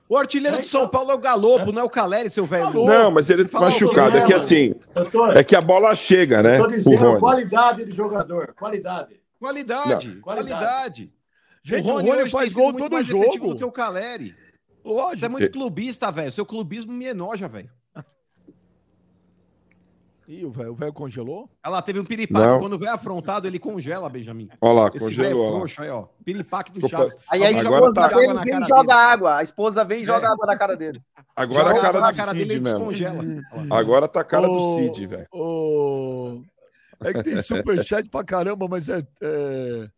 [0.08, 2.84] O artilheiro do São Paulo é o Galopo, não é o Caleri, seu velho.
[2.84, 4.16] Não, mas ele tá machucado.
[4.18, 4.74] É que assim,
[5.12, 6.56] tô, é que a bola chega, né?
[6.58, 8.52] eu tô O dizendo qualidade de jogador.
[8.58, 9.20] Qualidade.
[9.38, 10.20] Qualidade, Não.
[10.20, 11.12] qualidade.
[11.62, 13.48] Gente, o Rony, hoje tem faz gol todo jogo.
[13.48, 14.34] do que o Caleri.
[14.82, 15.30] Você é Lógico.
[15.30, 16.32] muito clubista, velho.
[16.32, 17.70] Seu clubismo me enoja, velho.
[20.28, 21.50] Ih, o velho o velho congelou?
[21.64, 22.46] Olha lá, teve um piripaque.
[22.46, 22.60] Não.
[22.60, 24.48] Quando vem afrontado, ele congela, Benjamin.
[24.60, 25.46] Olha lá, Esse velho congelou.
[25.48, 25.50] ó.
[25.56, 26.06] frouxo aí, ó.
[26.24, 26.88] Piripaque do.
[26.88, 27.16] Chaves.
[27.28, 28.92] Aí a esposa tá- joga dele vem e joga dele.
[28.92, 29.36] água.
[29.38, 30.30] A esposa vem e joga É.
[30.30, 31.02] água na cara dele.
[31.34, 32.78] Agora Joga a cara água na do cara dele Cid mesmo.
[32.78, 33.24] descongela.
[33.70, 35.26] Agora tá a cara do Ô, Cid, velho.
[35.32, 36.42] ô,
[37.02, 39.88] É que tem superchat pra caramba, mas é, é,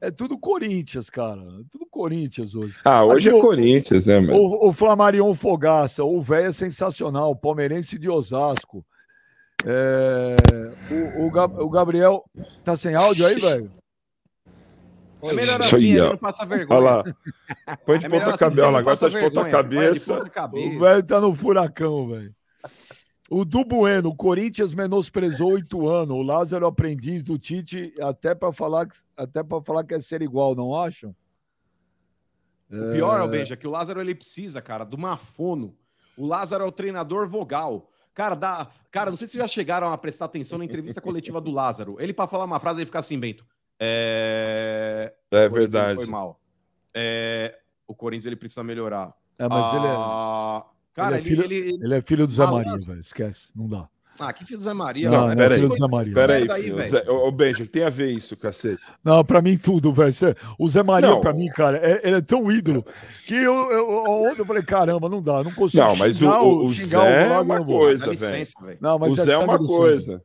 [0.00, 1.40] é tudo Corinthians, cara.
[1.40, 2.74] É tudo Corinthians hoje.
[2.84, 4.34] Ah, hoje é Mas o- Corinthians, né, mano?
[4.36, 8.84] O, o Flamarion Fogaça, o velho é sensacional, palmeirense de Osasco.
[9.66, 10.36] É,
[11.18, 12.22] o, o Gab- o Gabriel
[12.62, 13.70] tá sem áudio aí, velho?
[15.22, 16.10] É melhor assim, aí, ele ó.
[16.10, 16.78] não passa vergonha.
[16.80, 17.04] Olha lá.
[17.86, 20.14] Põe de É ponta assim, não agora tá de cabeça.
[20.18, 20.76] ponta cabeça.
[20.76, 22.34] O velho tá no furacão, velho.
[23.30, 28.52] O do Bueno, o Corinthians menosprezou o Ituano, o Lázaro aprendiz do Tite, até para
[28.52, 31.14] falar, que- até para falar que é ser igual, não acham?
[32.70, 33.28] O pior, é...
[33.28, 35.74] Benja, que o Lázaro ele precisa, cara, de uma fono.
[36.16, 37.88] O Lázaro é o treinador vogal.
[38.12, 38.68] Cara, dá...
[38.90, 41.96] cara, não sei se já chegaram a prestar atenção na entrevista coletiva do Lázaro.
[42.00, 43.44] Ele, para falar uma frase, ele fica assim, Bento.
[43.80, 45.96] É, É O verdade.
[45.96, 46.40] Foi mal.
[46.92, 49.12] É, O Corinthians ele precisa melhorar.
[49.38, 50.64] É, mas ele, é, Ah,
[50.94, 52.70] Cara, ele é ele, filho- ele- ele é filho do Zé Malandro.
[52.70, 53.00] Maria, velho.
[53.00, 53.88] Esquece, não dá.
[54.20, 55.10] Ah, que filho do Zé Maria.
[55.10, 55.58] Não, Não, é peraí.
[55.58, 56.08] filho do Zé Maria.
[56.08, 56.88] Espera aí, velho.
[56.88, 58.80] Zé- Ô, ô, Benja, tem a ver isso, cacete.
[59.02, 60.14] Não, pra mim tudo, velho.
[60.56, 61.20] O Zé Maria, Não.
[61.20, 62.86] pra mim, cara, é- ele é tão ídolo
[63.26, 66.42] que eu, eu, ontem eu falei, caramba, não dá, não consigo Não, mas o, xingar
[66.42, 68.46] o, o Zé é uma coisa, velho.
[68.80, 70.22] Não, mas O Zé é uma coisa.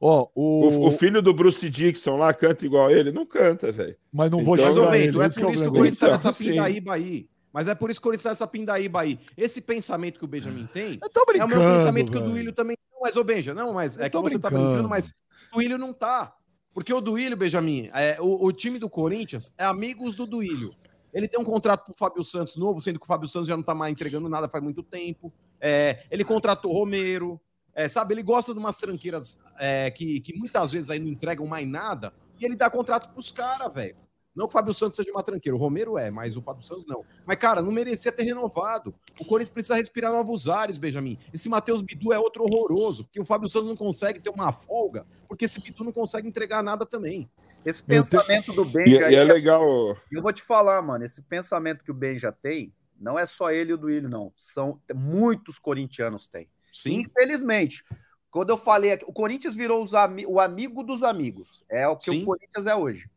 [0.00, 3.10] Ó, o, O, o filho do Bruce Dixon lá canta igual a ele?
[3.12, 3.94] Não canta, velho.
[4.12, 5.06] Mas não vou Então- Mas, ô, ele.
[5.06, 5.72] Bento, é esse por é o isso que o.
[5.72, 7.26] Corinthians tá Então, nessa pindaíba aí.
[7.52, 9.18] Mas é por isso que o Corinthians tá nessa pindaíba aí.
[9.36, 12.20] Esse pensamento que o Benjamin tem Eu tô é o brincando, mesmo pensamento que o
[12.20, 12.32] velho.
[12.32, 13.00] Duílio também tem.
[13.00, 14.68] Mas, ô, Benja, não, mas é que tô você tá brincando.
[14.70, 16.34] brincando, mas o Duílio não tá.
[16.74, 20.74] Porque o Duílio, Benjamin, é, o, o time do Corinthians é amigos do Duílio.
[21.12, 23.56] Ele tem um contrato com o Fábio Santos novo, sendo que o Fábio Santos já
[23.56, 25.32] não tá mais entregando nada faz muito tempo.
[25.60, 27.40] É, ele contratou o Romero.
[27.74, 31.46] É, sabe, ele gosta de umas tranqueiras é, que, que muitas vezes aí não entregam
[31.46, 32.12] mais nada.
[32.38, 33.96] E ele dá contrato pros caras, velho.
[34.38, 36.86] Não que o Fábio Santos seja uma tranqueira, o Romero é, mas o Fábio Santos
[36.86, 37.04] não.
[37.26, 38.94] Mas, cara, não merecia ter renovado.
[39.18, 41.18] O Corinthians precisa respirar novos ares, Benjamin.
[41.34, 45.04] Esse Matheus Bidu é outro horroroso, porque o Fábio Santos não consegue ter uma folga,
[45.26, 47.28] porque esse Bidu não consegue entregar nada também.
[47.64, 49.96] Esse Eu pensamento do E, Benja e é aí, legal.
[50.12, 53.72] eu vou te falar, mano, esse pensamento que o Benja tem, não é só ele
[53.72, 54.32] e o Duílio, não.
[54.36, 56.48] São muitos corintianos têm.
[56.72, 57.00] Sim.
[57.00, 57.82] Infelizmente.
[58.30, 61.64] Quando eu falei aqui, o Corinthians virou os ami- o amigo dos amigos.
[61.68, 62.22] É o que Sim.
[62.22, 63.10] o Corinthians é hoje.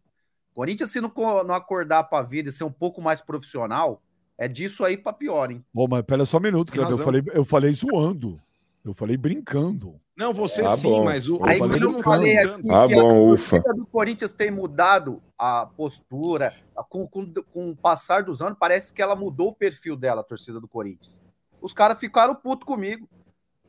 [0.54, 1.12] Corinthians, se não,
[1.46, 4.02] não acordar pra vida e ser um pouco mais profissional,
[4.38, 5.64] é disso aí pra pior, hein?
[5.74, 6.90] Ô, mas pera só um minuto, cara.
[6.90, 8.42] Eu falei, eu falei zoando.
[8.84, 10.00] Eu falei brincando.
[10.18, 11.04] Não, você Ah, sim, bom.
[11.06, 11.40] mas o.
[11.44, 12.70] Aí quando eu não falei aqui.
[12.70, 13.62] Ah, que bom, a ufa.
[13.62, 16.54] torcida do Corinthians tem mudado a postura
[16.90, 20.24] com, com, com o passar dos anos, parece que ela mudou o perfil dela, a
[20.24, 21.22] torcida do Corinthians.
[21.62, 23.08] Os caras ficaram putos comigo.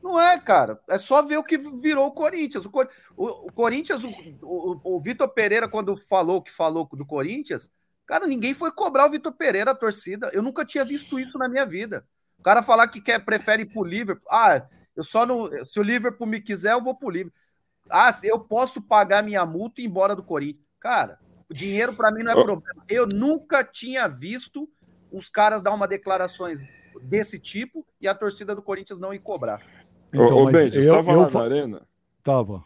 [0.03, 0.79] Não é, cara.
[0.89, 2.65] É só ver o que virou o Corinthians.
[2.65, 4.09] O, Cor- o- o Corinthians, o,
[4.41, 7.71] o- o Vitor Pereira, quando falou que falou do Corinthians,
[8.05, 10.29] cara, ninguém foi cobrar o Vitor Pereira, a torcida.
[10.33, 12.05] Eu nunca tinha visto isso na minha vida.
[12.37, 14.27] O cara falar que quer, prefere ir pro Liverpool.
[14.29, 15.49] Ah, eu só não.
[15.65, 17.39] Se o Liverpool me quiser, eu vou pro Liverpool.
[17.89, 20.65] Ah, eu posso pagar minha multa e ir embora do Corinthians.
[20.81, 21.17] Cara,
[21.49, 22.83] o dinheiro para mim não é problema.
[22.89, 24.69] Eu nunca tinha visto
[25.09, 26.61] os caras dar uma declarações
[27.01, 29.61] desse tipo e a torcida do Corinthians não ir cobrar.
[30.15, 31.81] Ô, ô Benji, você eu- estava eu lá fa- na arena?
[32.23, 32.63] Tava.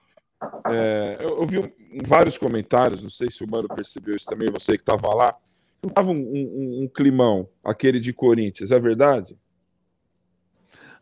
[0.69, 1.73] É, eu, eu vi
[2.05, 5.35] vários comentários, não sei se o Mano percebeu isso também, você que estava lá.
[5.81, 9.37] Não tava um, um- um climão, aquele de Corinthians, é verdade?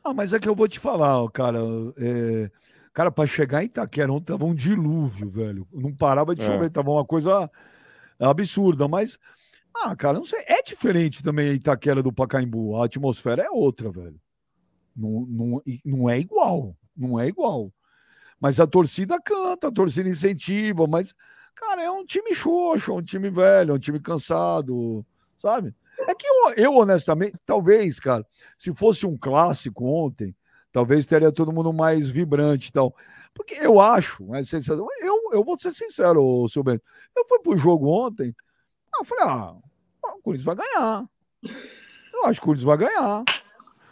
[0.04, 1.60] Ah, mas é que eu vou te falar, cara.
[1.98, 2.50] é,
[2.93, 5.68] Cara, para chegar em Itaquera, ontem tava um dilúvio, velho.
[5.74, 6.46] Não parava de É.
[6.46, 7.52] chover, tava uma coisa
[8.18, 9.18] absurda, mas.
[9.76, 10.39] Ah, cara, não sei.
[10.48, 12.78] É diferente também a Itaquera do Pacaembu.
[12.82, 14.18] A atmosfera é outra, velho.
[14.96, 16.76] Não, não, não é igual.
[16.96, 17.72] Não é igual.
[18.39, 21.14] Mas a torcida canta, a torcida incentiva, mas,
[21.56, 25.06] cara, é um time xoxo, é um time velho, é um time cansado,
[25.38, 25.74] sabe?
[26.00, 28.26] É que eu, eu, honestamente, talvez, cara,
[28.58, 30.36] se fosse um clássico ontem,
[30.72, 32.96] talvez teria todo mundo mais vibrante e tal.
[33.34, 36.84] Porque eu acho, né, sensação, eu, eu vou ser sincero, seu Bento,
[37.16, 38.36] eu fui pro jogo ontem,
[38.98, 39.56] eu falei, ah,
[40.04, 41.06] o Corinthians vai ganhar.
[42.14, 43.24] Eu acho que o Corinthians vai ganhar.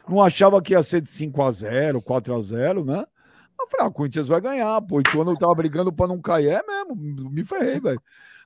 [0.07, 3.05] Não achava que ia ser de 5x0, 4x0, né?
[3.59, 4.99] Eu falei, ah, o Corinthians vai ganhar, pô.
[4.99, 8.01] E quando eu tava brigando pra não cair, é mesmo, me ferrei, velho.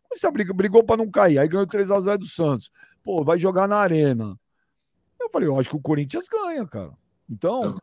[0.08, 2.72] Corinthians brigou, brigou pra não cair, aí ganhou 3x0 do Santos.
[3.04, 4.38] Pô, vai jogar na arena.
[5.20, 6.92] Eu falei, eu acho que o Corinthians ganha, cara.
[7.30, 7.78] Então,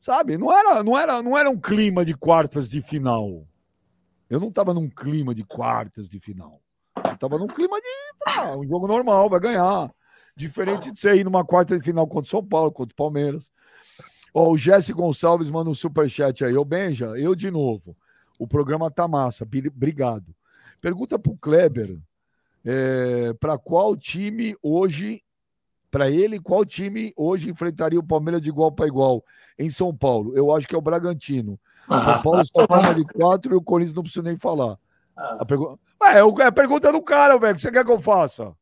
[0.00, 3.46] sabe, não era, não era, não era um clima de quartas de final.
[4.28, 6.60] Eu não tava num clima de quartas de final.
[6.96, 7.86] Eu tava num clima de
[8.26, 9.90] ah, um jogo normal, vai ganhar.
[10.36, 13.50] Diferente de você ir numa quarta de final contra o São Paulo, contra o Palmeiras.
[14.32, 16.56] Ó, o Jesse Gonçalves manda um superchat aí.
[16.56, 17.96] Ô, Benja, eu de novo.
[18.38, 19.44] O programa tá massa.
[19.44, 20.34] Bri- Obrigado.
[20.80, 21.96] Pergunta pro Kleber
[22.64, 25.22] é, para qual time hoje,
[25.90, 29.24] para ele, qual time hoje enfrentaria o Palmeiras de igual para igual
[29.56, 30.36] em São Paulo?
[30.36, 31.60] Eu acho que é o Bragantino.
[31.86, 34.76] São Paulo só toma de quatro e o Corinthians não precisa nem falar.
[35.16, 35.78] A pergunta...
[36.02, 37.52] Ah, é, é a pergunta do cara, velho.
[37.52, 38.52] O que você quer que eu faça?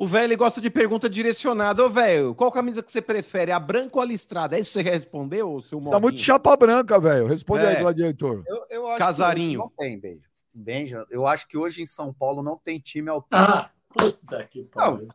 [0.00, 1.84] O velho gosta de pergunta direcionada.
[1.84, 3.52] Ô, velho, qual camisa que você prefere?
[3.52, 4.56] A branca ou a listrada?
[4.56, 7.26] É isso que você quer responder, ô, seu Você tá muito chapa branca, velho.
[7.26, 7.80] Responde aí, É.
[7.82, 8.42] gladiator.
[8.46, 9.58] Eu, eu acho Casarinho.
[9.58, 10.22] não tem, Benja.
[10.54, 13.52] Benja, eu acho que hoje em São Paulo não tem time autônomo.
[13.52, 15.08] Ah, puta que pariu.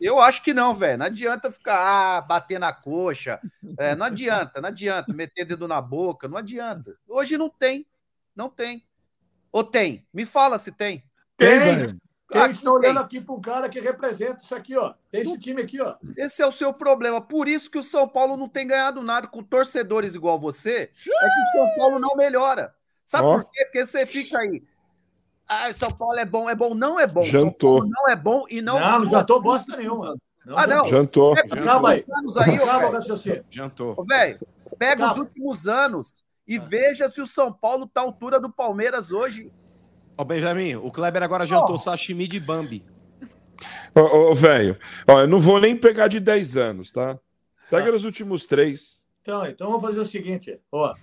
[0.00, 0.96] Eu acho que não, velho.
[0.96, 1.76] Não adianta ficar
[2.16, 3.38] ah, bater na coxa.
[3.76, 6.96] É, não adianta, não adianta meter dedo na boca, não adianta.
[7.06, 7.86] Hoje não tem,
[8.34, 8.86] não tem.
[9.52, 10.06] Ou tem?
[10.14, 11.04] Me fala se tem.
[11.36, 12.00] Tem, Tem, velho.
[12.32, 13.04] Tem, Aqui estou olhando tem.
[13.04, 14.94] aqui para um cara que representa isso aqui, ó.
[15.10, 15.96] Tem esse time aqui, ó.
[16.16, 17.20] Esse é o seu problema.
[17.20, 20.74] Por isso que o São Paulo não tem ganhado nada com torcedores igual você.
[20.74, 22.74] É que o São Paulo não melhora.
[23.04, 23.34] Sabe Ó.
[23.34, 23.64] por quê?
[23.66, 24.62] Porque você fica aí.
[25.46, 27.24] Ah, o São Paulo é bom, é bom, não é bom.
[27.24, 27.80] Jantou.
[27.80, 28.80] São Paulo não é bom e não.
[28.80, 30.16] Não, não jantou bosta nenhuma.
[30.56, 30.88] Ah, não.
[30.88, 31.34] Jantou.
[31.34, 31.98] Pega os Calma aí.
[31.98, 32.92] últimos anos aí, o velho.
[32.92, 33.44] raciocínio.
[33.50, 33.94] Jantou.
[33.98, 34.38] Ô, velho,
[34.78, 35.22] pega os Calma.
[35.22, 39.52] últimos anos e veja se o São Paulo tá à altura do Palmeiras hoje.
[40.22, 42.84] Ó, Benjamin, o Kleber agora jantou sashimi de Bambi.
[43.92, 47.18] Ô, ô, ô, velho, ó, eu não vou nem pegar de 10 anos, tá?
[47.68, 47.92] Pega Tá.
[47.92, 49.00] nos últimos três.
[49.20, 50.94] Então, então vamos fazer o seguinte, ó.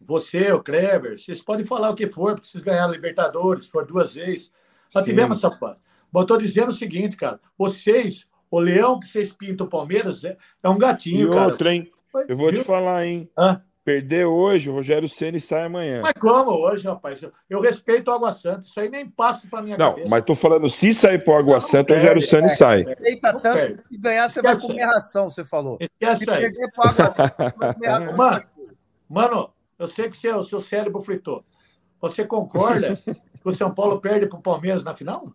[0.00, 3.84] Você, o Kleber, vocês podem falar o que for, porque vocês ganharam a Libertadores, for
[3.84, 4.52] duas vezes.
[4.94, 5.10] Nós Sim.
[5.10, 5.78] tivemos essa fase.
[6.12, 7.40] Mas eu tô dizendo o seguinte, cara.
[7.58, 11.46] Vocês, o leão que vocês pintam o Palmeiras é, é um E gatinho, cara.
[11.50, 11.90] outra, hein?
[12.28, 12.64] Eu vou te Viu?
[12.64, 13.28] falar, hein?
[13.36, 13.60] Hã?
[13.88, 16.02] Perder hoje, o Rogério Ceni sai amanhã.
[16.02, 17.24] Mas como hoje, rapaz?
[17.48, 18.60] Eu, respeito o Água Santa.
[18.60, 20.08] Isso aí nem passa pra minha Não, cabeça.
[20.10, 22.50] mas tô falando, se sair pro Água Não, Santa, o perde, Rogério Ceni é.
[22.50, 22.84] sai.
[23.02, 23.72] Eita, Não tanto perde.
[23.72, 25.78] que se ganhar, você vai Esquece comer ração, você falou.
[25.80, 26.40] Se Esquece aí.
[26.42, 27.14] perder pro água,
[27.56, 28.12] vai comer ração.
[28.18, 28.42] Mano,
[29.08, 31.42] Mano, eu sei que seu, o seu cérebro fritou.
[31.98, 32.94] Você concorda
[33.40, 35.32] que o São Paulo perde pro Palmeiras na final?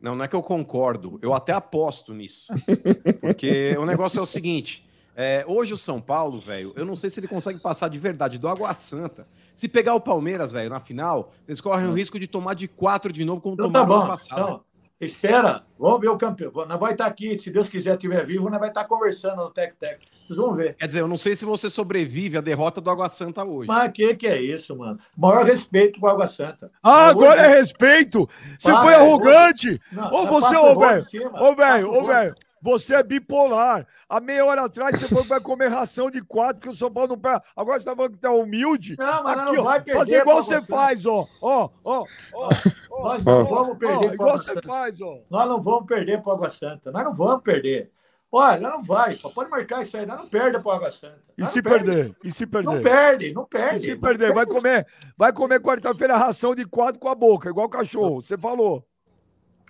[0.00, 2.50] Não, não é que eu concordo, eu até aposto nisso.
[3.20, 4.88] Porque o negócio é o seguinte:
[5.20, 8.38] é, hoje o São Paulo, velho, eu não sei se ele consegue passar de verdade
[8.38, 9.26] do Água Santa.
[9.54, 13.12] Se pegar o Palmeiras, velho, na final, eles correm o risco de tomar de quatro
[13.12, 14.04] de novo, como Então tá tomaram no bom.
[14.06, 14.40] ano passado.
[14.40, 14.60] Então,
[15.00, 15.62] espera.
[15.78, 16.50] Vamos ver o campeão.
[16.66, 19.74] Nós vai estar aqui, se Deus quiser estiver vivo, nós vai estar conversando no Tec
[19.78, 20.00] Tec.
[20.26, 20.76] Vocês vão ver.
[20.76, 23.66] Quer dizer, eu não sei se você sobrevive à derrota do Água Santa hoje.
[23.68, 24.98] Mas que que é isso, mano?
[25.16, 26.70] Maior respeito com a Água Santa.
[26.82, 28.28] Ah, Mas agora hoje- é respeito.
[28.58, 29.80] Você foi arrogante.
[30.12, 31.04] Ô, você, ô, o velho.
[31.34, 32.34] Ô, velho, o ô, velho.
[32.62, 33.86] Você é bipolar.
[34.08, 36.90] Há meia hora atrás você falou que vai comer ração de quatro, que o São
[36.92, 37.42] Paulo não pega.
[37.56, 38.96] Agora você tá falando que tá humilde.
[38.98, 39.98] Não, mas Aqui, não ó, vai perder.
[39.98, 41.26] fazer igual você faz, ó.
[41.40, 42.04] Ó, ó,
[42.34, 42.48] ó.
[42.90, 43.44] ó, Nós não Ó.
[43.44, 44.68] vamos ó, perder pro igual você Santa.
[44.68, 45.18] faz, ó.
[45.30, 46.90] Nós não vamos perder pro Água Santa.
[46.90, 47.90] Nós não vamos perder.
[48.32, 49.16] Olha, não vai.
[49.16, 50.06] Pode marcar isso aí.
[50.06, 51.18] Nós não perde pro Água Santa.
[51.36, 51.84] E se não perde.
[51.84, 52.16] perder?
[52.22, 52.66] E se perder?
[52.74, 53.78] Não perde, não E perde.
[53.80, 54.32] se perder?
[54.34, 54.86] Vai comer,
[55.16, 58.22] vai comer quarta-feira ração de quatro com a boca, igual cachorro.
[58.22, 58.84] Você falou.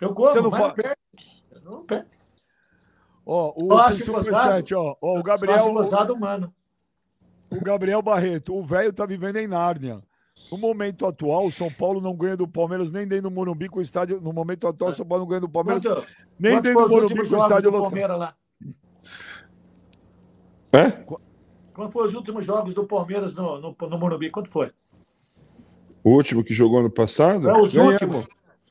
[0.00, 0.96] Eu como, Você não mas fa- não perde.
[1.64, 2.06] Não perde.
[3.32, 4.04] Ó, o gozado.
[4.04, 4.96] superchat, ó.
[5.00, 5.20] ó.
[5.20, 5.64] O Gabriel...
[5.66, 6.52] Humano.
[7.48, 10.02] o Gabriel Barreto, o velho tá vivendo em Nárnia.
[10.50, 13.78] No momento atual, o São Paulo não ganha do Palmeiras nem dentro do Morumbi com
[13.78, 14.20] o estádio.
[14.20, 16.06] No momento atual, o São Paulo não ganha do Palmeiras Quanto,
[16.40, 17.82] nem quanto dentro do Morumbi com o estádio do lotado.
[17.82, 18.34] Palmeiras lá?
[20.72, 20.90] É?
[21.72, 24.28] Quando foi os últimos jogos do Palmeiras no, no, no Morumbi?
[24.30, 24.72] Quanto foi?
[26.02, 27.48] O último que jogou no passado?
[27.48, 27.92] É, os Ganhamos.
[27.92, 28.28] últimos.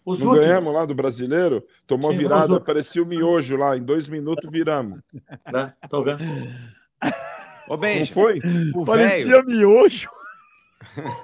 [0.10, 0.48] Os Não últimos.
[0.48, 1.64] ganhamos lá do brasileiro?
[1.86, 3.78] Tomou Sim, virada, apareceu o miojo lá.
[3.78, 5.00] Em dois minutos viramos.
[5.54, 5.72] Né?
[5.88, 6.24] Tô vendo.
[7.70, 8.40] Ô, Não foi?
[8.88, 10.10] Parecia miojo.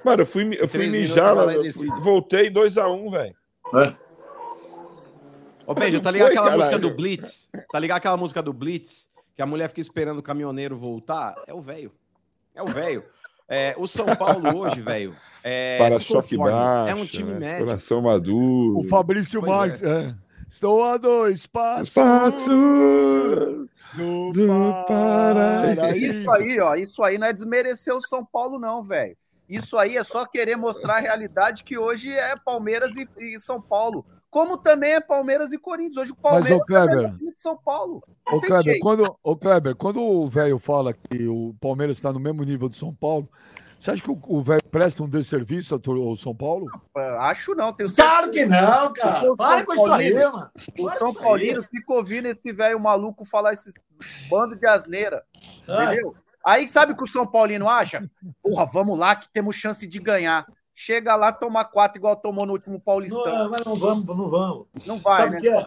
[0.04, 1.46] Mano, eu fui, eu fui mijar, lá,
[2.00, 3.34] voltei 2x1, velho.
[3.74, 3.94] É.
[5.66, 6.58] Ô, Benja, tá ligado foi, aquela caralho.
[6.60, 7.48] música do Blitz?
[7.72, 9.08] Tá ligado aquela música do Blitz?
[9.34, 11.34] Que a mulher fica esperando o caminhoneiro voltar?
[11.48, 11.90] É o velho.
[12.54, 13.02] É o velho.
[13.48, 16.52] É, o São Paulo hoje, velho, é, se Para-choque conforme.
[16.52, 16.90] baixo.
[16.90, 17.38] é um time né?
[17.38, 17.66] médio.
[17.66, 18.78] Coração maduro.
[18.78, 19.82] O Fabrício Pois Marques.
[19.82, 20.14] é.
[20.48, 22.50] Estou a dois passos Espaço
[23.94, 25.96] do, do paraíso.
[25.96, 29.16] Isso aí, ó, isso aí não é desmerecer o São Paulo, não, velho.
[29.48, 33.60] Isso aí é só querer mostrar a realidade que hoje é Palmeiras e, e São
[33.60, 34.04] Paulo.
[34.36, 35.96] Como também é Palmeiras e Corinthians.
[35.96, 38.02] Hoje o Palmeiras ô, Kleber, é o time de São Paulo.
[38.30, 38.80] Não Kleber, jeito.
[38.80, 42.76] quando, ô Kleber, quando o velho fala que o Palmeiras está no mesmo nível de
[42.76, 43.26] São Paulo,
[43.80, 46.66] você acha que o- o velho presta um desserviço ao São Paulo?
[47.20, 48.10] Acho não, tenho certeza.
[48.14, 49.34] Claro que não, cara.
[49.36, 50.50] Para com isso aí, mano.
[50.80, 51.14] O São.
[51.14, 53.72] Paulino fica ouvindo esse velho maluco falar esse
[54.28, 55.22] bando de asneira.
[55.66, 56.14] Ah, Entendeu?
[56.44, 58.06] Aí sabe o que o São Paulino acha?
[58.42, 60.46] Porra, vamos lá que temos chance de ganhar.
[60.78, 63.24] Chega lá, toma quatro, igual tomou no último Paulistão.
[63.24, 64.66] Não, mas não vamos, não vamos.
[64.84, 65.40] Não vai, Sabe né?
[65.40, 65.66] que é?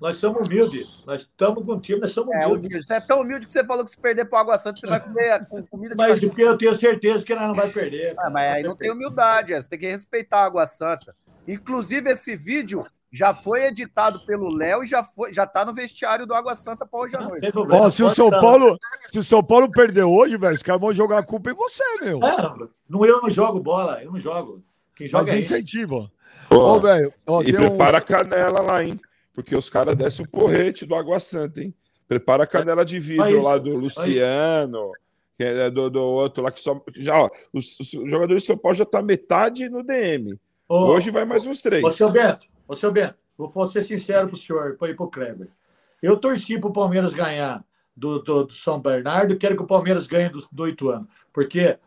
[0.00, 0.86] Nós somos humildes.
[1.04, 2.66] Nós estamos com o time, nós somos É, humildes.
[2.68, 2.86] humilde.
[2.86, 5.00] Você é tão humilde que você falou que se perder pro Água Santa, você vai
[5.00, 6.28] comer com comida de Mas cachorro.
[6.30, 8.14] porque eu tenho certeza que nós não vai perder.
[8.16, 11.16] Ah, mas aí não tem humildade, é, você tem que respeitar a Água Santa.
[11.48, 16.26] Inclusive, esse vídeo já foi editado pelo Léo e já, foi, já tá no vestiário
[16.26, 17.48] do Água Santa para hoje à noite.
[17.70, 18.40] Ó, se o São dar.
[18.40, 21.54] Paulo, se o São Paulo perder hoje, velho, os caras vão jogar a culpa em
[21.54, 22.18] você, meu.
[22.24, 22.54] É,
[22.88, 24.60] não, eu não jogo bola, eu não jogo.
[24.96, 25.54] Quem joga Mas é esse.
[25.54, 26.10] incentiva.
[26.50, 29.00] Ó, Ô, velho, ó, e tem um- prepara a canela lá, hein?
[29.32, 31.72] Porque os caras descem o porrete do Água Santa, hein?
[32.08, 34.90] Prepara a canela de vidro lá do Luciano,
[35.38, 36.80] que é do, do outro lá que só.
[36.96, 40.36] Já, ó, os, os jogadores de São Paulo já tá metade no DM.
[40.68, 41.82] Hoje vai mais uns três.
[41.84, 45.48] Ô, seu Bento, ô, seu Bento, vou ser sincero pro senhor, para ir pro Kleber.
[46.02, 47.64] Eu torci pro Palmeiras ganhar
[47.96, 51.78] do, do, do São Bernardo, quero que o Palmeiras ganhe do, do Ituano, porque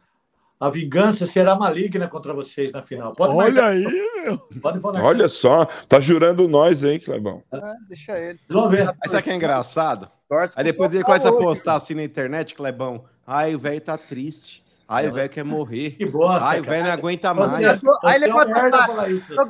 [0.60, 3.14] a vingança será maligna contra vocês na final.
[3.14, 3.84] Pode Olha marcar, aí,
[4.24, 4.38] meu.
[4.62, 5.04] pode falar.
[5.04, 7.44] Olha só, tá jurando nós, hein, Clebão?
[7.52, 8.40] Ah, deixa ele.
[8.50, 8.88] Vamos ver.
[8.88, 10.10] Aí sabe o que é engraçado?
[10.56, 13.06] Aí depois ele começa a postar assim na internet, Clebão.
[13.26, 14.66] Ai, o velho tá triste.
[14.88, 15.92] Ai, o velho quer morrer.
[15.92, 17.66] Que bosta, Ai, o velho não aguenta Você, mais.
[17.66, 18.52] Aí você ele é um pode
[18.88, 19.34] falar, isso.
[19.34, 19.44] É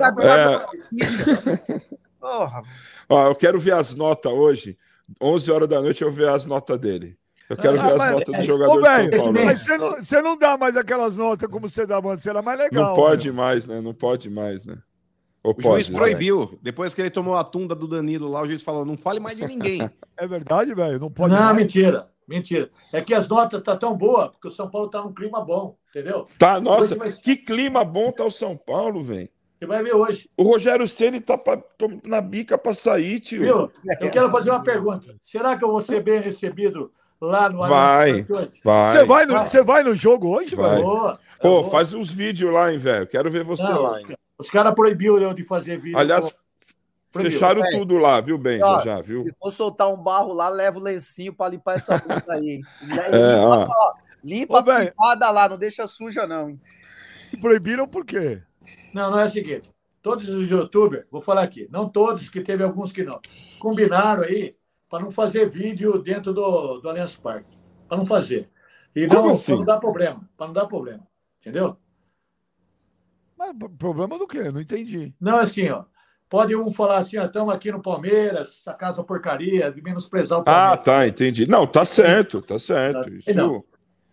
[1.76, 1.80] É.
[2.20, 2.64] Porra,
[3.10, 4.78] Ó, eu quero ver as notas hoje.
[5.22, 7.18] 11 horas da noite eu ver as notas dele.
[7.50, 9.34] Eu quero Ah, ver as mas- notas do é, jogador Ô, de São Paulo.
[9.46, 12.60] mas você não, você não dá mais aquelas notas como você dava antes, era mais
[12.60, 12.88] legal.
[12.90, 13.36] Não pode meu.
[13.36, 13.80] mais, né?
[13.80, 14.76] Não pode mais, né?
[15.44, 15.98] Ou O juiz pode, né?
[15.98, 16.60] proibiu.
[16.62, 19.38] Depois que ele tomou a tunda do Danilo lá, o juiz falou: não fale mais
[19.38, 19.80] de ninguém.
[20.20, 21.00] É verdade, velho?
[21.00, 21.56] Não pode Não, mais.
[21.56, 22.08] mentira.
[22.28, 22.70] Mentira.
[22.92, 25.78] É que as notas estão tão boas, porque o São Paulo está num clima bom,
[25.90, 26.28] entendeu?
[26.38, 29.30] Tá, nossa, vai- que clima bom tá o São Paulo, velho.
[29.60, 30.30] Você vai ver hoje.
[30.38, 31.60] O Rogério Ceni tá pra,
[32.06, 33.42] na bica pra sair, tio.
[33.42, 33.72] Viu?
[34.00, 35.16] Eu quero fazer uma pergunta.
[35.24, 38.22] Será que eu vou ser bem recebido lá no Vai.
[38.64, 38.90] Vai.
[38.92, 39.48] Você vai, no, vai.
[39.48, 40.76] você vai no jogo hoje, Vai.
[40.76, 41.18] velho?
[41.42, 43.08] Pô, faz uns vídeos lá, hein, velho.
[43.08, 44.06] Quero ver você Não, lá, hein.
[44.38, 45.98] Os caras proibiram eu de fazer vídeo.
[45.98, 46.47] Aliás, Proibiu.
[47.24, 47.72] Fecharam É.
[47.72, 48.62] tudo lá, viu, Ben?
[48.64, 49.24] Ó, Já, viu?
[49.24, 52.50] se for soltar um barro lá, leva o lencinho pra limpar essa bunda aí.
[52.56, 52.62] hein?
[53.12, 53.60] É, ó.
[53.60, 56.50] Limpa, ó, limpa Ô, a privada lá, não deixa suja, não.
[56.50, 56.62] hein?
[57.42, 58.42] Proibiram por quê?
[58.94, 59.70] Não, não é o seguinte.
[60.02, 63.20] Todos os youtubers, vou falar aqui, não todos, que teve alguns que não,
[63.60, 64.56] combinaram aí
[64.90, 67.58] para não fazer vídeo dentro do, do Allianz Parque.
[67.90, 68.50] Para não fazer.
[68.96, 69.52] E não, assim?
[69.52, 70.30] para não dar problema.
[70.38, 71.06] Para não dar problema.
[71.42, 71.78] Entendeu?
[73.38, 74.50] Mas problema do quê?
[74.52, 75.14] Não entendi.
[75.20, 75.84] Não é assim, ó.
[76.30, 80.46] Pode um falar assim, estamos aqui no Palmeiras, essa casa porcaria, de menosprezar o Ah,
[80.46, 80.84] Palmeiras.
[80.84, 81.48] tá, entendi.
[81.48, 83.10] Não, tá certo, tá certo.
[83.10, 83.18] Não.
[83.18, 83.64] Isso Não.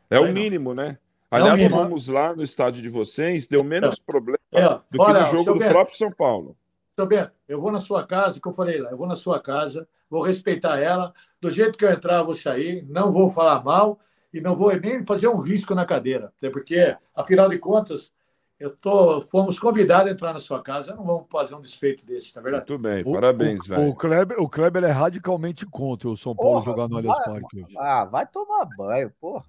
[0.08, 0.32] é o Não.
[0.32, 0.98] mínimo, né?
[1.30, 5.20] É Aliás, fomos lá no estádio de vocês, deu menos problema É, do que olha,
[5.22, 6.56] no ó, jogo do Bento, próprio São Paulo.
[6.96, 9.40] Seu Bento, eu vou na sua casa, que eu falei lá, eu vou na sua
[9.40, 13.64] casa, vou respeitar ela, do jeito que eu entrar, eu vou sair, não vou falar
[13.64, 13.98] mal
[14.32, 18.12] e não vou nem fazer um risco na cadeira, até porque, afinal de contas,
[18.58, 22.32] eu tô, fomos convidados a entrar na sua casa, não vamos fazer um desfeito desse,
[22.32, 22.68] tá verdade?
[22.68, 23.88] Muito bem, O- parabéns, velho.
[23.88, 27.40] O Kleber, o Kleber é radicalmente contra o São Paulo Porra, jogar no Allianz vai-
[27.40, 27.74] Parque hoje.
[27.78, 29.44] Ah, vai tomar banho, porra.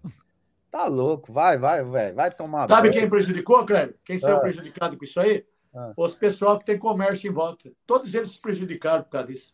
[0.72, 2.16] Tá louco, vai, vai, velho.
[2.16, 3.00] Vai tomar Sabe banho.
[3.02, 3.96] quem prejudicou, Kleber?
[4.04, 4.40] Quem saiu Ah.
[4.42, 5.46] prejudicado com isso aí?
[5.74, 5.94] Ah.
[5.96, 7.72] Os pessoal que tem comércio em volta.
[7.88, 9.54] Todos eles se prejudicaram por causa disso.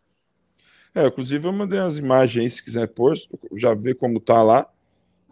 [0.95, 3.13] É, inclusive eu mandei umas imagens aí, se quiser pôr,
[3.55, 4.67] já vê como tá lá,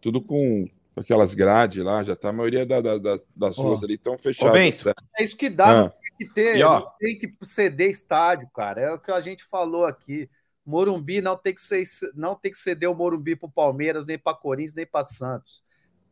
[0.01, 0.69] tudo com
[0.99, 4.53] aquelas grades lá, já tá a maioria da- da- da- das ruas ali estão fechadas.
[4.53, 4.77] Bento.
[4.77, 5.03] certo?
[5.17, 5.77] É isso que dá, Ah.
[5.83, 6.79] não tem que ter, E, ó.
[6.79, 8.81] não tem que ceder estádio, cara.
[8.81, 10.29] É o que a gente falou aqui.
[10.65, 14.37] Morumbi não tem que, ser, não tem que ceder o Morumbi pro Palmeiras, nem para
[14.37, 15.63] Corinthians, nem para Santos.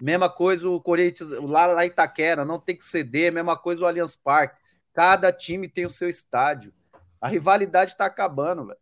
[0.02, 3.88] Mesma coisa o Corinthians, lá, lá em Itaquera, não tem que ceder, mesma coisa o
[3.88, 4.58] Allianz Parque.
[4.94, 6.74] Cada time tem o seu estádio.
[7.22, 8.80] A rivalidade tá acabando, velho.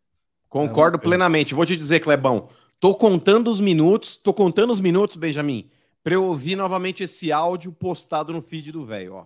[0.50, 1.54] Concordo É, plenamente.
[1.54, 2.48] Vou te dizer, Clebão,
[2.80, 5.70] tô contando os minutos, tô contando os minutos, Benjamin,
[6.06, 9.26] pra eu ouvir novamente esse áudio postado no feed do velho, ó.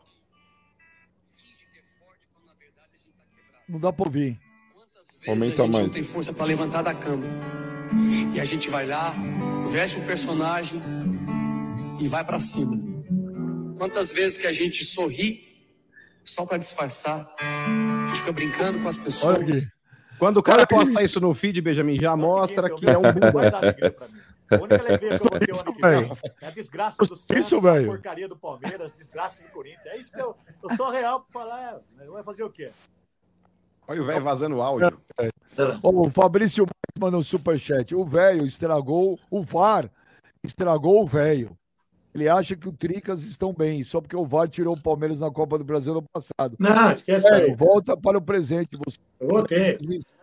[3.68, 4.40] Não dá pra ouvir.
[4.74, 5.86] Quantas vezes Aumenta a gente mais.
[5.88, 7.26] não tem força para levantar da cama?
[8.34, 9.14] E a gente vai lá,
[9.70, 10.82] veste um personagem
[12.00, 12.80] e vai para cima.
[13.78, 15.44] Quantas vezes que a gente sorri
[16.24, 17.30] só para disfarçar?
[17.40, 19.68] A gente fica brincando com as pessoas.
[20.18, 23.12] Quando o cara posta isso no feed, Benjamin, já o mostra que é um Não
[24.52, 27.16] A única alegria que eu vou ter o ano que vem é a desgraça do
[27.16, 27.88] Santos, Isso, a velho.
[27.88, 29.86] porcaria do Palmeiras, desgraça do Corinthians.
[29.86, 31.80] É isso que eu, eu sou real pra falar.
[32.12, 32.72] Vai fazer o quê?
[33.88, 35.00] Olha o velho vazando áudio.
[35.84, 36.66] O Fabrício
[37.00, 37.96] mandou um superchat.
[37.96, 39.90] O velho estragou, o VAR
[40.44, 41.58] estragou o velho.
[42.14, 45.30] Ele acha que o Tricas estão bem, só porque o VAR tirou o Palmeiras na
[45.32, 46.56] Copa do Brasil no passado.
[46.60, 47.54] Não, esquece aí.
[47.56, 48.70] Volta para o presente.
[48.84, 49.78] Você Eu votei.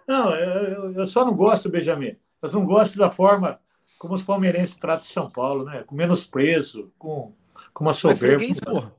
[0.07, 2.17] Não, eu, eu- eu só não gosto, Benjamin.
[2.43, 3.59] Eu não gosto da forma
[3.99, 5.83] como os palmeirenses tratam o São Paulo, né?
[5.85, 7.35] Com menosprezo, com,
[7.73, 8.39] com uma soberba.
[8.39, 8.95] freguês, porra.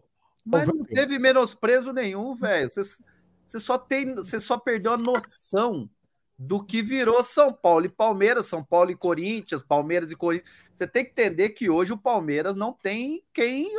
[0.45, 2.69] Mas não teve menosprezo nenhum, velho.
[2.69, 3.03] Você
[3.45, 5.90] você só tem, você só perdeu a noção
[6.38, 10.49] do que virou São Paulo e Palmeiras, São Paulo e Corinthians, Palmeiras e Corinthians.
[10.72, 13.72] Você tem que entender que hoje o Palmeiras não tem quem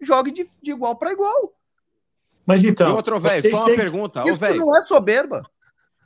[0.00, 1.54] jogue de, de igual para igual.
[2.46, 2.90] Mas então.
[2.90, 4.24] e outro, velho, só uma têm- pergunta.
[4.24, 5.42] Ô, Isso velho, não é soberba.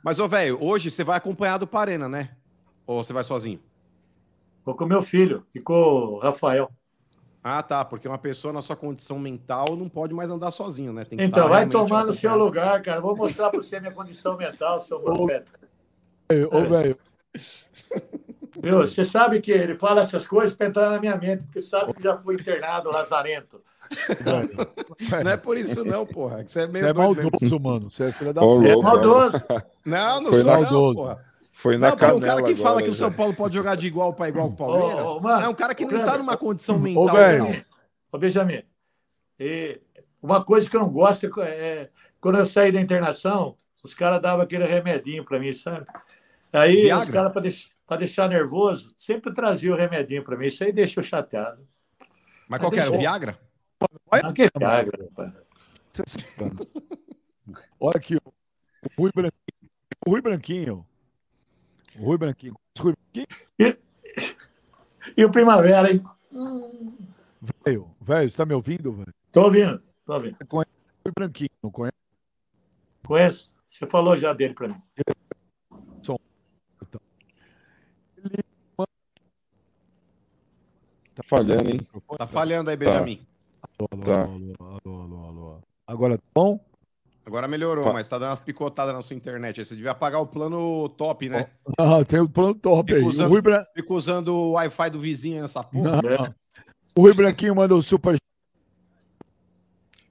[0.03, 2.35] mas, ô, velho, hoje você vai acompanhado do Parena, né?
[2.85, 3.59] Ou você vai sozinho?
[4.67, 6.69] Vou com meu filho e com o Rafael.
[7.41, 11.05] Ah, tá, porque uma pessoa na sua condição mental não pode mais andar sozinho, né?
[11.05, 12.99] Tem que Então, estar vai tomar no seu lugar, cara.
[12.99, 15.53] Vou mostrar para você minha condição mental, seu profeta.
[16.51, 16.97] Ô, velho,
[18.61, 18.79] Viu?
[18.79, 22.03] Você sabe que ele fala essas coisas para entrar na minha mente, porque sabe que
[22.03, 23.61] já fui internado, lazarento.
[25.23, 26.43] Não é por isso, não, porra.
[26.43, 27.89] que Você é meio você é maldoso, mano.
[27.89, 28.67] Você é filho da puta.
[28.67, 29.43] É maldoso.
[29.85, 30.95] Não, não Foi sou, não, maldoso.
[30.95, 31.26] porra.
[31.57, 33.11] Foi na Não, porque o canela cara que fala agora, que o São.
[33.11, 35.55] Paulo pode jogar de igual para igual com o Palmeiras Ô, ô, mano, é um
[35.55, 36.19] cara que ô, não tá Kleber.
[36.19, 37.43] numa condição mental velho.
[37.45, 37.61] legal.
[38.11, 38.63] Ô, Benjamin,
[39.39, 39.81] e
[40.21, 41.89] uma coisa que eu não gosto é, é
[42.21, 45.83] quando eu saí da internação, os caras davam aquele remedinho para mim, sabe?
[46.53, 47.05] Aí Viagra?
[47.05, 50.45] os caras, para deixar, pra deixar nervoso, sempre traziam o remedinho para mim.
[50.45, 51.67] Isso aí deixou chateado.
[52.47, 52.93] Mas qual que era?
[52.93, 53.35] O Viagra?
[54.11, 55.33] Ah, que Viagra, rapaz.
[57.79, 58.21] Olha aqui, o
[58.95, 59.71] Rui Branquinho.
[60.05, 60.85] O Rui Branquinho.
[61.97, 62.53] O Rui Branquinho.
[62.79, 63.77] O Rui Branquinho,
[65.17, 66.03] E o Primavera, hein?
[67.65, 67.95] velho.
[68.01, 69.13] Velho, você tá me ouvindo, velho?
[69.31, 70.37] Tô ouvindo, tô ouvindo.
[70.51, 70.65] Rui
[71.15, 71.97] Branquinho, não conhece?
[73.05, 73.51] Conheço?
[73.67, 74.81] Você falou já dele para mim.
[81.15, 81.79] Tá falhando, hein?
[82.17, 83.25] Tá falhando aí, Benjamin.
[83.79, 84.23] Alô, alô, Tá.
[84.23, 84.55] alô,
[84.85, 85.61] alô, alô, alô.
[85.87, 86.59] Agora tá bom?
[87.27, 89.59] Agora melhorou, Fa- mas tá dando umas picotadas na sua internet.
[89.59, 91.47] Aí você devia pagar o plano top, né?
[91.77, 92.99] Ah, tem o plano top aí.
[92.99, 93.63] Fica O usando- Rui, Bran...
[93.75, 96.01] Fica usando o Wi-Fi do vizinho nessa porra.
[96.01, 96.33] Não, É.
[96.95, 98.15] o Rui Branquinho mandou super.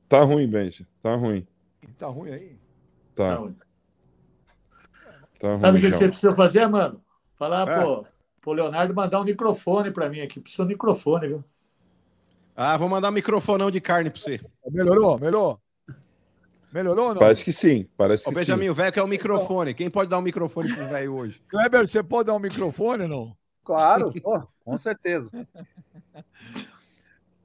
[0.09, 0.87] Tá ruim, Benji.
[1.03, 1.47] Tá ruim.
[1.99, 2.59] Tá ruim aí?
[3.15, 3.57] Tá, tá ruim.
[5.61, 7.01] Sabe o que você precisa fazer, mano?
[7.37, 7.81] Falar É.
[7.81, 8.07] pro,
[8.43, 10.39] pro Leonardo mandar um microfone para mim aqui.
[10.39, 11.45] Precisa de um microfone, viu?
[12.55, 14.39] Ah, vou mandar um microfonão de carne pra você.
[14.71, 15.19] Melhorou?
[15.19, 15.59] Melhorou?
[16.77, 17.21] Melhorou ou não?
[17.21, 17.89] Parece que sim.
[17.97, 18.69] Parece que Benjamin, sim.
[18.71, 19.73] o velho quer o microfone.
[19.73, 21.41] Quem pode dar um microfone pro velho hoje?
[21.49, 23.37] Kleber, você pode dar um microfone ou não?
[23.65, 25.31] Claro, pô, com certeza.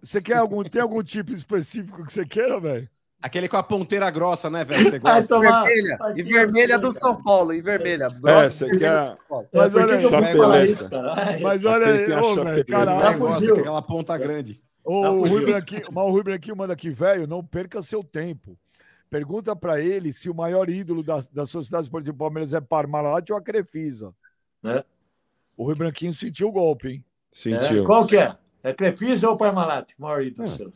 [0.04, 2.90] Você quer algum, tem algum tipo específico que você queira, velho?
[3.24, 4.84] Aquele com a ponteira grossa, né, velho?
[4.84, 5.34] Você gosta?
[5.36, 5.98] tomar- Vermelha.
[6.18, 7.54] E vermelha você, do São Paulo.
[7.54, 8.06] E vermelha.
[8.06, 9.38] É, Grossa, você vermelha quer.
[9.38, 14.62] É, Mas olha aí, Mas olha aí, velho, gosta aquela ponta grande.
[14.84, 15.46] Ô, Já o Rui.
[15.46, 18.58] Branquinho, mas o Rui Branquinho manda aqui, velho, não perca seu tempo.
[19.12, 23.38] Pergunta pra ele se o maior ídolo da, da Sociedade Esportiva Palmeiras é Parmalat ou
[23.38, 24.16] a Crefisa.
[24.64, 24.84] É.
[25.58, 27.06] O Rui Branquinho sentiu o golpe, hein?
[27.32, 27.84] É, Sentiu.
[27.84, 28.36] Qual que é?
[28.64, 29.92] É Crefisa ou Parmalat?
[30.00, 30.52] Maior ídolo É.
[30.52, 30.72] seu.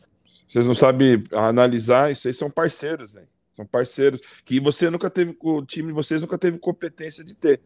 [0.46, 3.26] Vocês não sabem analisar, isso aí são parceiros, velho.
[3.50, 7.62] São parceiros que você nunca teve, o time de vocês nunca teve competência de ter.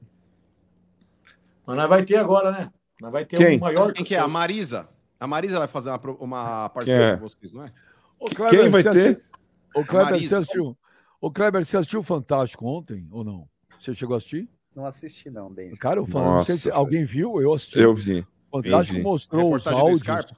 [1.67, 2.73] Mas nós vai ter agora, né?
[3.03, 3.57] Nós vai ter Quem?
[3.57, 4.19] um maior Quem que é?
[4.19, 4.29] A.
[4.29, 4.89] Marisa?
[5.19, 7.17] A Marisa vai fazer uma, uma parceria é?
[7.17, 7.73] com vocês, não é?
[8.19, 9.30] Ô, Quem vai ter?
[9.75, 10.39] Ô, Kleber, você Marisa.
[10.41, 10.77] assistiu?
[11.21, 13.49] Ô, Kleber, você assistiu o Fantástico ontem ou não?
[13.79, 14.49] Você chegou a assistir?
[14.75, 15.75] Não assisti, não, bem.
[15.77, 17.79] Cara, eu falo, não sei se Nossa, alguém viu, eu assisti.
[17.79, 18.27] Eu vi.
[18.53, 19.03] O Fantástico vi.
[19.05, 20.35] mostrou os áudios.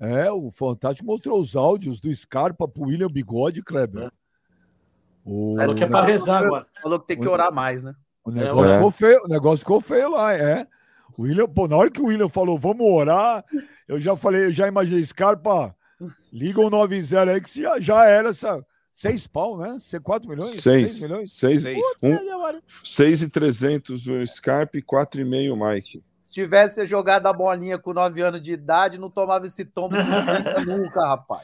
[0.00, 4.10] É, o Fantástico mostrou os áudios do Scarpa pro William Bigode, Kleber.
[5.24, 6.66] O, Falou que é pra rezar agora.
[6.82, 7.94] Falou que tem que orar mais, né?
[8.24, 8.76] o negócio É.
[8.76, 10.66] ficou feio, o negócio ficou feio lá, é.
[11.16, 13.42] O William, pô, na hora que o William falou, vamos orar,
[13.88, 15.74] eu já falei, eu já imaginei, Scarpa,
[16.32, 18.64] liga o 90 aí que já, já era essa.
[18.94, 19.78] Seis pau, né?
[19.80, 20.60] Ser 4 milhões?
[20.60, 21.00] Seis.
[21.00, 21.32] milhões?
[21.32, 21.80] Seis, Seis.
[22.02, 22.16] um,
[22.82, 26.02] seis e trezentos o Scarpe, quatro e meio o Mike.
[26.20, 30.02] Se tivesse jogado a bolinha com 9 anos de idade, não tomava esse tombo de
[30.02, 31.42] 30 nunca, rapaz.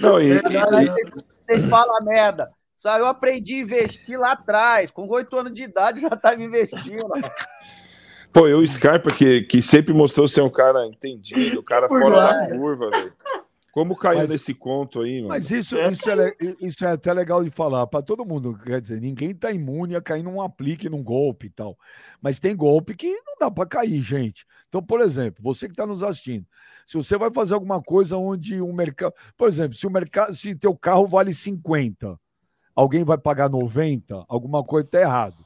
[0.00, 2.50] Não, e, vocês- vocês falam merda.
[2.76, 4.90] Sabe, eu aprendi a investir lá atrás.
[4.90, 7.06] Com 8 anos de idade já estava investindo.
[8.32, 12.16] Pô, eu, o Scarpa, que, que sempre mostrou ser um cara entendido, um cara fora
[12.16, 13.12] da curva, velho.
[13.76, 15.28] Como caiu Mas- nesse conto aí, mano?
[15.28, 18.56] Mas isso, isso, é, isso é até legal de falar para todo mundo.
[18.56, 21.76] Quer dizer, ninguém tá imune a cair num aplique, num golpe e tal.
[22.18, 24.46] Mas tem golpe que não dá para cair, gente.
[24.66, 26.46] Então, por exemplo, você que está nos assistindo,
[26.86, 29.12] se você vai fazer alguma coisa onde o mercado.
[29.36, 32.18] Por exemplo, se o mercado, se teu carro vale 50,
[32.74, 35.36] alguém vai pagar 90, alguma coisa está errado.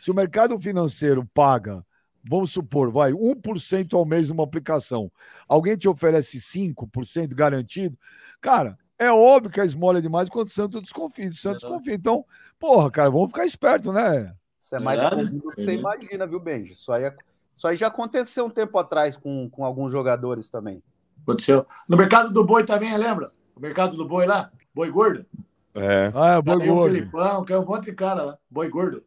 [0.00, 1.84] Se o mercado financeiro paga,
[2.24, 5.10] vamos supor, vai 1% ao mês numa aplicação,
[5.48, 7.98] alguém te oferece 5% garantido,
[8.40, 11.28] cara, é óbvio que a esmola é demais quando o Santos desconfia.
[11.28, 11.94] O Santos confia.
[11.94, 12.24] Então,
[12.58, 14.32] porra, cara, vamos ficar esperto, né?
[14.60, 16.72] Isso é mais É, comum do que você imagina, viu, Benji?
[16.72, 17.16] Isso aí, é-
[17.56, 20.80] isso aí já aconteceu um tempo atrás com, com alguns jogadores também.
[21.22, 21.66] Aconteceu.
[21.88, 23.32] No mercado do boi também, lembra?
[23.56, 24.52] O mercado do boi lá?
[24.72, 25.26] Boi gordo?
[25.74, 26.12] É.
[26.14, 26.94] Ah, é boi Caiu o gordo.
[26.94, 28.38] Filipão, caiu um monte de cara lá.
[28.50, 29.04] Boi gordo.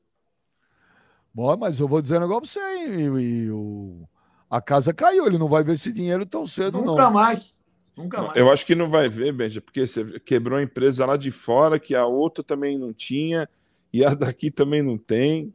[1.36, 3.18] Bom, mas eu vou dizer um negócio pra você, hein?
[3.18, 4.08] E, e o...
[4.50, 7.12] A casa caiu, ele não vai ver esse dinheiro tão cedo, Nunca não.
[7.12, 7.54] mais.
[7.98, 8.36] Nunca mais.
[8.38, 11.78] Eu acho que não vai ver, Benja, porque você quebrou a empresa lá de fora,
[11.78, 13.50] que a outra também não tinha,
[13.92, 15.54] e a daqui também não tem.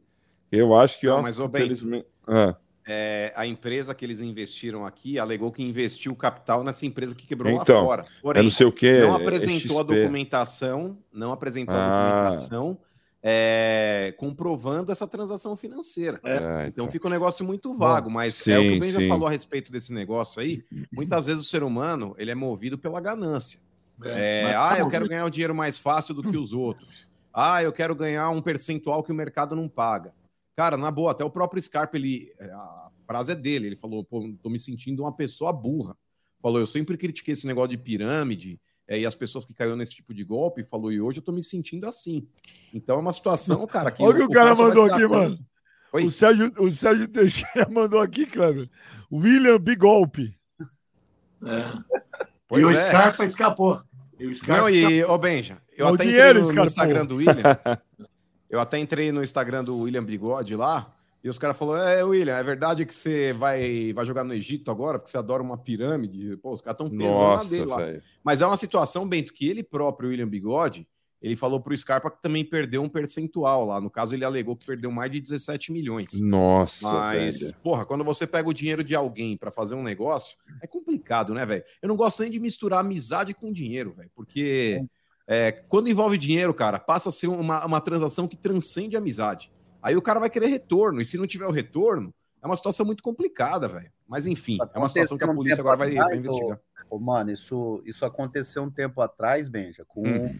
[0.51, 2.55] Eu acho que, Não, ó, mas, ô, infelizmente- Ah,
[2.87, 7.51] É, a empresa que eles investiram aqui alegou que investiu capital nessa empresa que quebrou
[7.53, 8.01] Então, lá fora.
[8.03, 8.99] é Porém, não sei o que.
[9.01, 12.11] não apresentou a documentação, não apresentou a Ah.
[12.23, 12.77] documentação
[13.23, 16.19] é, comprovando essa transação financeira.
[16.23, 16.91] É, Então então.
[16.91, 19.31] fica um negócio muito vago, mas sim, é o que o Ben já falou a
[19.31, 20.63] respeito desse negócio aí.
[20.91, 23.59] Muitas vezes o ser humano ele é movido pela ganância.
[24.03, 24.91] É, mas ah, tá eu bom.
[24.91, 27.07] quero ganhar o dinheiro mais fácil do que os outros.
[27.33, 30.13] Ah, eu quero ganhar um percentual que o mercado não paga.
[30.55, 34.33] Cara, na boa, até o próprio Scarpa, ele, a frase é dele, ele falou, pô,
[34.41, 35.95] tô me sentindo uma pessoa burra.
[36.41, 38.59] Falou, eu sempre critiquei esse negócio de pirâmide
[38.91, 41.31] é, e as pessoas que caíram nesse tipo de golpe, falou, e hoje eu tô
[41.31, 42.27] me sentindo assim.
[42.73, 45.39] Então é uma situação, cara, que Olha o que o cara mandou aqui, mano.
[45.93, 46.05] Oi?
[46.07, 48.69] O Sérgio, o Sérgio Teixeira mandou aqui, Kleber.
[49.09, 50.37] William Bigolpe.
[50.59, 51.63] É.
[52.49, 52.89] Pois e o é.
[52.89, 53.81] Scarpa escapou.
[54.19, 54.91] E o Scarpa Não, escapou.
[54.91, 56.65] e, ô Benja, eu O até dinheiro entrei no, no.
[56.65, 57.43] Instagram do William.
[58.49, 60.91] eu até entrei no Instagram do William Bigode lá.
[61.23, 64.71] E os caras falaram: É, William, é verdade que você vai, vai jogar no Egito
[64.71, 66.35] agora, porque você adora uma pirâmide?
[66.37, 67.77] Pô, os caras estão pesando na Nossa, dele lá.
[67.77, 68.03] velho.
[68.23, 70.87] Mas é uma situação, Bento, que ele próprio, William Bigode,
[71.21, 73.79] ele falou pro Scarpa que também perdeu um percentual lá.
[73.79, 76.19] No caso, ele alegou que perdeu mais de 17 milhões.
[76.19, 77.55] Nossa, Mas, velho.
[77.61, 81.45] porra, quando você pega o dinheiro de alguém pra fazer um negócio, é complicado, né,
[81.45, 81.63] velho?
[81.79, 84.83] Eu não gosto nem de misturar amizade com dinheiro, velho, porque
[85.27, 89.51] é, quando envolve dinheiro, cara, passa a ser uma, uma transação que transcende a amizade.
[89.81, 92.85] Aí o cara vai querer retorno, e se não tiver o retorno, é uma situação
[92.85, 93.91] muito complicada, velho.
[94.07, 96.59] Mas enfim, é uma situação que a um polícia tempo agora vai, vai atrás, investigar.
[96.89, 100.39] Ô, mano, isso, isso aconteceu um tempo atrás, Benja, com, Hum.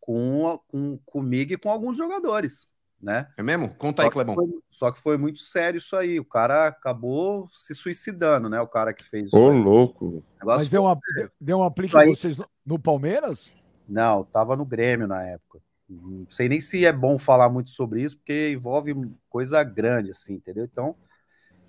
[0.00, 2.68] com, com comigo e com alguns jogadores,
[3.00, 3.28] né?
[3.36, 3.68] É mesmo?
[3.74, 4.34] Conta aí, Só que, Clebão.
[4.34, 6.18] foi, só que foi muito sério isso aí.
[6.18, 8.60] O cara acabou se suicidando, né?
[8.60, 9.32] O cara que fez.
[9.32, 9.42] Ô, aí.
[9.42, 10.24] O louco.
[10.42, 11.30] Mas deu, uma, sério.
[11.40, 13.52] deu um aplique Aí- em vocês no, no Palmeiras?
[13.88, 15.60] Não, tava no Grêmio na época.
[16.00, 18.94] Não sei nem se é bom falar muito sobre isso, porque envolve
[19.28, 20.64] coisa grande, assim, entendeu?
[20.64, 20.96] Então,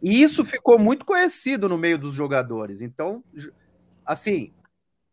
[0.01, 2.81] e isso ficou muito conhecido no meio dos jogadores.
[2.81, 3.23] Então,
[4.05, 4.53] assim,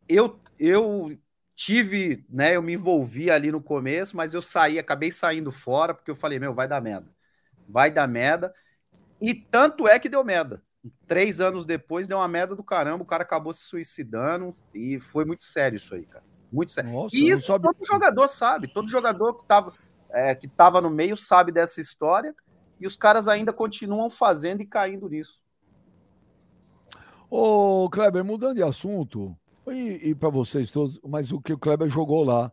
[0.08, 1.16] eu eu
[1.54, 2.56] tive, né?
[2.56, 6.38] Eu me envolvi ali no começo, mas eu saí, acabei saindo fora, porque eu falei,
[6.38, 7.08] meu, vai dar merda.
[7.68, 8.54] Vai dar merda.
[9.20, 10.62] E tanto é que deu merda.
[11.06, 15.24] Três anos depois deu uma merda do caramba, o cara acabou se suicidando e foi
[15.24, 16.24] muito sério isso aí, cara.
[16.52, 16.90] Muito sério.
[16.90, 18.68] Nossa, E isso todo jogador sabe.
[18.68, 19.72] Todo jogador que estava
[20.10, 22.34] é, que tava no meio sabe dessa história.
[22.80, 25.40] E os caras ainda continuam fazendo e caindo nisso.
[27.30, 29.36] Ô, Kleber, mudando de assunto,
[29.68, 32.50] e, e para vocês todos, mas o que o Kleber jogou lá,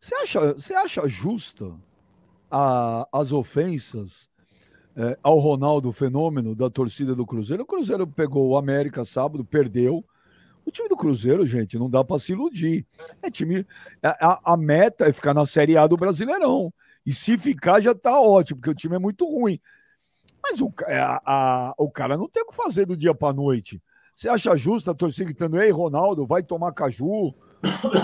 [0.00, 1.74] você acha, você acha justa
[2.50, 4.30] a- as ofensas
[4.96, 7.64] é, ao Ronaldo Fenômeno da torcida do Cruzeiro?
[7.64, 10.04] O Cruzeiro pegou o América sábado, perdeu.
[10.66, 12.86] O time do Cruzeiro, gente, não dá para se iludir.
[13.22, 13.66] É time,
[14.02, 16.72] a, a- meta é ficar na Série A do Brasileirão.
[17.06, 19.58] E se ficar, já tá ótimo, porque o time é muito ruim.
[20.42, 23.32] Mas o, é, a- a- o cara não tem o que fazer do dia para
[23.34, 23.80] noite.
[24.14, 27.34] Você acha justo a torcida gritando, ei, Ronaldo, vai tomar caju?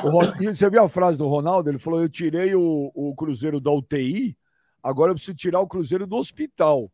[0.04, 1.70] O Ron- E você viu a frase do Ronaldo?
[1.70, 4.36] Ele falou: Eu tirei o, o Cruzeiro da UTI,
[4.82, 6.90] agora eu preciso tirar o Cruzeiro do hospital.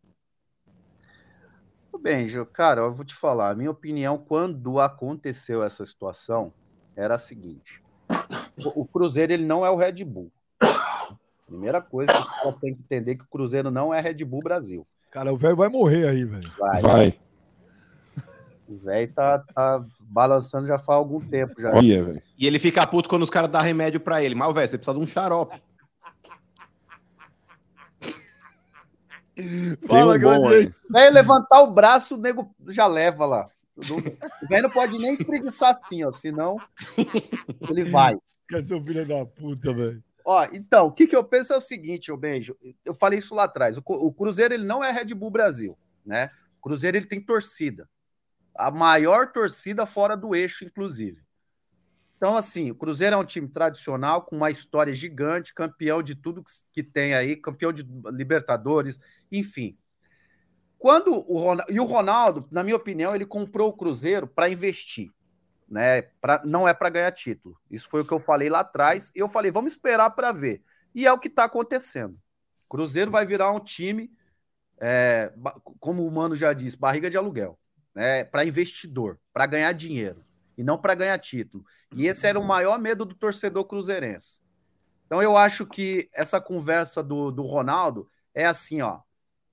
[2.07, 2.47] Bem, Gil.
[2.47, 3.51] Cara, eu vou te falar.
[3.51, 6.53] A minha opinião, quando aconteceu essa situação,
[6.95, 7.83] era a seguinte:
[8.65, 10.31] o, o Cruzeiro ele não é o Red Bull.
[11.49, 14.41] Primeira coisa que os caras têm que entender que o Cruzeiro não é Red Bull
[14.41, 14.87] Brasil.
[15.11, 16.49] Cara, o velho vai morrer aí, velho.
[16.57, 16.81] Vai.
[16.81, 17.19] Vai.
[18.69, 21.75] O velho tá, tá balançando já faz algum tempo já.
[21.75, 22.23] Olha.
[22.39, 24.37] E ele fica puto quando os caras dão remédio pra ele.
[24.37, 25.61] Mas, velho, você precisa de um xarope.
[29.37, 30.73] Tem um.
[30.91, 33.49] Velho levantar o braço, o nego já leva lá.
[33.77, 36.57] O velho não pode nem espreguiçar assim, ó, senão
[37.69, 38.17] ele vai.
[38.49, 40.03] Que seu filho da puta, velho.
[40.25, 43.35] Ó, então, o que, que eu penso é o seguinte, ô Benjo, eu falei isso
[43.35, 46.31] lá atrás, o, o Cruzeiro ele não é Red Bull Brasil, né?
[46.59, 47.89] O Cruzeiro ele tem torcida,
[48.55, 51.26] a maior torcida fora do eixo, inclusive.
[52.27, 56.43] Então, assim, o Cruzeiro é um time tradicional, com uma história gigante, campeão de tudo
[56.73, 58.99] que, tem aí, campeão de Libertadores,
[59.31, 59.79] enfim.
[60.77, 65.13] Quando o Ronaldo, e o Ronaldo, na minha opinião, ele comprou o Cruzeiro para investir
[65.69, 66.03] né?
[66.21, 67.57] Pra, não é para ganhar título.
[67.71, 69.13] Isso foi o que eu falei lá atrás.
[69.15, 70.65] E eu falei, vamos esperar para ver.
[70.93, 72.19] E é o que está acontecendo.
[72.69, 74.11] Cruzeiro vai virar um time,
[74.81, 75.33] é,
[75.79, 77.57] como o Mano já disse, barriga de aluguel,
[77.95, 78.25] né?
[78.25, 80.26] Para investidor, para ganhar dinheiro
[80.57, 81.65] e não para ganhar título.
[81.95, 84.41] E esse era o maior medo do torcedor cruzeirense.
[85.07, 89.01] Então eu acho que essa conversa do, do Ronaldo é assim, ó.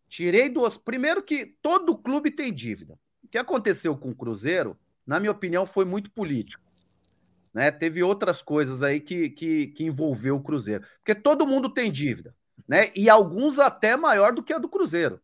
[0.07, 0.77] Tirei duas.
[0.77, 2.97] Primeiro que todo clube tem dívida.
[3.23, 6.63] O que aconteceu com o Cruzeiro na minha opinião, foi muito político.
[7.53, 7.69] Né?
[7.71, 10.85] Teve outras coisas aí que, que, que envolveu o Cruzeiro.
[10.97, 12.35] Porque todo mundo tem dívida,
[12.67, 12.91] né?
[12.95, 15.21] E alguns até maior do que a do Cruzeiro.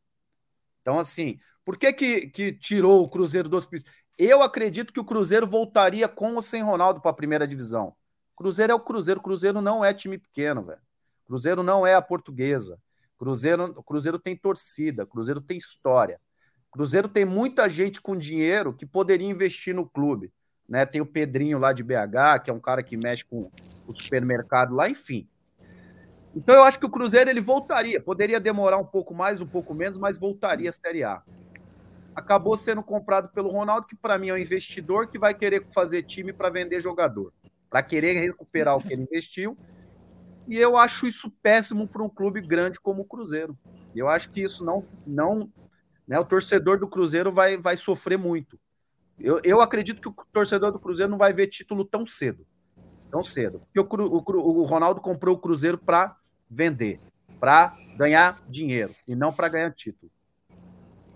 [0.81, 3.89] Então, assim, por que, que, que tirou o Cruzeiro do hospício?
[4.20, 7.96] Eu acredito que o Cruzeiro voltaria com ou sem Ronaldo para a primeira divisão.
[8.36, 9.22] Cruzeiro é o Cruzeiro.
[9.22, 10.82] Cruzeiro não é time pequeno, velho.
[11.26, 12.78] Cruzeiro não é a portuguesa.
[13.18, 16.20] Cruzeiro, Cruzeiro tem torcida, Cruzeiro tem história.
[16.70, 20.34] Cruzeiro tem muita gente com dinheiro que poderia investir no clube.
[20.68, 20.86] Né?
[20.86, 23.50] Tem o Pedrinho lá de BH, que é um cara que mexe com
[23.88, 25.30] o supermercado lá, enfim.
[26.36, 28.02] Então eu acho que o Cruzeiro ele voltaria.
[28.02, 31.24] Poderia demorar um pouco mais, um pouco menos, mas voltaria à Série A.
[32.20, 36.04] Acabou sendo comprado pelo Ronaldo, que para mim é um investidor que vai querer fazer
[36.04, 37.34] time para vender jogador,
[37.70, 39.58] para querer recuperar o que ele investiu.
[40.46, 43.58] E eu acho isso péssimo para um clube grande como o Cruzeiro.
[43.96, 45.50] Eu acho que isso não, não
[46.06, 48.60] né, o torcedor do Cruzeiro vai, vai sofrer muito.
[49.18, 52.46] Eu, eu acredito que o torcedor do Cruzeiro não vai ver título tão cedo.
[53.10, 53.62] Tão cedo.
[53.74, 56.18] Porque o, o, o Ronaldo comprou o Cruzeiro para
[56.50, 57.00] vender,
[57.40, 60.12] para ganhar dinheiro e não para ganhar título.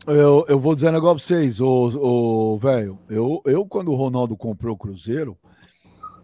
[0.06, 3.00] Eu, eu vou dizer um negócio pra vocês, ô, velho.
[3.10, 5.38] Eu, eu, quando o Ronaldo comprou o Cruzeiro,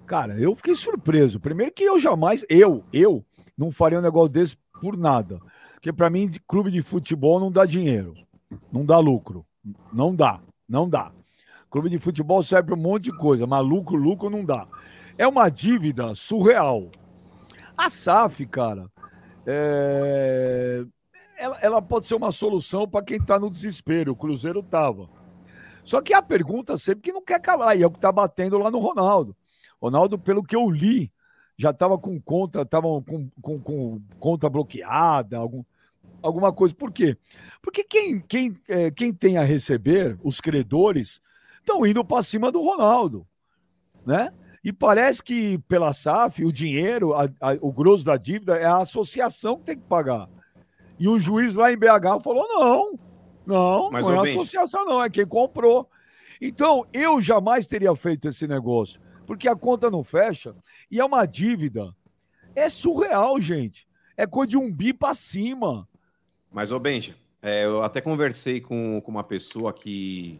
[0.05, 1.39] cara, eu fiquei surpreso.
[1.39, 3.23] Primeiro que eu jamais, eu, eu,
[3.57, 5.39] não faria um negócio desse por nada.
[5.75, 8.15] Porque pra mim, clube de futebol não dá dinheiro.
[8.71, 9.45] Não dá lucro.
[9.93, 10.41] Não dá.
[10.67, 11.11] Não dá.
[11.69, 14.67] Clube de futebol serve para um monte de coisa, mas lucro, lucro não dá.
[15.17, 16.89] É uma dívida surreal.
[17.77, 18.89] A SAF, cara,
[19.45, 20.83] é,
[21.39, 24.11] ela, ela pode ser uma solução para quem está no desespero.
[24.11, 25.09] O Cruzeiro estava.
[25.83, 28.57] Só que a pergunta sempre que não quer calar, e é o que está batendo
[28.57, 29.35] lá no Ronaldo.
[29.81, 31.11] Ronaldo, pelo que eu li,
[31.57, 35.63] já estava com conta, estava com, com, com conta bloqueada, algum,
[36.21, 36.75] alguma coisa.
[36.75, 37.17] Por quê?
[37.61, 41.21] Porque quem, quem, é, quem tem a receber, os credores,
[41.59, 43.25] estão indo para cima do Ronaldo,
[44.05, 44.31] né?
[44.63, 48.79] E parece que pela SAF, o dinheiro, a- a- o grosso da dívida é a
[48.79, 50.27] associação que tem que pagar.
[50.99, 52.99] E o juiz lá em BH falou: não,
[53.45, 55.89] não, Mas, não é associação, não, é quem comprou.
[56.41, 60.55] Então, eu jamais teria feito esse negócio, porque a conta não fecha
[60.91, 61.95] e é uma dívida.
[62.55, 63.87] É surreal, gente.
[64.17, 65.87] É coisa de um bi para cima.
[66.51, 70.39] Mas, ô Benja, é, eu até conversei com, com uma pessoa que,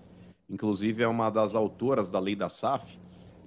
[0.50, 3.00] inclusive, é uma das autoras da lei da SAF,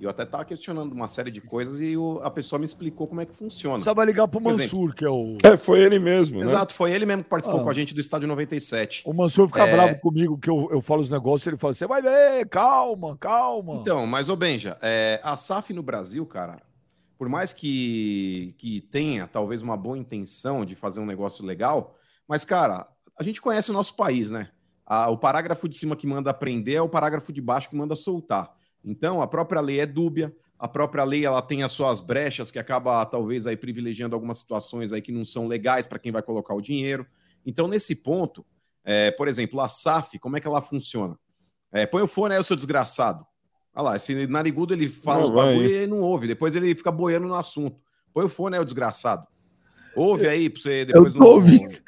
[0.05, 3.21] eu até tava questionando uma série de coisas e o- a pessoa me explicou como
[3.21, 3.83] é que funciona.
[3.83, 4.95] Só vai ligar pro Mansur, exemplo.
[4.95, 5.39] que é o.
[5.43, 6.45] É, foi ele mesmo, né?
[6.45, 7.63] Exato, foi ele mesmo que participou Ah.
[7.65, 9.03] com a gente do Estádio 97.
[9.07, 9.73] O Mansur fica É.
[9.73, 13.75] bravo comigo que eu, eu falo os negócios, ele fala: você vai ver, calma, calma.
[13.79, 16.61] Então, mas ô Benja, é, a SAF no Brasil, cara,
[17.19, 21.97] por mais que, que tenha talvez uma boa intenção de fazer um negócio legal,
[22.27, 22.87] mas, cara,
[23.19, 24.49] a gente conhece o nosso país, né?
[24.85, 27.95] A- o parágrafo de cima que manda prender é o parágrafo de baixo que manda
[27.95, 28.51] soltar.
[28.85, 32.59] Então, a própria lei é dúbia, a própria lei ela tem as suas brechas que
[32.59, 36.55] acaba talvez aí privilegiando algumas situações aí que não são legais para quem vai colocar
[36.55, 37.07] o dinheiro.
[37.45, 38.45] Então, nesse ponto,
[38.85, 41.19] é, por exemplo, a SAF, como é que ela funciona?
[41.73, 43.27] É, põe o fone aí, seu desgraçado.
[43.75, 46.27] Olha lá, esse narigudo ele fala Não, os bagulho e ele não ouve.
[46.27, 47.81] Depois ele fica boiando no assunto.
[48.13, 49.27] Põe o fone aí, o desgraçado.
[49.97, 51.79] Ouve aí pra você depois Eu tô ouvindo.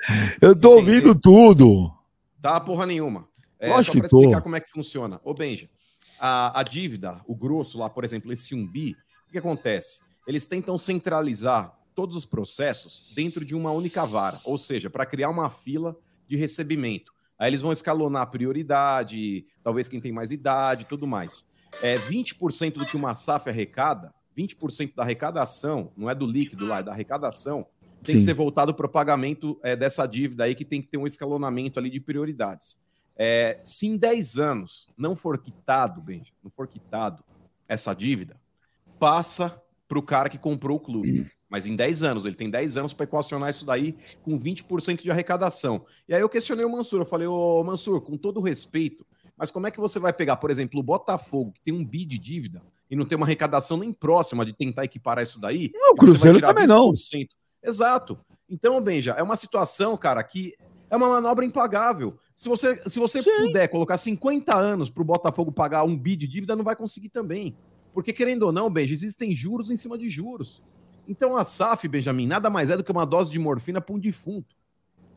[0.40, 1.92] Eu tô ouvindo tudo.
[2.38, 3.28] Dá porra nenhuma.
[3.58, 4.20] É, Lógico só que pra tô.
[4.20, 5.20] explicar como é que funciona.
[5.24, 5.68] Ô, Benja,
[6.18, 8.96] a, a dívida, o grosso lá, por exemplo, esse 1 bi,
[9.28, 10.00] o que acontece?
[10.26, 15.30] Eles tentam centralizar todos os processos dentro de uma única vara, ou seja, para criar
[15.30, 15.96] uma fila
[16.26, 17.12] de recebimento.
[17.38, 21.50] Aí eles vão escalonar a prioridade, talvez quem tem mais idade e tudo mais.
[21.82, 26.78] É, 20% do que uma SAF arrecada, 20% da arrecadação, não é do líquido lá,
[26.78, 27.66] é da arrecadação,
[28.02, 28.26] tem que Sim.
[28.26, 31.78] ser voltado para o pagamento é, dessa dívida aí, que tem que ter um escalonamento
[31.78, 32.78] ali de prioridades.
[33.16, 37.22] É, se em 10 anos não for quitado, Benja, não for quitado
[37.68, 38.36] essa dívida,
[38.98, 41.30] passa para o cara que comprou o clube.
[41.48, 45.10] Mas em 10 anos, ele tem 10 anos para equacionar isso daí com 20% de
[45.10, 45.86] arrecadação.
[46.08, 49.66] E aí eu questionei o Mansur, eu falei, ô Mansur, com todo respeito, mas como
[49.66, 52.62] é que você vai pegar, por exemplo, o Botafogo, que tem um bi de dívida
[52.90, 55.70] e não tem uma arrecadação nem próxima de tentar equiparar isso daí?
[55.74, 56.92] Não, o Cruzeiro também não.
[56.92, 57.28] 20%?
[57.62, 58.18] Exato.
[58.48, 60.54] Então, Benja, é uma situação, cara, que
[60.94, 62.16] é uma manobra impagável.
[62.36, 66.26] Se você, se você puder colocar 50 anos para o Botafogo pagar um bi de
[66.26, 67.56] dívida, não vai conseguir também.
[67.92, 70.62] Porque, querendo ou não, Benja, existem juros em cima de juros.
[71.06, 73.98] Então, a SAF, Benjamin, nada mais é do que uma dose de morfina para um
[73.98, 74.56] defunto.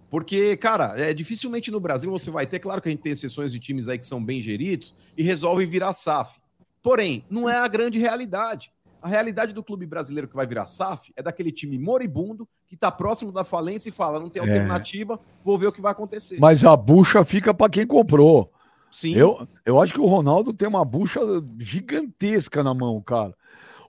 [0.10, 3.52] Porque, cara, é, dificilmente no Brasil você vai ter, claro que a gente tem exceções
[3.52, 6.40] de times aí que são bem geridos e resolvem virar SAF.
[6.82, 8.72] Porém, não é a grande realidade.
[9.02, 12.92] A realidade do clube brasileiro que vai virar SAF é daquele time moribundo que está
[12.92, 14.46] próximo da falência e fala: não tem É.
[14.46, 16.40] alternativa, vou ver o que vai acontecer.
[16.40, 18.52] Mas a bucha fica para quem comprou.
[18.92, 21.20] Sim, Eu, eu acho que o Ronaldo tem uma bucha
[21.60, 23.36] gigantesca na mão, cara.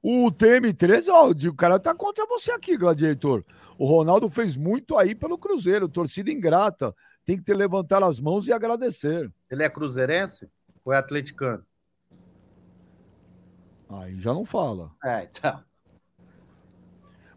[0.02, 3.44] O TM13, ó, o cara tá contra você aqui, Gladiator.
[3.78, 6.94] O Ronaldo fez muito aí pelo Cruzeiro, torcida ingrata.
[7.24, 9.30] Tem que ter levantar as mãos e agradecer.
[9.50, 10.48] Ele é cruzeirense
[10.84, 11.64] ou é atleticano?
[13.90, 14.90] Aí já não fala.
[15.04, 15.64] É, então.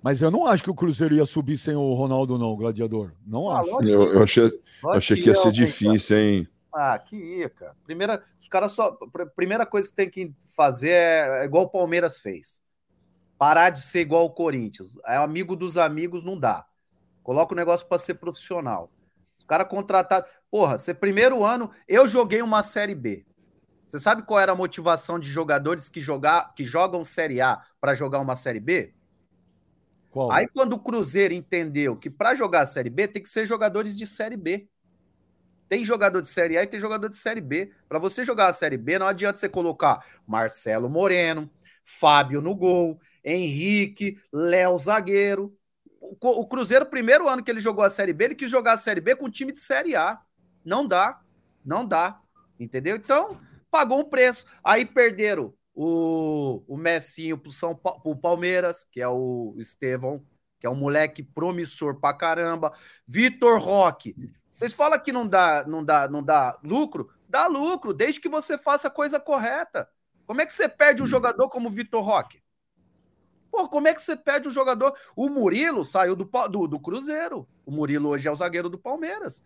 [0.01, 3.11] Mas eu não acho que o Cruzeiro ia subir sem o Ronaldo, não, Gladiador.
[3.25, 3.69] Não Ah, acho.
[3.71, 4.43] lógico, Eu, eu achei,
[4.81, 6.47] lógico achei que ia ser difícil, hein?
[6.73, 7.75] Ah, que ia, cara.
[7.83, 8.91] Primeira, os caras só.
[8.93, 12.61] pr- Primeira coisa que tem que fazer é, é igual o Palmeiras fez.
[13.37, 14.97] Parar de ser igual o Corinthians.
[15.05, 16.65] É amigo dos amigos, não dá.
[17.23, 18.91] Coloca o negócio para ser profissional.
[19.37, 20.25] Os caras contrataram.
[20.49, 23.25] Porra, você primeiro ano, eu joguei uma Série B.
[23.91, 27.93] Você sabe qual era a motivação de jogadores que, jogar, que jogam Série A para
[27.93, 28.93] jogar uma Série B?
[30.09, 30.31] Qual?
[30.31, 33.97] Aí, quando o Cruzeiro entendeu que para jogar a Série B tem que ser jogadores
[33.97, 34.69] de Série B.
[35.67, 37.69] Tem jogador de Série A e tem jogador de Série B.
[37.89, 41.51] Para você jogar a Série B, não adianta você colocar Marcelo Moreno,
[41.83, 45.53] Fábio no gol, Henrique, Léo zagueiro.
[45.99, 49.01] O Cruzeiro, primeiro ano que ele jogou a Série B, ele quis jogar a Série
[49.01, 50.17] B com time de Série A.
[50.63, 51.19] Não dá.
[51.65, 52.21] Não dá.
[52.57, 52.95] Entendeu?
[52.95, 53.37] Então,
[53.71, 54.45] pagou um preço.
[54.63, 60.23] Aí perderam o, o Messinho pro, São pro Palmeiras, que é o Estevão,
[60.59, 62.73] que é um moleque promissor pra caramba.
[63.07, 64.13] Vitor Roque.
[64.53, 67.09] Vocês falam que não dá, não dá, não dá lucro?
[67.27, 69.89] Dá lucro, desde que você faça a coisa correta.
[70.27, 72.43] Como é que você perde um jogador como o Vitor Roque?
[73.49, 74.95] Pô, como é que você perde um jogador?
[75.15, 77.47] O Murilo saiu do, do, do Cruzeiro.
[77.65, 79.43] O Murilo hoje é o zagueiro do Palmeiras.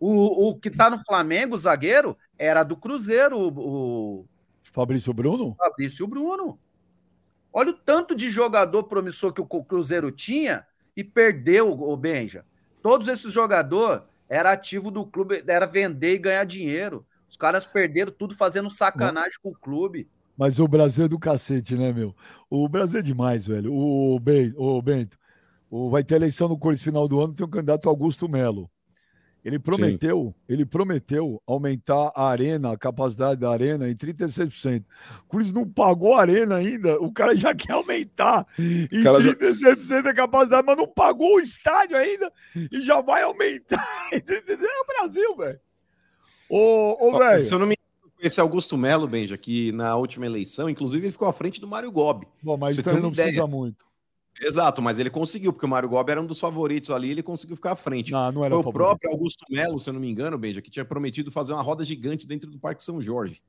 [0.00, 4.26] O, o que tá no Flamengo, o zagueiro, era do Cruzeiro, o,
[4.72, 5.56] Fabrício Bruno?
[5.58, 6.58] Fabrício Bruno.
[7.52, 10.64] Olha o tanto de jogador promissor que o Cruzeiro tinha
[10.96, 12.44] e perdeu o Benja.
[12.82, 17.04] Todos esses jogadores era ativo do clube, era vender e ganhar dinheiro.
[17.28, 20.08] Os caras perderam tudo fazendo sacanagem com o clube.
[20.36, 22.14] Mas o Brasil é do cacete, né, meu?
[22.48, 23.72] O Brasil é demais, velho.
[23.74, 25.18] O, ben, o Bento,
[25.68, 28.70] o, vai ter eleição no Corinthians final do ano, tem o candidato Augusto Melo.
[29.44, 34.82] Ele prometeu, ele prometeu aumentar a arena, a capacidade da arena em 36%.
[35.22, 39.32] O Corinthians não pagou a arena ainda, o cara já quer aumentar em cara já-
[39.34, 42.30] 36% da capacidade, mas não pagou o estádio ainda
[42.70, 43.86] e já vai aumentar.
[44.12, 45.60] É o Brasil, velho.
[46.50, 47.42] Ô, ô, velho.
[47.42, 51.12] Se eu não me engano, esse Augusto Melo, Benja, que na última eleição, inclusive, ele
[51.12, 52.26] ficou à frente do Mário Gobi.
[52.42, 53.46] Bom, mas Você isso tem aí uma não precisa ideia.
[53.46, 53.87] muito.
[54.40, 57.56] Exato, mas ele conseguiu, porque o Mário Gobi era um dos favoritos ali, ele conseguiu
[57.56, 58.12] ficar à frente.
[58.12, 60.70] Não, não era Foi o próprio Augusto Melo, se eu não me engano, Benja, que
[60.70, 63.42] tinha prometido fazer uma roda gigante dentro do Parque São Jorge.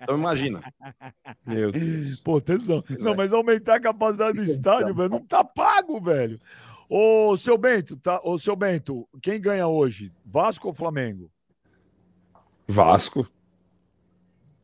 [0.00, 0.62] Então imagina.
[1.46, 2.20] Meu Deus.
[2.20, 2.82] Pô, tesão.
[2.86, 3.16] Pois Não, é.
[3.16, 6.40] mas aumentar a capacidade do estádio, velho, não tá pago, velho.
[6.88, 8.20] Ô, seu Bento, tá?
[8.24, 10.12] Ô, seu Bento, quem ganha hoje?
[10.24, 11.30] Vasco ou Flamengo?
[12.66, 13.28] Vasco.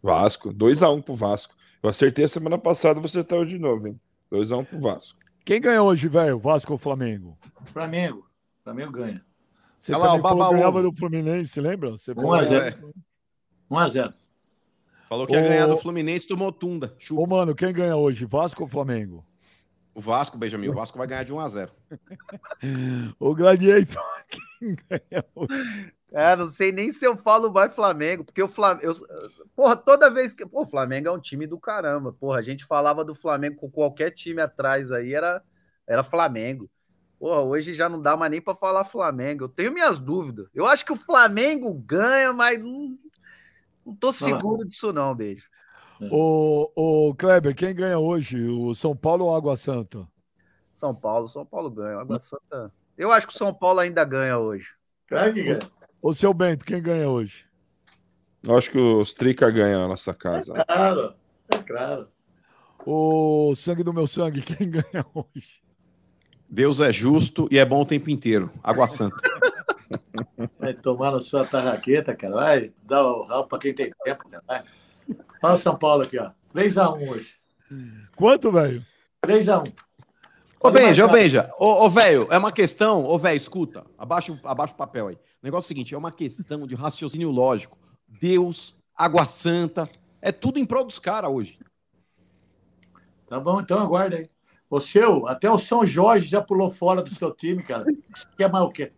[0.03, 0.53] Vasco.
[0.53, 1.55] 2x1 pro Vasco.
[1.83, 4.01] Eu acertei a semana passada, você tá hoje de novo, hein?
[4.33, 5.26] 2x1 pro Vasco.
[5.47, 6.41] Quem ganha hoje, velho?
[6.41, 7.39] Vasco ou Flamengo?
[7.67, 8.29] Flamengo.
[8.65, 9.25] Flamengo ganha.
[9.79, 11.93] Você Olha lá, também o falou que ganhava do Fluminense, lembra?
[11.93, 12.95] Você 1 a 0.
[13.71, 14.15] 1 a 0.
[15.09, 16.97] Falou que ia ganhar do Fluminense, tomou tunda.
[16.99, 17.23] Chupa.
[17.23, 18.25] Ô, mano, quem ganha hoje?
[18.25, 19.25] Vasco ou Flamengo?
[19.97, 21.73] O Vasco, Benjamin, o Vasco vai ganhar de 1 a 0
[23.19, 24.03] O Gladiator?
[26.13, 28.95] É, não sei nem se eu falo vai Flamengo, porque o Flamengo.
[29.55, 30.47] Porra, toda vez que.
[30.47, 32.13] Pô, o Flamengo é um time do caramba.
[32.13, 35.43] Porra, a gente falava do Flamengo com qualquer time atrás aí, era,
[35.87, 36.71] era Flamengo.
[37.19, 39.45] Porra, hoje já não dá mais nem pra falar Flamengo.
[39.45, 40.47] Eu tenho minhas dúvidas.
[40.55, 42.97] Eu acho que o Flamengo ganha, mas não,
[43.85, 45.45] não tô seguro disso, não, beijo.
[46.11, 48.45] Ô, ô, Kleber, quem ganha hoje?
[48.45, 50.07] O São Paulo ou Água Santa?
[50.75, 51.99] São Paulo, São Paulo ganha.
[51.99, 52.73] Água Santa.
[52.99, 54.69] Eu acho que o São Paulo ainda ganha hoje.
[55.07, 55.59] Claro que ganha.
[56.03, 57.47] Ô, seu Bento, quem ganha hoje?
[58.43, 60.53] Eu acho que os Trica ganham na nossa casa.
[60.53, 61.15] Claro.
[61.53, 62.09] É claro.
[62.85, 65.63] Ô, sangue do meu sangue, quem ganha hoje?
[66.49, 68.53] Deus é justo e é bom o tempo inteiro.
[68.63, 69.17] Água Santa.
[70.59, 72.35] Vai tomar na sua tarraqueta, cara.
[72.35, 74.43] Vai dar o rabo pra quem tem tempo, cara.
[74.47, 74.65] Vai.
[75.43, 76.31] Olha o São Paulo aqui, ó.
[76.55, 77.35] 3x1 hoje.
[78.15, 78.85] Quanto, velho?
[79.25, 79.73] 3x1.
[80.61, 84.39] Ô, Benja, ô, Benja, ô, ô, velho, é uma questão, ô, velho, escuta, abaixa, o-
[84.49, 85.15] abaixa o papel aí.
[85.15, 87.79] O negócio é o seguinte, é uma questão de raciocínio lógico.
[88.21, 89.89] Deus, Água Santa,
[90.21, 91.59] é tudo em prol dos caras hoje.
[93.29, 94.31] Tá bom, então aguarda aí.
[94.69, 97.85] O seu, até o São Jorge já pulou fora do seu time, cara.
[98.15, 98.93] Você quer mais o quê?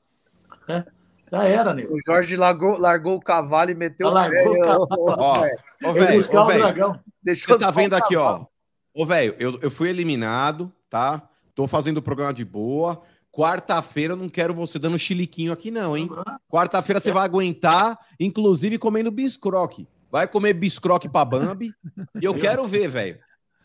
[0.68, 0.84] É?
[1.30, 1.94] Já era, nego.
[1.94, 4.88] O Jorge largou, largou o cavalo e meteu Largou o cavalo.
[4.90, 7.00] Ó, ô, Foi velho, buscar ô, o velho, dragão.
[7.22, 8.46] Deixou você tá vendo aqui, ó.
[8.94, 11.28] Ô, velho, eu, eu fui eliminado, tá?
[11.54, 13.02] Tô fazendo o programa de boa.
[13.30, 16.08] Quarta-feira eu não quero você dando chiliquinho aqui, não, hein?
[16.50, 19.86] Quarta-feira você vai aguentar, inclusive comendo biscroque.
[20.10, 21.72] Vai comer biscroque pra Bambi.
[22.20, 23.18] E eu quero ver, velho.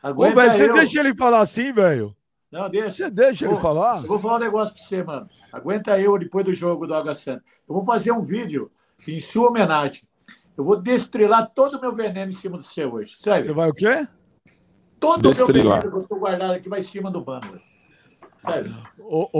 [0.04, 2.16] Ô, velho, você deixa ele falar assim, velho?
[2.54, 2.92] Não, deixa.
[2.92, 3.98] Você deixa ele Ô, falar?
[3.98, 5.28] Eu vou falar um negócio pra você, mano.
[5.52, 7.44] Aguenta eu depois do jogo do Água Santa.
[7.68, 8.72] Eu vou fazer um vídeo
[9.08, 10.04] em sua homenagem.
[10.56, 13.16] Eu vou destrilar todo o meu veneno em cima do seu hoje.
[13.16, 13.56] Você Sério.
[13.56, 14.08] vai o quê?
[15.00, 17.60] Todo o meu veneno que eu tô guardado aqui vai em cima do bando.
[18.46, 18.72] Sério.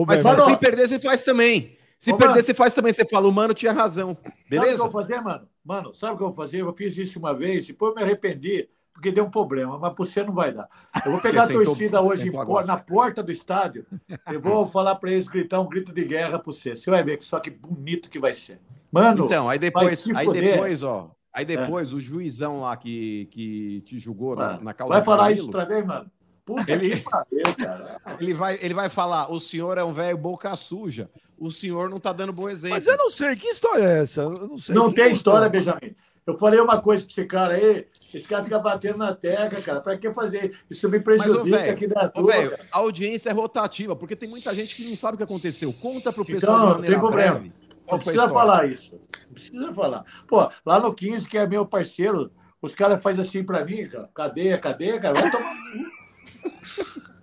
[0.08, 1.78] Mas Mano, se perder, você faz também.
[2.00, 2.42] Se Ô, perder, mano.
[2.44, 2.94] você faz também.
[2.94, 4.18] Você fala, o mano tinha razão.
[4.24, 4.74] Sabe o que Beleza?
[4.84, 5.48] eu vou fazer, mano?
[5.64, 6.62] Mano, sabe o que eu vou fazer?
[6.62, 8.68] Eu fiz isso uma vez, depois eu me arrependi,
[9.04, 10.70] porque deu um problema, mas por você não vai dar.
[11.06, 12.32] Eu vou pegar a sentou- torcida hoje em
[12.66, 13.86] na porta do estádio
[14.32, 16.74] e vou falar para eles gritar um grito de guerra para você.
[16.74, 18.62] Você vai ver que só que bonito que vai ser.
[18.90, 21.12] Mano, Então, aí depois, aí depois, ó.
[21.34, 25.32] Aí depois, o juizão lá que, que te julgou na, mano, na causa vai falar
[25.32, 26.10] isso outra vez, mano?
[26.46, 28.00] Puta Ele- que pariu, cara.
[28.20, 31.10] Ele vai, ele vai falar: o senhor é um velho boca suja.
[31.38, 32.78] O senhor não tá dando bom exemplo.
[32.78, 34.22] Mas eu não sei, que história é essa?
[34.22, 34.76] Eu não sei.
[34.76, 35.50] Não tem história, história?
[35.50, 35.96] Benjamin.
[36.26, 39.82] Eu falei uma coisa para esse cara aí, esse cara fica batendo na tecla, cara.
[39.82, 40.58] Para que fazer?
[40.70, 42.64] Isso me Mas, ô, prejudica velho, aqui turma, velho, cara.
[42.72, 45.74] a audiência é rotativa, porque tem muita gente que não sabe o que aconteceu.
[45.74, 47.34] Conta pro Então, pessoal de não tem problema.
[47.40, 47.54] breve.
[47.90, 49.00] Não precisa falar isso.
[49.28, 50.06] Não precisa falar.
[50.28, 52.32] Pô, lá no 15, que é meu parceiro,
[52.62, 54.10] os caras fazem assim pra mim, cara.
[54.16, 55.20] Cadeia, cadeia, cara.
[55.20, 55.54] Vai tomar...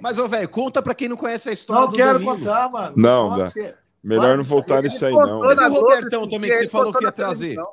[0.00, 2.36] Mas, ô, velho, conta pra quem não conhece a história Não do quero Danilo.
[2.38, 2.92] contar, mano.
[2.96, 3.76] Não, ser.
[4.02, 5.40] Melhor não voltar nisso aí, não.
[5.40, 7.54] Mas Na o Robertão também, que você falou que ia na trazer.
[7.54, 7.72] televisão.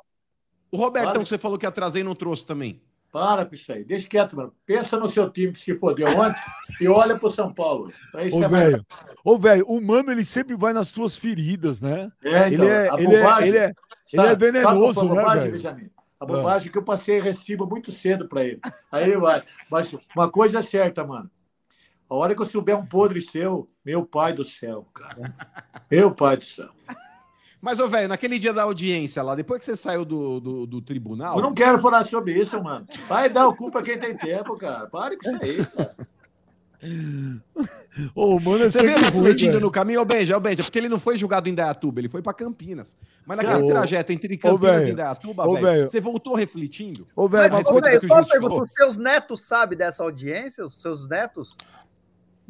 [0.72, 1.22] O Robertão Para.
[1.22, 2.80] que você falou que ia trazer e não trouxe também.
[3.12, 3.84] Para com isso aí.
[3.84, 4.54] Deixa quieto, mano.
[4.64, 6.40] Pensa no seu time que se fodeu ontem
[6.80, 7.92] e olha pro São Paulo.
[8.32, 8.86] Ô, velho.
[9.22, 12.10] Ô, velho, o mano, ele sempre vai nas tuas feridas, né?
[12.24, 13.72] É, então, ele, é, a ele, é, bobagem- ele, é,
[14.02, 15.52] Sabe- ele é venenoso, sabe né, bobagem, velho?
[15.52, 15.90] Benjamin?
[16.18, 18.60] A bobagem que eu passei recibo muito cedo pra ele.
[18.90, 19.42] Aí ele vai.
[19.70, 21.30] Mas uma coisa é certa, mano.
[22.08, 25.34] A hora que eu souber um podre seu, meu pai do céu, cara.
[25.90, 26.70] Meu pai do céu.
[27.62, 30.82] Mas, ô, velho, naquele dia da audiência lá, depois que você saiu do, do, do
[30.82, 31.36] tribunal.
[31.36, 32.84] Eu não quero falar sobre isso, mano.
[33.08, 34.88] Vai dar o cu pra quem tem tempo, cara.
[34.88, 35.94] Pare com isso aí, cara.
[38.12, 40.98] Ô, mano é Você ruim, refletindo no caminho, ô Benja, ô Benja, porque ele não
[40.98, 42.96] foi julgado em Dayatuba, ele foi pra Campinas.
[43.24, 47.06] Mas naquele Ô, trajeto entre Campinas e Dayatuba, velho, você voltou refletindo?
[47.14, 47.86] Ô, velho, Mas, uma ô, coisa...
[47.86, 48.64] velho, que o só uma juiz pergunta: falou.
[48.64, 50.64] os seus netos sabem dessa audiência?
[50.64, 51.56] Os seus netos?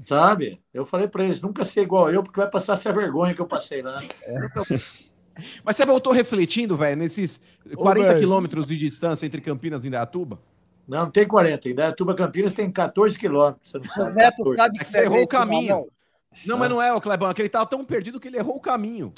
[0.07, 0.61] Sabe?
[0.75, 3.47] Eu falei pra eles, nunca ser igual eu, porque vai passar essa vergonha que eu
[3.47, 3.95] passei lá.
[5.65, 7.43] Mas você voltou refletindo, velho, nesses
[7.75, 8.21] 40 velho.
[8.21, 10.39] quilômetros de distância entre Campinas e Indaiatuba?
[10.87, 11.69] Não, não tem 40.
[11.69, 13.71] Ainda Tuba Campinas tem 14 quilômetros.
[13.71, 14.15] Você não O sabe.
[14.15, 14.57] Neto 14.
[14.57, 15.69] sabe É que que você errou o caminho.
[15.69, 15.87] mamão.
[16.47, 18.57] Não, mas não é, o Clebão, é que ele tava tão perdido que ele errou
[18.57, 19.13] o caminho.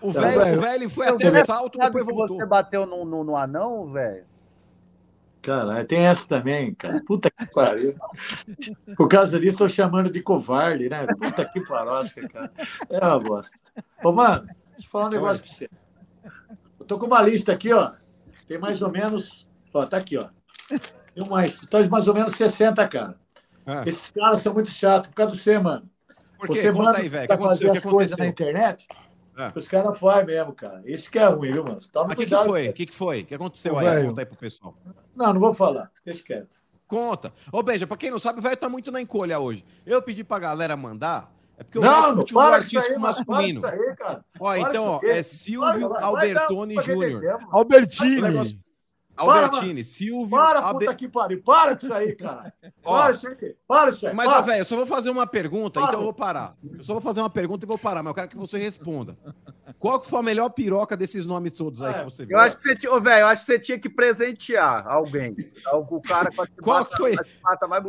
[0.00, 0.86] O Tá, velho, velho.
[0.86, 2.38] o foi Meu até salto, Sabe depois voltou.
[2.38, 4.24] você bateu no, no, no anão, velho?
[5.40, 7.00] Caralho, tem essa também, cara.
[7.06, 7.94] Puta que pariu.
[8.96, 11.06] Por causa disso, estou chamando de covarde, né?
[11.06, 12.52] Puta que parosca, cara.
[12.90, 13.56] É uma bosta.
[14.04, 15.70] Ô, mano, deixa eu falar um negócio pra você.
[16.80, 17.92] Eu tô com uma lista aqui, ó.
[18.46, 19.48] Tem mais ou menos.
[19.72, 20.28] Ó, tá aqui, ó.
[21.14, 21.62] Tem mais.
[21.62, 23.16] Então, mais ou menos 60, cara.
[23.64, 25.88] Ah, Esses caras são muito chatos por causa do você, mano.
[26.38, 26.54] por quê?
[26.62, 27.28] Você Conta manda aí, velho.
[27.28, 28.86] Pra fazer as coisas na internet,
[29.36, 29.52] Ah.
[29.54, 30.82] os caras fazem mesmo, cara.
[30.86, 31.78] Isso que é ruim, viu, mano?
[31.92, 32.48] Toma Mas o que, que cuidado.
[32.48, 32.68] foi?
[32.68, 33.20] O que, que foi?
[33.20, 33.84] O que aconteceu Ô, aí?
[33.86, 34.08] velho.
[34.08, 34.74] Conta aí pro pessoal.
[35.18, 35.90] Não, não vou falar.
[36.04, 36.56] Deixa quieto.
[36.86, 37.32] Conta.
[37.52, 39.64] Ô, Beija, pra quem não sabe, o velho tá muito na encolha hoje.
[39.84, 43.58] Eu pedi pra galera mandar, é porque o Não, não, para isso artístico aí, masculino.
[43.58, 44.24] isso aí, cara.
[44.40, 46.46] Ó, Para então, ó, é Silvio Vai, vai, pra
[46.82, 47.46] Júnior.
[47.50, 48.62] Albertini.
[49.18, 51.42] Albertini, Silvio Para, puta que pariu.
[51.42, 52.52] Para com isso aí, cara.
[52.84, 53.56] Ó, Para isso aí.
[53.66, 54.14] Para isso aí.
[54.14, 54.38] Mas, para.
[54.38, 55.88] ó, velho, eu só vou fazer uma pergunta, Para.
[55.88, 56.56] então eu vou parar.
[56.76, 59.16] Eu só vou fazer uma pergunta e vou parar, mas eu quero que você responda.
[59.78, 62.36] Qual que foi a melhor piroca desses nomes todos aí É, que você viu?
[62.36, 65.36] Eu acho que você tinha, ô, velho, eu acho que você tinha que presentear alguém.
[65.88, 67.12] O cara com a Qual chibata- que foi?
[67.18, 67.82] a chibata mais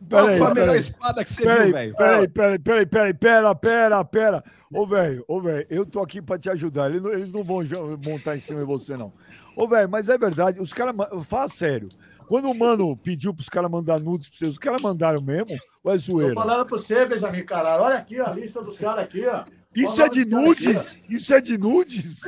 [0.00, 0.16] bonita.
[0.16, 0.80] Qual Peraí, foi a melhor peraí.
[0.80, 1.94] espada que você Peraí, viu, velho?
[1.96, 4.44] peraí, peraí, peraí, peraí, pera, pera, pera.
[4.72, 6.88] Ô, velho, ô, velho, eu tô aqui pra te ajudar.
[6.90, 7.62] Eles não, eles não vão
[8.06, 9.12] montar em cima de você, não.
[9.56, 10.94] Ô, velho, mas é verdade, os caras.
[11.24, 11.88] Fala sério.
[12.26, 15.56] Quando o mano pediu pros caras mandar nudes pra vocês, os caras mandaram mesmo?
[15.82, 16.34] Ou é Tô zoeira?
[16.34, 17.82] falando pra você, Benjamin, caralho.
[17.84, 19.44] Olha aqui a lista dos caras aqui, ó.
[19.74, 20.98] Isso é de nudes?
[21.08, 22.22] Isso é de nudes?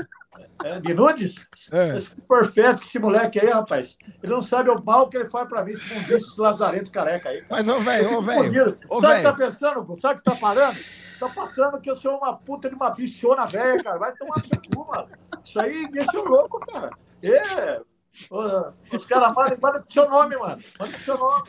[0.64, 1.46] É de nudes?
[1.72, 1.96] É.
[1.96, 3.96] Esse perfeito que esse moleque aí, rapaz.
[4.22, 7.30] Ele não sabe o mal que ele faz pra mim, esse mundista, esse lazarento careca
[7.30, 7.42] aí.
[7.50, 8.78] Mas, ô, velho, ô, velho.
[9.00, 9.96] Sabe o que tá pensando?
[10.00, 10.78] Sabe o que tá parando?
[11.18, 13.98] Tá passando que eu sou uma puta de uma bichona velha, cara.
[13.98, 15.08] Vai tomar seu cu, mano.
[15.44, 16.90] Isso aí deixa eu louco, cara.
[17.22, 17.80] É.
[18.92, 20.62] Os caras mandam, mandam pro seu nome, mano.
[20.78, 21.44] Manda pro seu nome.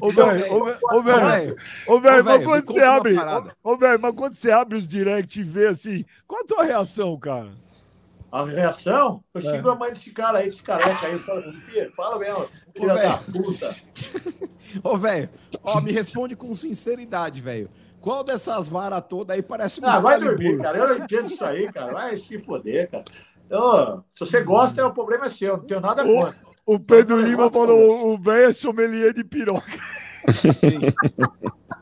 [0.00, 1.56] Ô, velho, ô, velho,
[1.86, 3.14] ô, velho, mas quando você abre.
[3.14, 3.56] parada.
[3.62, 7.18] Ô, velho, mas quando você abre os direct e vê assim, qual a tua reação,
[7.18, 7.50] cara?
[8.30, 9.44] A reação, eu É.
[9.56, 11.12] xingo a mãe desse cara aí, desse careca aí.
[11.14, 13.18] Eu falo, "Fih, fala mesmo, filha da velho.
[13.44, 13.74] puta.
[14.84, 15.30] Ô, velho,
[15.62, 17.70] ó, me responde com sinceridade, velho.
[18.00, 20.78] Qual dessas varas todas aí parece um Ah, vai dormir, cara.
[20.78, 21.92] Eu não entendo isso aí, cara.
[21.92, 23.04] Vai se foder, cara.
[23.46, 25.56] Então, se você gosta, o problema é seu.
[25.56, 26.36] Não tenho nada contra.
[26.66, 29.66] O Pedro Lima falou: o velho é sommelier de piroca.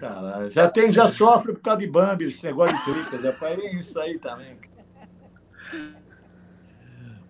[0.00, 3.22] Caralho, já tem, já sofre por causa de Bambi, esse negócio de tricas.
[3.22, 4.56] Rapaz, é isso aí também.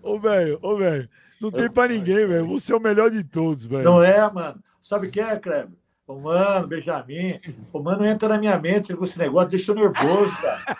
[0.01, 1.07] Ô, velho, ô, velho.
[1.39, 2.47] Não tem pra ninguém, velho.
[2.47, 3.83] Você é o melhor de todos, velho.
[3.83, 4.61] Não é, mano.
[4.79, 5.69] Sabe o que é, Kleber?
[6.07, 7.39] O mano, Benjamin.
[7.71, 10.77] O mano entra na minha mente com esse negócio, deixa eu nervoso, cara.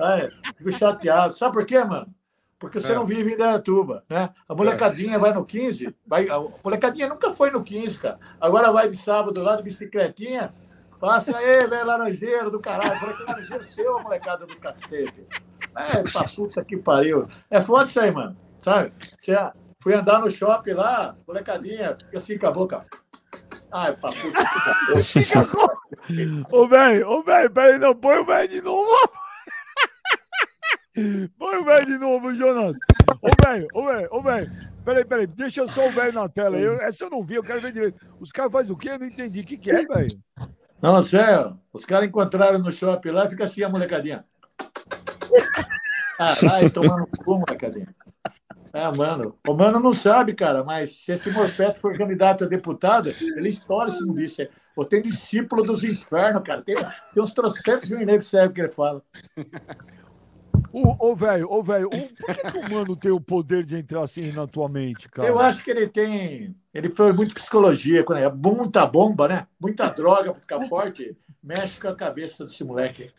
[0.00, 1.34] Ai, fico chateado.
[1.34, 2.06] Sabe por quê, mano?
[2.58, 2.94] Porque você É.
[2.94, 4.30] não vive em Indaiatuba, né?
[4.48, 8.18] A molecadinha vai no 15, vai, a molecadinha nunca foi no 15, cara.
[8.40, 10.50] Agora vai de sábado lá de bicicletinha,
[11.00, 13.00] passa aí, velho laranjeiro do caralho.
[13.00, 15.26] Falei que laranjeiro seu, a molecada do cacete.
[15.74, 17.26] É, pra puta que pariu.
[17.50, 18.36] É foda isso aí, mano.
[18.58, 18.92] Sabe?
[19.18, 19.34] Você
[19.82, 22.84] fui andar no shopping lá, molecadinha, fica assim com a boca.
[23.72, 26.46] Ai, pra puta que pariu.
[26.50, 28.90] Ô, velho, ô, velho, peraí, não, põe o velho de novo.
[31.38, 32.76] põe o velho de novo, Jonas.
[33.22, 34.70] Ô, velho, ô, velho, ô, velho.
[34.84, 36.56] Peraí, peraí, deixa só o velho na tela.
[36.56, 38.00] Eu, essa eu não vi, eu quero ver direito.
[38.18, 38.90] Os caras fazem o quê?
[38.90, 39.40] Eu não entendi.
[39.40, 40.18] O que, que é, velho?
[40.82, 41.58] Não, sério.
[41.72, 44.24] Os caras encontraram no shopping lá, fica assim a molecadinha.
[46.16, 47.94] Caralho, tomando cu, molecadinha.
[48.72, 49.36] É, mano.
[49.46, 53.88] O mano não sabe, cara, mas se esse Morfeto for candidato a deputado, ele estoura
[53.88, 54.48] esse mubice.
[54.76, 56.62] Ou tem discípulo dos infernos, cara.
[56.62, 59.02] Tem, tem uns trocentos mil negros que sabem o que ele fala.
[60.72, 64.32] Ô, velho, ô, velho, por que, que o mano tem o poder de entrar assim
[64.32, 65.28] na tua mente, cara?
[65.28, 66.54] Eu acho que ele tem.
[66.72, 69.46] Ele foi muito psicologia, quando é muita bomba, né?
[69.58, 73.10] Muita droga para ficar forte, mexe com a cabeça desse moleque.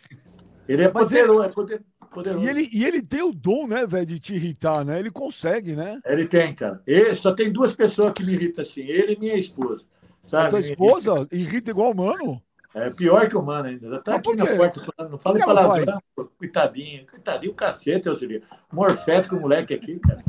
[0.68, 1.82] Ele é poderoso, é poder-
[2.14, 2.46] poderoso.
[2.46, 5.00] E ele, e ele tem o dom, né, velho, de te irritar, né?
[5.00, 6.00] Ele consegue, né?
[6.06, 6.82] Ele tem, cara.
[6.88, 9.84] Ele, só tem duas pessoas que me irritam assim, ele e minha esposa.
[10.24, 10.50] A Sabe?
[10.52, 12.42] tua esposa irrita igual o mano.
[12.74, 14.02] É pior que o mano ainda.
[14.02, 16.02] Tá Mas aqui na porta falando, não fala em palavrão,
[16.38, 17.06] coitadinho.
[17.06, 18.42] Coitadinho, o cacete, Auxílio.
[18.72, 20.24] Morfético o moleque aqui, cara.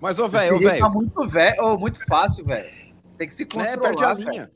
[0.00, 0.78] Mas, ô, velho, ô, velho.
[0.80, 2.66] Tá muito velho, ô, muito fácil, velho.
[3.18, 4.50] Tem que se É, controlar, perde a linha.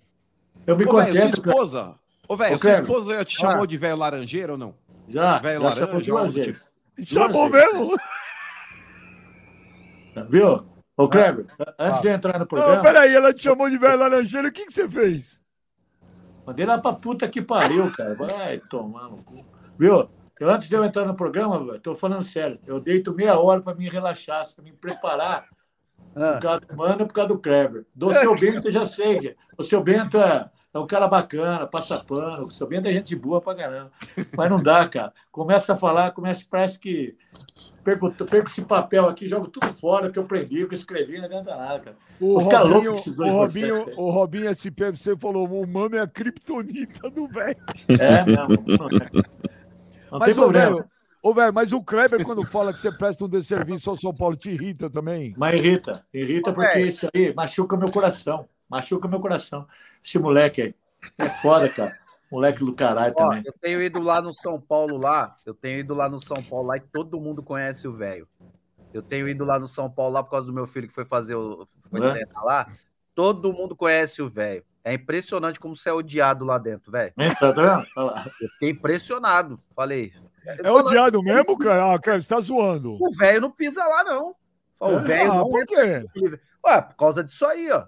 [0.66, 1.94] Eu me Ô, velho, sua esposa.
[2.26, 3.66] Ô, velho, sua esposa já te chamou Ah.
[3.66, 4.74] de velho laranjeiro ou não?
[5.06, 6.72] Já, Velho já laranja, chamou duas vezes.
[7.05, 7.78] Chamou Duas vezes.
[7.78, 7.97] mesmo?
[10.31, 10.66] Viu?
[10.97, 11.47] Ô, Kleber,
[11.78, 14.48] antes de entrar no Não, programa, peraí, ela te chamou de velho laranjeiro.
[14.48, 15.40] O que, que você fez?
[16.47, 18.15] Mandei lá pra puta que pariu, cara.
[18.15, 19.45] Vai tomar no cu.
[19.79, 20.09] Viu?
[20.43, 23.89] antes de eu entrar no programa, tô falando sério, eu deito meia hora para me
[23.89, 25.47] relaxar, para me preparar
[26.15, 26.35] Ah.
[26.35, 27.87] por causa do Mano e por causa do Kleber.
[27.95, 29.37] Do seu Bento eu já sei.
[29.57, 32.46] O seu Bento é, é um cara bacana, passa pano.
[32.46, 33.92] O seu Bento é gente boa pra caramba.
[34.36, 35.12] Mas não dá, cara.
[35.30, 37.16] Começa a falar, começa, parece que
[37.84, 41.26] perco, perco esse papel aqui, jogo tudo fora que eu aprendi, que eu escrevi, não
[41.26, 41.96] adianta nada, cara.
[42.20, 44.05] O louco Robinho, com esses o dois Robinho, Morfetes aí.
[44.05, 47.56] o Robinho SP, você falou, o mano é a criptonita do velho.
[47.88, 48.64] É mesmo.
[50.10, 50.76] Não tem Mas, ô, problema.
[50.76, 50.84] velho,
[51.22, 54.36] ô, velho, mas o Kleber, quando fala que você presta um desserviço ao São Paulo,
[54.36, 55.34] te irrita também?
[55.36, 56.05] Mas irrita.
[56.12, 56.86] Irrita Ô, porque velho.
[56.88, 58.48] isso aí machuca meu coração.
[58.74, 59.66] Machuca meu coração.
[60.05, 60.74] Esse moleque aí.
[61.18, 61.96] É foda, cara.
[62.30, 63.42] Moleque do caralho Ó, também.
[63.46, 66.66] eu tenho ido lá no São Paulo lá, eu tenho ido lá no São Paulo
[66.66, 68.26] lá e todo mundo conhece o velho.
[68.92, 71.05] Eu tenho ido lá no São Paulo lá por causa do meu filho que foi
[71.05, 72.26] fazer o foi É?
[72.42, 72.66] lá.
[73.14, 74.64] Todo mundo conhece o velho.
[74.82, 77.12] É impressionante como você é odiado lá dentro, velho.
[77.38, 77.86] Tá vendo?
[77.96, 78.24] Lá.
[78.40, 79.60] Eu fiquei impressionado.
[79.74, 80.12] Falei.
[80.44, 81.94] É odiado mesmo, cara?
[81.94, 82.96] Ah, cara, você tá zoando.
[83.01, 84.34] O velho não pisa lá, não.
[84.80, 86.05] O velho Ah, não por quê?
[86.66, 87.86] Ué, por causa disso aí, ó.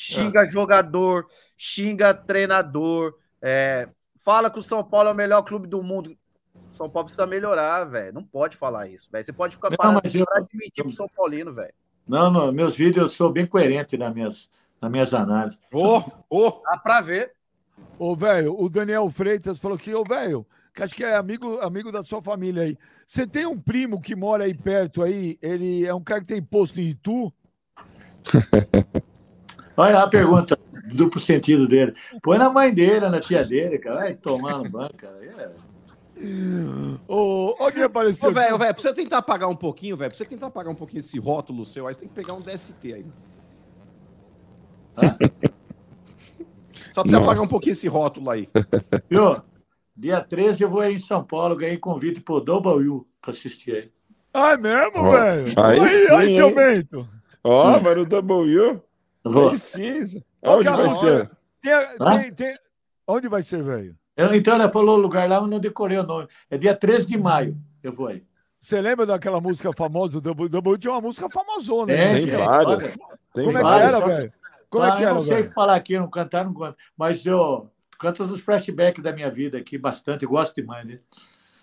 [0.00, 1.26] Xinga jogador,
[1.56, 3.88] xinga treinador, é,
[4.24, 6.16] fala que o São Paulo é o melhor clube do mundo.
[6.70, 8.14] O São Paulo precisa melhorar, velho.
[8.14, 9.24] Não pode falar isso, velho.
[9.24, 11.74] Você pode ficar Não, parado eu- pra admitir pro São Paulino, velho.
[12.06, 14.48] Não, não, meus vídeos eu sou bem coerente nas minhas,
[14.80, 15.58] nas minhas análises.
[15.72, 16.00] Ô,
[16.30, 17.32] ô, Dá pra ver.
[17.98, 21.90] Ô, velho, o Daniel Freitas falou que, ô, velho, que acho que é amigo, amigo
[21.90, 22.78] da sua família aí.
[23.04, 25.36] Você tem um primo que mora aí perto aí?
[25.42, 27.32] Ele é um cara que tem posto em Itu?
[29.78, 30.58] Olha a pergunta,
[30.92, 31.94] duplo sentido dele.
[32.20, 34.00] Põe na mãe dele, na tia dele, cara.
[34.00, 35.16] Vai tomar no banco, cara.
[35.24, 35.68] É.
[37.06, 38.28] Ô, alguém apareceu.
[38.28, 40.76] ô, velho, velho, pra você tentar apagar um pouquinho, velho, pra você tentar apagar um
[40.76, 43.06] pouquinho esse rótulo seu, aí você tem que pegar um DST aí.
[46.92, 48.48] Só pra você apagar um pouquinho esse rótulo aí.
[49.08, 49.40] Viu?
[49.96, 53.90] Dia 13 eu vou aí em São Paulo, ganhei convite pro W pra assistir aí.
[54.34, 55.54] Ah, é mesmo, velho?
[55.56, 56.52] aí Aí, sim, aí, seu?
[56.52, 57.08] Bento.
[57.44, 58.58] Ó, vai no W.
[58.60, 58.87] Eu
[59.30, 59.50] vou.
[60.40, 61.30] Qual Onde que é vai ser?
[61.62, 62.58] Tem, tem, tem...
[63.06, 63.96] Onde vai ser, velho?
[64.16, 66.28] Eu- então ela falou o lugar lá, mas não decorei o nome.
[66.50, 67.56] É dia 13 de maio.
[67.82, 68.22] Eu vou aí.
[68.58, 70.78] Você lembra daquela música famosa do Double?
[70.78, 72.12] Tinha uma música famosona, É, né?
[72.14, 72.98] Tem gente, várias.
[73.32, 73.94] Tem Como é que várias.
[73.94, 74.32] era, velho?
[74.68, 75.48] Como é Ah, que eu era, não sei velho?
[75.54, 76.76] falar aqui, não cantar, não canto.
[76.96, 80.24] Mas eu canto os flashbacks da minha vida aqui bastante.
[80.24, 80.88] Eu gosto demais.
[80.90, 80.98] Eu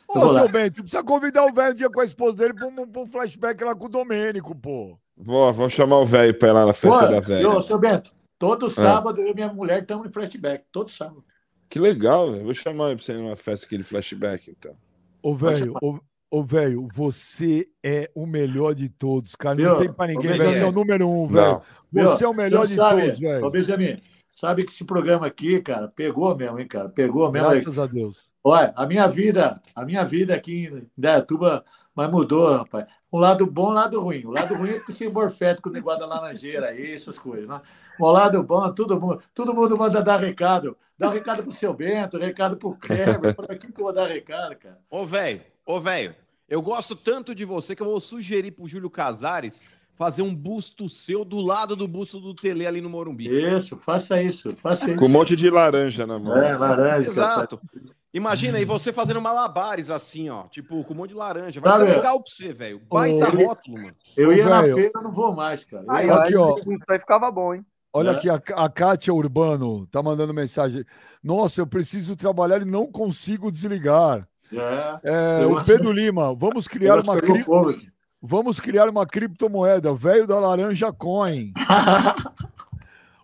[0.07, 3.01] Ô, seu Bento, precisa convidar o velho dia com a esposa dele pra um, pra
[3.01, 4.97] um flashback lá com o Domênico, pô.
[5.17, 7.49] Vou, vou chamar o velho pra ir lá na festa Pô, da velha.
[7.49, 8.19] Ô, seu Bento, Ah.
[8.37, 10.65] todo sábado eu e minha mulher estamos em flashback.
[10.71, 11.23] Todo sábado.
[11.69, 12.43] Que legal, velho.
[12.43, 14.75] Vou chamar ele pra você ir numa festa, aquele flashback, então.
[15.23, 15.97] Ô, velho, ô,
[16.29, 19.55] ô, velho, você é o melhor de todos, cara.
[19.55, 20.51] Não tem pra ninguém, Ô, velho.
[20.51, 21.61] Você é o número um, velho.
[21.91, 23.49] Você é o melhor de sabe, todos, Ô, velho.
[23.51, 24.01] Benjamin,
[24.35, 26.89] sabe que esse programa aqui, cara, pegou mesmo, hein, cara?
[26.89, 27.49] Pegou mesmo.
[27.49, 28.29] Graças a Deus.
[28.43, 31.63] Olha, a minha vida, a minha vida aqui em Dayatuba,
[31.95, 32.85] mas mudou, rapaz.
[33.11, 34.25] Um lado bom, um lado ruim.
[34.25, 37.47] O lado ruim é que esse morfético com o negócio da laranjeira aí, essas coisas,
[37.47, 37.61] né?
[37.97, 40.77] O lado bom, todo mundo, todo mundo manda dar recado.
[40.99, 44.07] Dá um recado pro seu Bento, recado pro Kleber, para quem que eu vou dar
[44.07, 44.77] recado, cara?
[44.89, 46.13] Ô, velho, ô, velho,
[46.49, 49.61] eu gosto tanto de você que eu vou sugerir pro Júlio Casares
[49.97, 53.27] fazer um busto seu do lado do busto do Tele ali no Morumbi.
[53.27, 54.99] Isso, faça isso, faça isso.
[54.99, 56.37] Com um monte de laranja na mão.
[56.37, 57.09] É, laranja.
[57.09, 57.59] Exato.
[58.13, 61.59] Imagina aí você fazendo malabares assim, ó, tipo, com um monte de laranja.
[61.59, 62.81] Vai Sabe, ser legal pra você, velho.
[62.89, 63.95] Baita Ô, rótulo, mano.
[64.15, 65.83] Eu Ô, ia na feira, não vou mais, cara.
[65.89, 66.55] Aí, Aqui, ó.
[66.69, 67.65] isso aí ficava bom, hein?
[67.91, 68.15] Olha É.
[68.15, 70.85] aqui, a, a Kátia Urbano tá mandando mensagem.
[71.23, 74.27] Nossa, eu preciso trabalhar e não consigo desligar.
[74.53, 77.43] É, É, o Pedro Lima, vamos criar uma cri...
[78.25, 81.53] vamos criar uma criptomoeda, velho da laranja coin.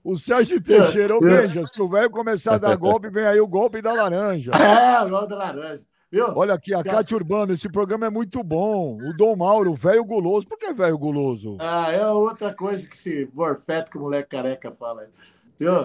[0.03, 3.39] O Sérgio Teixeira, ô eu- Benja, se o velho começar a dar golpe, vem aí
[3.39, 4.49] o golpe da laranja.
[4.51, 5.83] É, o gol da laranja.
[6.11, 6.25] Viu?
[6.35, 8.97] Olha aqui, a Cátia Urbano, esse programa é muito bom.
[8.97, 10.47] O Dom Mauro, velho guloso.
[10.47, 11.55] Por que velho guloso?
[11.59, 15.07] Ah, é outra coisa que esse morfeto que o moleque careca fala aí.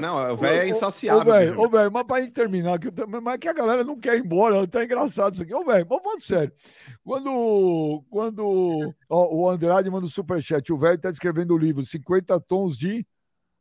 [0.00, 1.58] Não, o velho é insaciável.
[1.60, 2.88] ô, velho, mas pra gente terminar, que
[3.22, 5.54] mas que a galera não quer ir embora, tá engraçado isso aqui.
[5.54, 6.52] Ô, velho, vamos falando sério.
[7.04, 12.38] Quando, quando ó, o Andrade manda o superchat, o velho tá escrevendo o livro 50
[12.40, 13.06] tons de...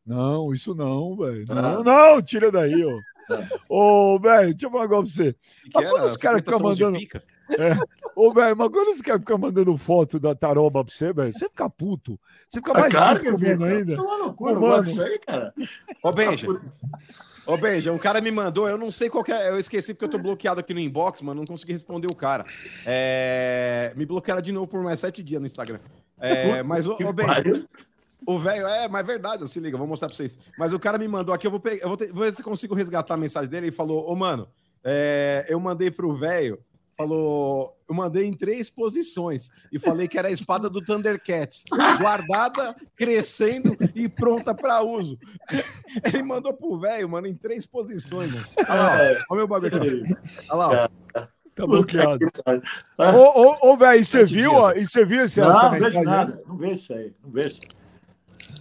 [0.06, 1.46] Não, isso não, velho.
[1.48, 1.84] Não, Ah.
[1.84, 3.00] não, tira daí, ó.
[3.68, 5.34] Ô, velho, deixa eu falar um negócio pra você.
[5.34, 6.12] Que Mas quando era?
[6.12, 7.24] os caras 50 ficam mandando- pica?
[8.16, 11.50] Ô, velho, mas quando os caras ficam mandando foto da taroba pra você, velho, você
[11.50, 12.20] fica puto.
[12.50, 13.96] Você fica Ah, mais claro puto que eu ainda.
[13.96, 15.54] Toma no cu, não disso aí, cara.
[16.02, 16.48] Ô, Benja.
[17.46, 20.06] Ô, Benja, um cara me mandou, eu não sei qual que é, eu esqueci porque
[20.06, 22.44] eu tô bloqueado aqui no inbox, mano, não consegui responder o cara.
[22.86, 25.80] É, me bloquearam de novo por mais sete dias no Instagram.
[26.20, 27.66] É, mas, ô, ô Benja,
[28.26, 30.40] o velho, é, mas é verdade, se liga, vou mostrar pra vocês.
[30.58, 32.42] Mas o cara me mandou aqui, eu vou, pegar, eu vou, ter- vou ver se
[32.42, 33.68] consigo resgatar a mensagem dele.
[33.68, 34.48] Ele falou, ô, mano,
[34.84, 36.60] é, eu mandei pro velho
[36.98, 41.64] falou, eu mandei em três posições e falei que era a espada do Thundercats,
[42.00, 45.18] guardada, crescendo e pronta para uso.
[46.06, 48.46] Ele mandou pro velho, mano, em três posições, mano.
[48.58, 50.16] Olha lá, ó, olha o meu bagulho aqui.
[50.50, 51.28] Olha lá, ó.
[51.56, 52.28] Tá bloqueado.
[52.98, 54.52] Ah, Ô, ô, ô velho, e você viu?
[54.52, 56.42] ó, E você viu esse Não, não vejo nada.
[56.46, 57.14] Não vejo isso aí.
[57.24, 57.70] Não vejo isso aí.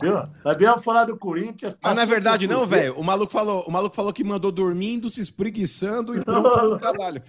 [0.00, 0.14] Viu?
[0.44, 1.76] Nós viemos falar do Corinthians.
[1.82, 2.94] Mas não é verdade, não, velho.
[2.96, 6.78] O maluco falou, o maluco falou que mandou dormindo, se espreguiçando e pronto para o
[6.78, 7.22] trabalho.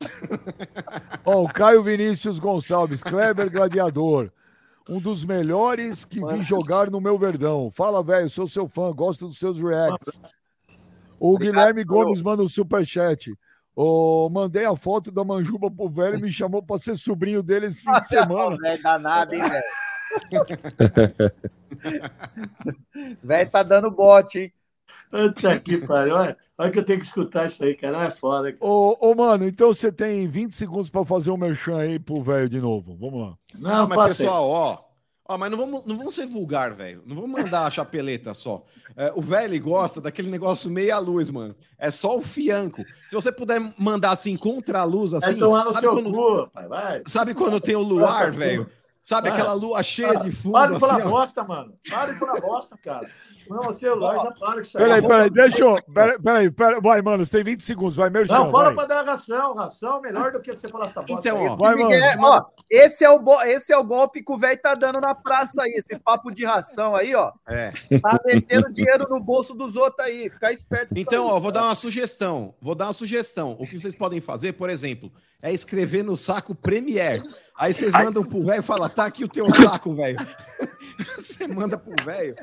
[1.24, 4.30] Ó, o Caio Vinícius Gonçalves, Kleber Gladiador.
[4.88, 7.70] Um dos melhores que vi jogar no meu verdão.
[7.72, 10.20] Fala, velho, sou seu fã, gosto dos seus reacts.
[11.18, 11.84] O Obrigado, Guilherme.
[11.84, 13.36] Gomes manda um superchat.
[13.74, 17.66] Ô, mandei a foto da manjuba pro velho e me chamou pra ser sobrinho dele
[17.66, 18.56] esse fim de semana.
[18.56, 19.42] Velho danado, hein,
[20.30, 21.32] velho?
[23.22, 24.52] velho tá dando bote, hein?
[25.10, 26.14] Puta que pariu.
[26.14, 27.92] Olha, olha que eu tenho que escutar isso aí, cara.
[27.98, 28.52] Não é foda.
[28.52, 28.64] cara.
[28.64, 32.48] Ô, ô, mano, então você tem 20 segundos pra fazer um merchan aí pro velho
[32.48, 32.96] de novo.
[33.00, 33.34] Vamos lá.
[33.58, 34.52] Não, Ah, mas pessoal, isso.
[34.82, 34.86] ó.
[35.28, 37.02] Ó, mas não vamos, não vamos ser vulgar, velho.
[37.04, 38.62] Não vamos mandar a chapeleta só.
[38.96, 41.52] É, o velho gosta daquele negócio meia luz, mano.
[41.76, 42.84] É só o fianco.
[43.08, 45.34] Se você puder mandar assim contra a luz, assim.
[45.34, 46.68] tomar no sabe, seu quando, cu, rapaz.
[46.68, 47.02] Vai.
[47.06, 48.70] sabe quando tem o luar, velho?
[49.02, 49.38] Sabe Vai.
[49.38, 51.10] aquela lua cheia de fundo, Para de assim, falar ó.
[51.10, 51.74] bosta, mano.
[51.90, 53.10] Para de falar bosta, cara.
[53.48, 54.84] Não, o celular já para com isso aí.
[54.84, 55.82] Peraí, peraí, deixa eu.
[55.92, 56.80] Peraí, peraí, peraí.
[56.80, 58.34] Vai, mano, você tem 20 segundos, vai, merchan.
[58.34, 58.74] Não, fala vai.
[58.74, 59.54] pra dar ração.
[59.54, 61.28] Ração melhor do que você falar essa bosta.
[61.28, 61.48] Então, aí.
[61.48, 61.56] ó.
[61.56, 61.92] Vai, mano.
[61.92, 65.14] É, ó, esse é, o esse é o golpe que o velho tá dando na
[65.14, 65.72] praça aí.
[65.72, 67.32] Esse papo de ração aí, ó.
[67.46, 67.72] É.
[68.00, 70.28] Tá metendo dinheiro no bolso dos outros aí.
[70.30, 70.92] Ficar esperto.
[70.96, 71.64] Então, isso, ó, vou cara.
[71.64, 72.54] dar uma sugestão.
[72.60, 73.56] Vou dar uma sugestão.
[73.58, 75.10] O que vocês podem fazer, por exemplo,
[75.42, 77.22] é escrever no saco Premier.
[77.56, 80.18] Aí vocês mandam pro velho e falam, tá aqui o teu saco, velho.
[81.16, 82.34] Você manda pro velho.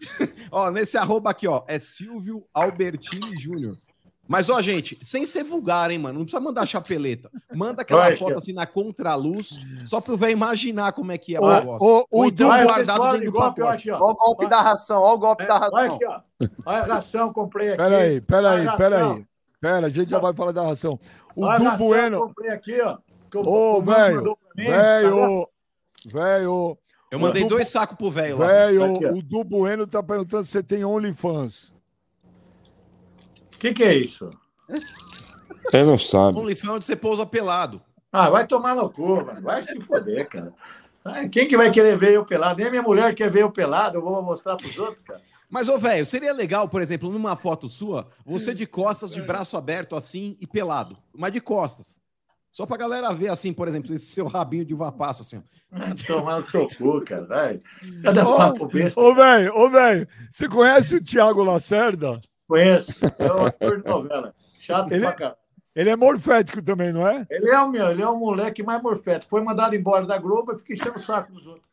[0.52, 3.74] ó, nesse arroba aqui, ó, é Silvio Albertini Júnior.
[4.28, 6.18] Mas, ó, gente, sem ser vulgar, hein, mano?
[6.18, 7.30] Não precisa mandar chapeleta.
[7.52, 11.40] Manda aquela Vai, foto assim na contraluz, só pro velho imaginar como é que é
[11.40, 12.06] o negócio.
[12.10, 13.90] o vocês guardado dentro de do golpe, ó, pacote.
[13.90, 13.98] aqui, ó.
[14.00, 15.94] Ó o golpe da ração, ó o golpe da É, Olha ração.
[15.94, 16.20] aqui, ó.
[16.64, 17.76] Olha a ração, comprei aqui.
[17.78, 19.26] Peraí, peraí, Olha peraí.
[19.62, 20.98] Pera, a gente já vai falar da ração.
[21.34, 22.20] O Olha Du Bueno.
[22.20, 22.98] comprei aqui, ó.
[23.34, 25.10] Ô, velho, mandou pra mim, tá vendo?
[25.10, 25.48] velho,
[26.06, 26.78] velho,
[27.10, 28.46] Eu mandei dois sacos pro velho lá.
[28.46, 29.12] velho, ó.
[29.16, 31.72] o Du Bueno tá perguntando se você tem OnlyFans.
[33.54, 34.28] O que, que é isso?
[35.72, 36.38] Ele não sabe.
[36.38, 37.80] OnlyFans onde você pousa pelado.
[38.10, 39.40] Ah, vai tomar no cu, mano.
[39.40, 40.52] Vai se foder, cara.
[41.04, 42.58] Ah, Quem que vai querer ver eu pelado?
[42.58, 45.22] Nem a minha mulher quer ver eu pelado, eu vou mostrar pros outros, cara.
[45.52, 49.54] Mas, ô, velho, seria legal, por exemplo, numa foto sua, você de costas, de braço
[49.54, 50.96] aberto, assim, e pelado.
[51.14, 52.00] Mas de costas.
[52.50, 55.42] Só pra galera ver, assim, por exemplo, esse seu rabinho de uva passa, assim,
[56.06, 57.26] tomar no seu cu, cara.
[57.26, 57.60] Vai.
[58.02, 58.98] Cada Ô, papo besta.
[58.98, 62.18] Ô, velho, ô, velho, você conhece o Thiago Lacerda?
[62.48, 62.92] Conheço.
[63.18, 64.34] É um ator de novela.
[64.58, 65.36] Chato Ele- pra caralho.
[65.74, 67.26] Ele é morfético também, não é?
[67.30, 69.26] Ele é o meu, ele é o moleque mais morfeto.
[69.28, 71.66] Foi mandado embora da Globo e fica enchendo o saco dos outros.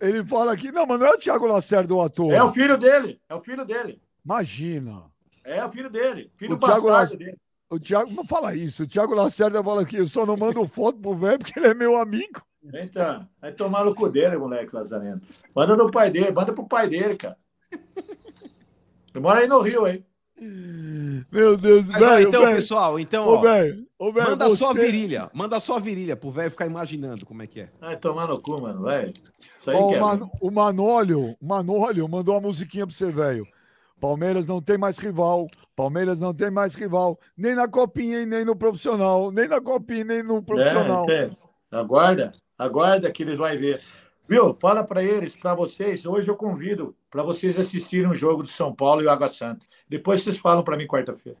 [0.00, 2.32] Ele fala aqui, não, mas não é o Thiago Lacerda o ator.
[2.32, 4.00] É o filho dele, é o filho dele.
[4.24, 5.04] Imagina.
[5.44, 6.30] É o filho dele.
[6.36, 7.36] Filho O bastardo Lacerda- dele.
[7.68, 8.82] O Thiago, não fala isso.
[8.82, 11.74] O Thiago Lacerda fala aqui, eu só não mando foto pro velho porque ele é
[11.74, 12.42] meu amigo.
[12.74, 15.20] Então, vai tomar no cu dele, moleque Lazareno.
[15.54, 17.36] Manda no pai dele, manda pro pai dele, cara.
[17.72, 20.04] Ele mora aí no Rio, hein?
[21.30, 22.56] Meu Deus, Mas, ó, velho, então, velho.
[22.56, 25.30] pessoal, então, Ô, ó, velho, ô, velho, manda só a você- virilha.
[25.34, 27.68] Manda só a virilha pro velho ficar imaginando como é que é.
[27.80, 30.00] Vai tomar no cu, mano, Ó, que o, é.
[30.00, 33.46] Man- o Manólio, Manólio mandou uma musiquinha pra você, velho.
[34.00, 35.46] Palmeiras não tem mais rival.
[35.76, 37.18] Palmeiras não tem mais rival.
[37.36, 39.30] Nem na copinha e nem no profissional.
[39.30, 41.04] Nem na copinha nem no profissional.
[41.10, 41.30] É, é.
[41.70, 43.78] Aguarda, aguarda que eles vão ver.
[44.26, 44.56] Viu?
[44.58, 46.06] Fala para eles, para vocês.
[46.06, 49.66] Hoje eu convido para vocês assistirem um jogo do São Paulo e o Água Santa.
[49.88, 51.38] Depois vocês falam para mim quarta-feira.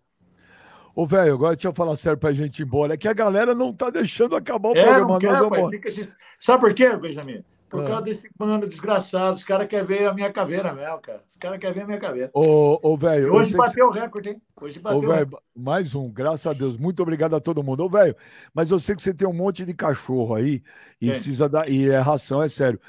[0.94, 2.94] Ô, velho, agora deixa eu falar sério pra gente ir embora.
[2.94, 5.12] É que a galera não tá deixando acabar o É, programa.
[5.12, 5.70] não quer, vamos pai.
[5.70, 6.14] Fica.
[6.38, 7.44] Sabe por quê, Benjamin?
[7.68, 7.86] Por Ah.
[7.86, 9.36] causa desse mano desgraçado.
[9.36, 11.22] Os caras querem ver a minha caveira mesmo, cara.
[11.28, 12.28] Os caras querem ver a minha caveira.
[12.34, 13.32] Ô, ô, velho.
[13.32, 14.42] Hoje bateu o recorde, hein?
[14.60, 15.30] Hoje Ô, bateu o recorde.
[15.30, 16.76] velho, mais um, graças a Deus.
[16.76, 17.84] Muito obrigado a todo mundo.
[17.84, 18.16] Ô, velho,
[18.52, 20.60] mas eu sei que você tem um monte de cachorro aí
[21.00, 21.10] e Tem.
[21.10, 21.68] precisa dar.
[21.70, 22.80] E é ração, é sério.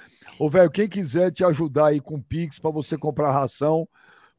[0.41, 3.87] Ô, velho, quem quiser te ajudar aí com Pix pra você comprar ração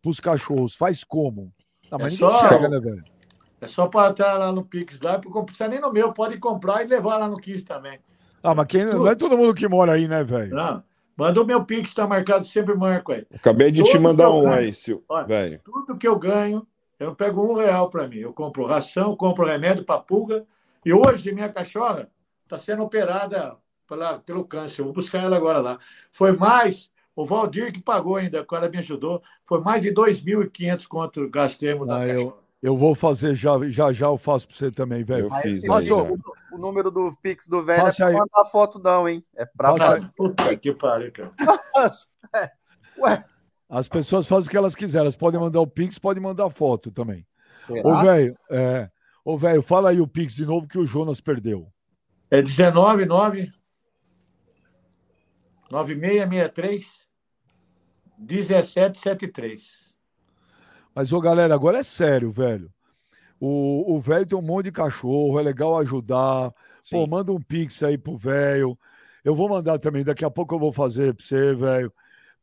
[0.02, 1.52] pros cachorros, faz como?
[1.88, 3.04] Ah, mas É ninguém só- chega, né, velho?
[3.60, 6.38] É só para estar lá no Pix lá, porque não precisa nem no meu, pode
[6.38, 8.00] comprar e levar lá no Kiss também.
[8.42, 10.52] Ah, mas quem, não é todo mundo que mora aí, né, velho?
[10.52, 10.82] Não.
[11.16, 13.24] Manda o meu Pix, está marcado, sempre marco aí.
[13.32, 15.06] Acabei de te Todo mandar um aí, Sil...
[15.28, 15.60] Velho.
[15.62, 16.66] Tudo que eu ganho,
[16.98, 18.16] eu não pego um real para mim.
[18.16, 20.44] Eu compro ração, compro remédio para pulga.
[20.84, 22.10] E hoje, minha cachorra
[22.42, 23.56] está sendo operada
[23.93, 24.81] pela, pelo câncer.
[24.81, 25.78] Eu vou buscar ela agora lá.
[26.10, 29.23] Foi mais, o Valdir que pagou ainda, o cara me ajudou.
[29.44, 32.43] Foi mais de 2.500 conto gastemos da Ah, eu- cachorra.
[32.62, 35.28] Eu vou fazer já, já, já eu faço pra você também, velho.
[35.28, 39.24] Eu número, o número do Pix do velho Passa é pra mandar foto, não, hein?
[39.36, 40.12] É pra Passa.
[40.16, 41.32] Puta que pariu, cara.
[42.98, 43.24] Ué,
[43.69, 45.06] As pessoas fazem o que elas quiserem.
[45.06, 47.27] Elas podem mandar o Pix, podem mandar foto também.
[47.66, 47.82] será?
[47.89, 48.89] Ô, velho, é.
[49.24, 51.66] Ô, velho, fala aí o Pix de novo que o Jonas perdeu.
[52.31, 53.52] É 19, 9,
[55.72, 57.08] 9663,
[58.18, 59.94] 1773.
[60.94, 62.70] Mas, ô, galera, agora é sério, velho.
[63.40, 66.50] O o velho tem um monte de cachorro, é legal ajudar.
[66.50, 67.06] Pô, Sim.
[67.08, 68.78] manda um Pix aí pro velho.
[69.24, 71.90] Eu vou mandar também, daqui a pouco eu vou fazer pra você, velho.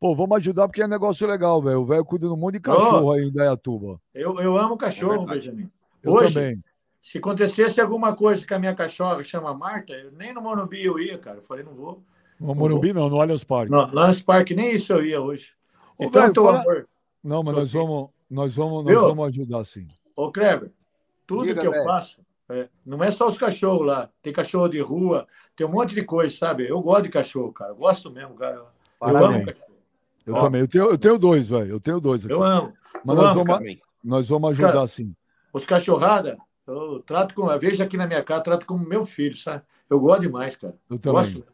[0.00, 1.82] Pô, vamos ajudar porque é negócio legal, velho.
[1.82, 4.00] O velho cuida de um monte de cachorro aí em Dayatuba.
[4.12, 5.50] Eu, eu amo É cachorro, verdade.
[5.50, 5.70] Benjamin.
[6.02, 6.64] Eu Hoje, também.
[7.00, 10.98] se acontecesse alguma coisa com a minha cachorra, chama Marta, eu, nem no Morumbi eu
[10.98, 11.38] ia, cara.
[11.38, 12.02] Eu falei, não vou.
[12.40, 13.70] No Morumbi não, no Allianz Parque.
[13.70, 15.52] No Lance Park, nem isso eu ia hoje.
[15.98, 16.88] Ô, Então, velho, teu fala- amor.
[17.22, 19.00] Não, mas nós vamos, nós vamos, nós Viu?
[19.02, 19.86] vamos ajudar sim.
[20.16, 20.70] Ô, Kleber,
[21.26, 21.84] tudo Diga, que eu velho.
[21.84, 24.08] faço, é, não é só os cachorros lá.
[24.22, 26.66] Tem cachorro de rua, tem um monte de coisa, sabe?
[26.66, 27.72] Eu gosto de cachorro, cara.
[27.72, 28.56] Eu gosto mesmo, cara.
[28.56, 28.66] Eu
[28.98, 29.34] Parabéns.
[29.42, 29.74] amo cachorro.
[30.26, 30.40] Eu Ó.
[30.40, 30.60] também.
[30.62, 31.70] Eu tenho, eu tenho dois, velho.
[31.72, 32.32] Eu tenho dois aqui.
[32.32, 32.72] Eu amo.
[33.04, 33.82] Mas eu nós amo, vamos, Também.
[34.02, 35.14] nós vamos ajudar Cara, sim.
[35.52, 37.46] Os cachorrada, eu trato com.
[37.58, 39.62] Veja aqui na minha casa, trato como meu filho, sabe?
[39.90, 40.74] Eu gosto demais, cara.
[40.88, 41.20] Eu também.
[41.20, 41.44] Gosto.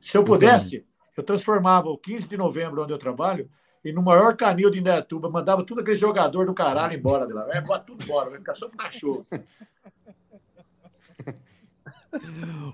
[0.00, 0.84] Se eu pudesse,
[1.16, 3.50] eu transformava o 15 de novembro, onde eu trabalho,
[3.84, 7.44] e no maior canil de Indaiatuba, mandava tudo aquele jogador do caralho embora de lá.
[7.44, 9.26] Vai, bota tudo embora, vai ficar só com cachorro.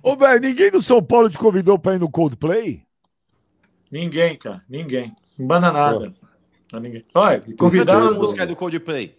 [0.02, 2.86] Ô, velho, ninguém do São Paulo te convidou pra ir no Coldplay?
[3.90, 5.14] Ninguém, cara, ninguém.
[5.38, 6.14] Não manda nada.
[6.72, 7.04] Não, ninguém.
[7.14, 8.08] Olha, convidaram.
[8.08, 9.16] Canta a música do Coldplay.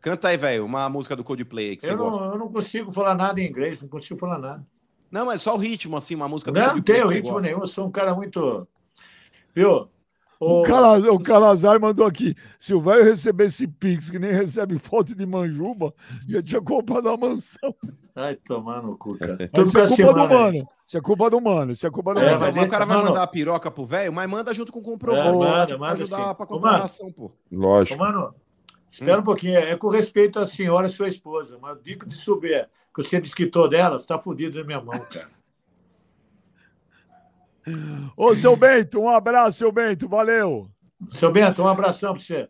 [0.00, 2.24] Canta aí, velho, uma música do Coldplay aí que você Eu gosta.
[2.24, 4.66] não, eu não consigo falar nada em inglês, não consigo falar nada.
[5.14, 7.46] Não, mas só o ritmo, assim, uma música do Não, não tenho ritmo gosta.
[7.48, 8.66] nenhum, eu sou um cara muito.
[9.54, 9.88] Viu?
[10.40, 12.34] O, Calaz- o Calazar mandou aqui.
[12.58, 15.94] Se o velho recebesse Pix, que nem recebe foto de manjuba,
[16.28, 17.72] já tinha comprado a mansão.
[18.16, 19.48] Ai, tomar no cu, cara.
[19.48, 20.28] Tudo Isso é culpa do semana aí.
[20.28, 20.68] mano.
[20.84, 21.72] Isso é culpa do mano.
[21.72, 22.62] Isso é culpa do É, mano.
[22.62, 25.28] o cara vai não, mandar a piroca pro velho, mas manda junto com o comprovante.
[25.28, 26.34] É, manda, pra manda ajudar sim.
[26.34, 26.82] pra Ô, comprar a mano.
[26.82, 27.26] ração, pô.
[27.26, 27.98] Ô, Lógico.
[28.00, 28.34] mano,
[28.90, 29.56] espera um pouquinho.
[29.56, 31.56] É com respeito à senhora, sua esposa.
[31.62, 35.28] Mas dica de subir que você desquitou dela, você tá fudido na minha mão, cara.
[38.16, 40.08] Ô, seu Bento, um abraço, seu Bento.
[40.08, 40.68] Valeu.
[41.10, 42.48] Seu Bento, um abração pra você.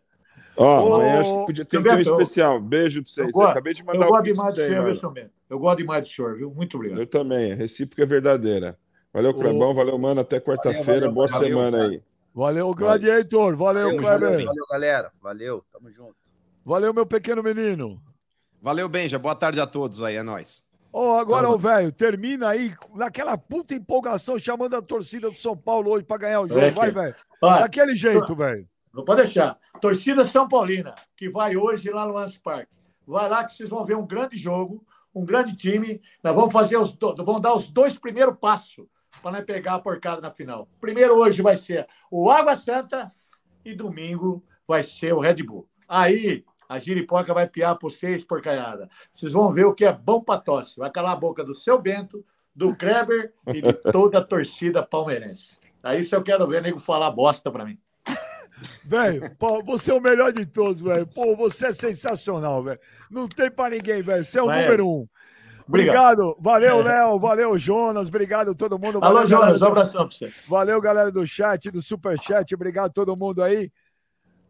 [0.57, 2.59] Ó, Ô, amanhã acho que podia ter um Bento, eu- especial.
[2.61, 3.31] Beijo pra Eu vocês.
[3.31, 5.31] gosto, Acabei de eu mandar o gosto Pix demais do senhor, viu, seu Bento?
[5.49, 6.51] Eu gosto demais do senhor, viu?
[6.53, 6.99] Muito obrigado.
[6.99, 7.51] Eu também.
[7.51, 8.77] A recíproca é verdadeira.
[9.13, 9.73] Valeu, Clebão.
[9.73, 10.21] Valeu, mano.
[10.21, 10.83] Até quarta-feira.
[11.01, 11.89] valeu, Boa valeu, semana cara.
[11.89, 12.01] aí.
[12.33, 13.55] Valeu, Gladiator.
[13.55, 14.03] Valeu, junto.
[14.03, 15.11] Valeu, galera.
[15.21, 16.15] Valeu, tamo junto.
[16.65, 18.01] Valeu, meu pequeno menino.
[18.65, 19.19] Valeu, Benja.
[19.19, 20.65] Boa tarde a todos aí, é nóis.
[20.91, 25.91] Ó, agora, ô, velho, termina aí naquela puta empolgação chamando a torcida do São Paulo
[25.91, 26.61] hoje pra ganhar o jogo.
[26.61, 27.15] É, Vai, velho.
[27.39, 28.67] Daquele jeito, velho.
[28.91, 29.55] Não pode deixar.
[29.79, 32.67] Torcida São Paulina, que vai hoje lá no Lance Park.
[33.05, 34.83] Vai lá que vocês vão ver um grande jogo,
[35.13, 36.01] um grande time.
[36.23, 37.15] Nós vamos fazer os do...
[37.17, 38.87] vamos dar os dois primeiros passos
[39.21, 40.67] para nós pegar a porcada na final.
[40.81, 43.13] Primeiro hoje vai ser o Água Santa
[43.63, 45.69] e domingo vai ser o Red Bull.
[45.87, 48.89] Aí a giripoca vai piar por seis porcaiada.
[49.11, 50.77] Vocês vão ver o que é bom para tosse.
[50.77, 52.25] Vai calar a boca do seu Bento,
[52.55, 55.57] do Kleber e de toda a torcida palmeirense.
[55.83, 57.77] Aí isso eu quero ver nego falar bosta para mim.
[58.83, 59.35] Velho,
[59.65, 61.05] você é o melhor de todos, velho.
[61.05, 62.79] Pô, você é sensacional, velho.
[63.11, 64.23] Não tem pra ninguém, velho.
[64.23, 65.07] Você é o Vai, número um.
[65.67, 66.21] Obrigado.
[66.21, 66.37] Obrigado.
[66.39, 67.19] Valeu, Léo.
[67.19, 68.07] Valeu, Jonas.
[68.07, 68.99] Obrigado a todo mundo.
[69.01, 70.33] Alô, Valeu, Jonas, um abração para você.
[70.47, 72.53] Valeu, galera do chat, do superchat.
[72.53, 73.71] Obrigado a todo mundo aí.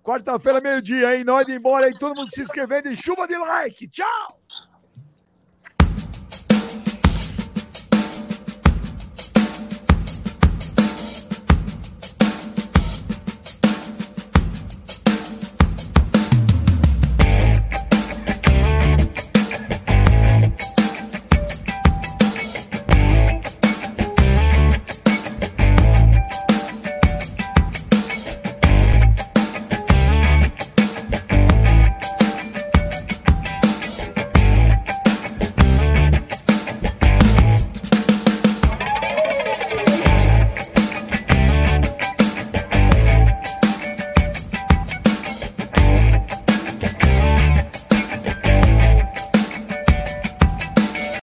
[0.06, 1.23] Quarta-feira, meio-dia, hein?
[1.23, 1.98] Nós indo embora aí.
[1.98, 3.88] Todo mundo se inscrevendo e chuva de like.
[3.88, 4.40] Tchau!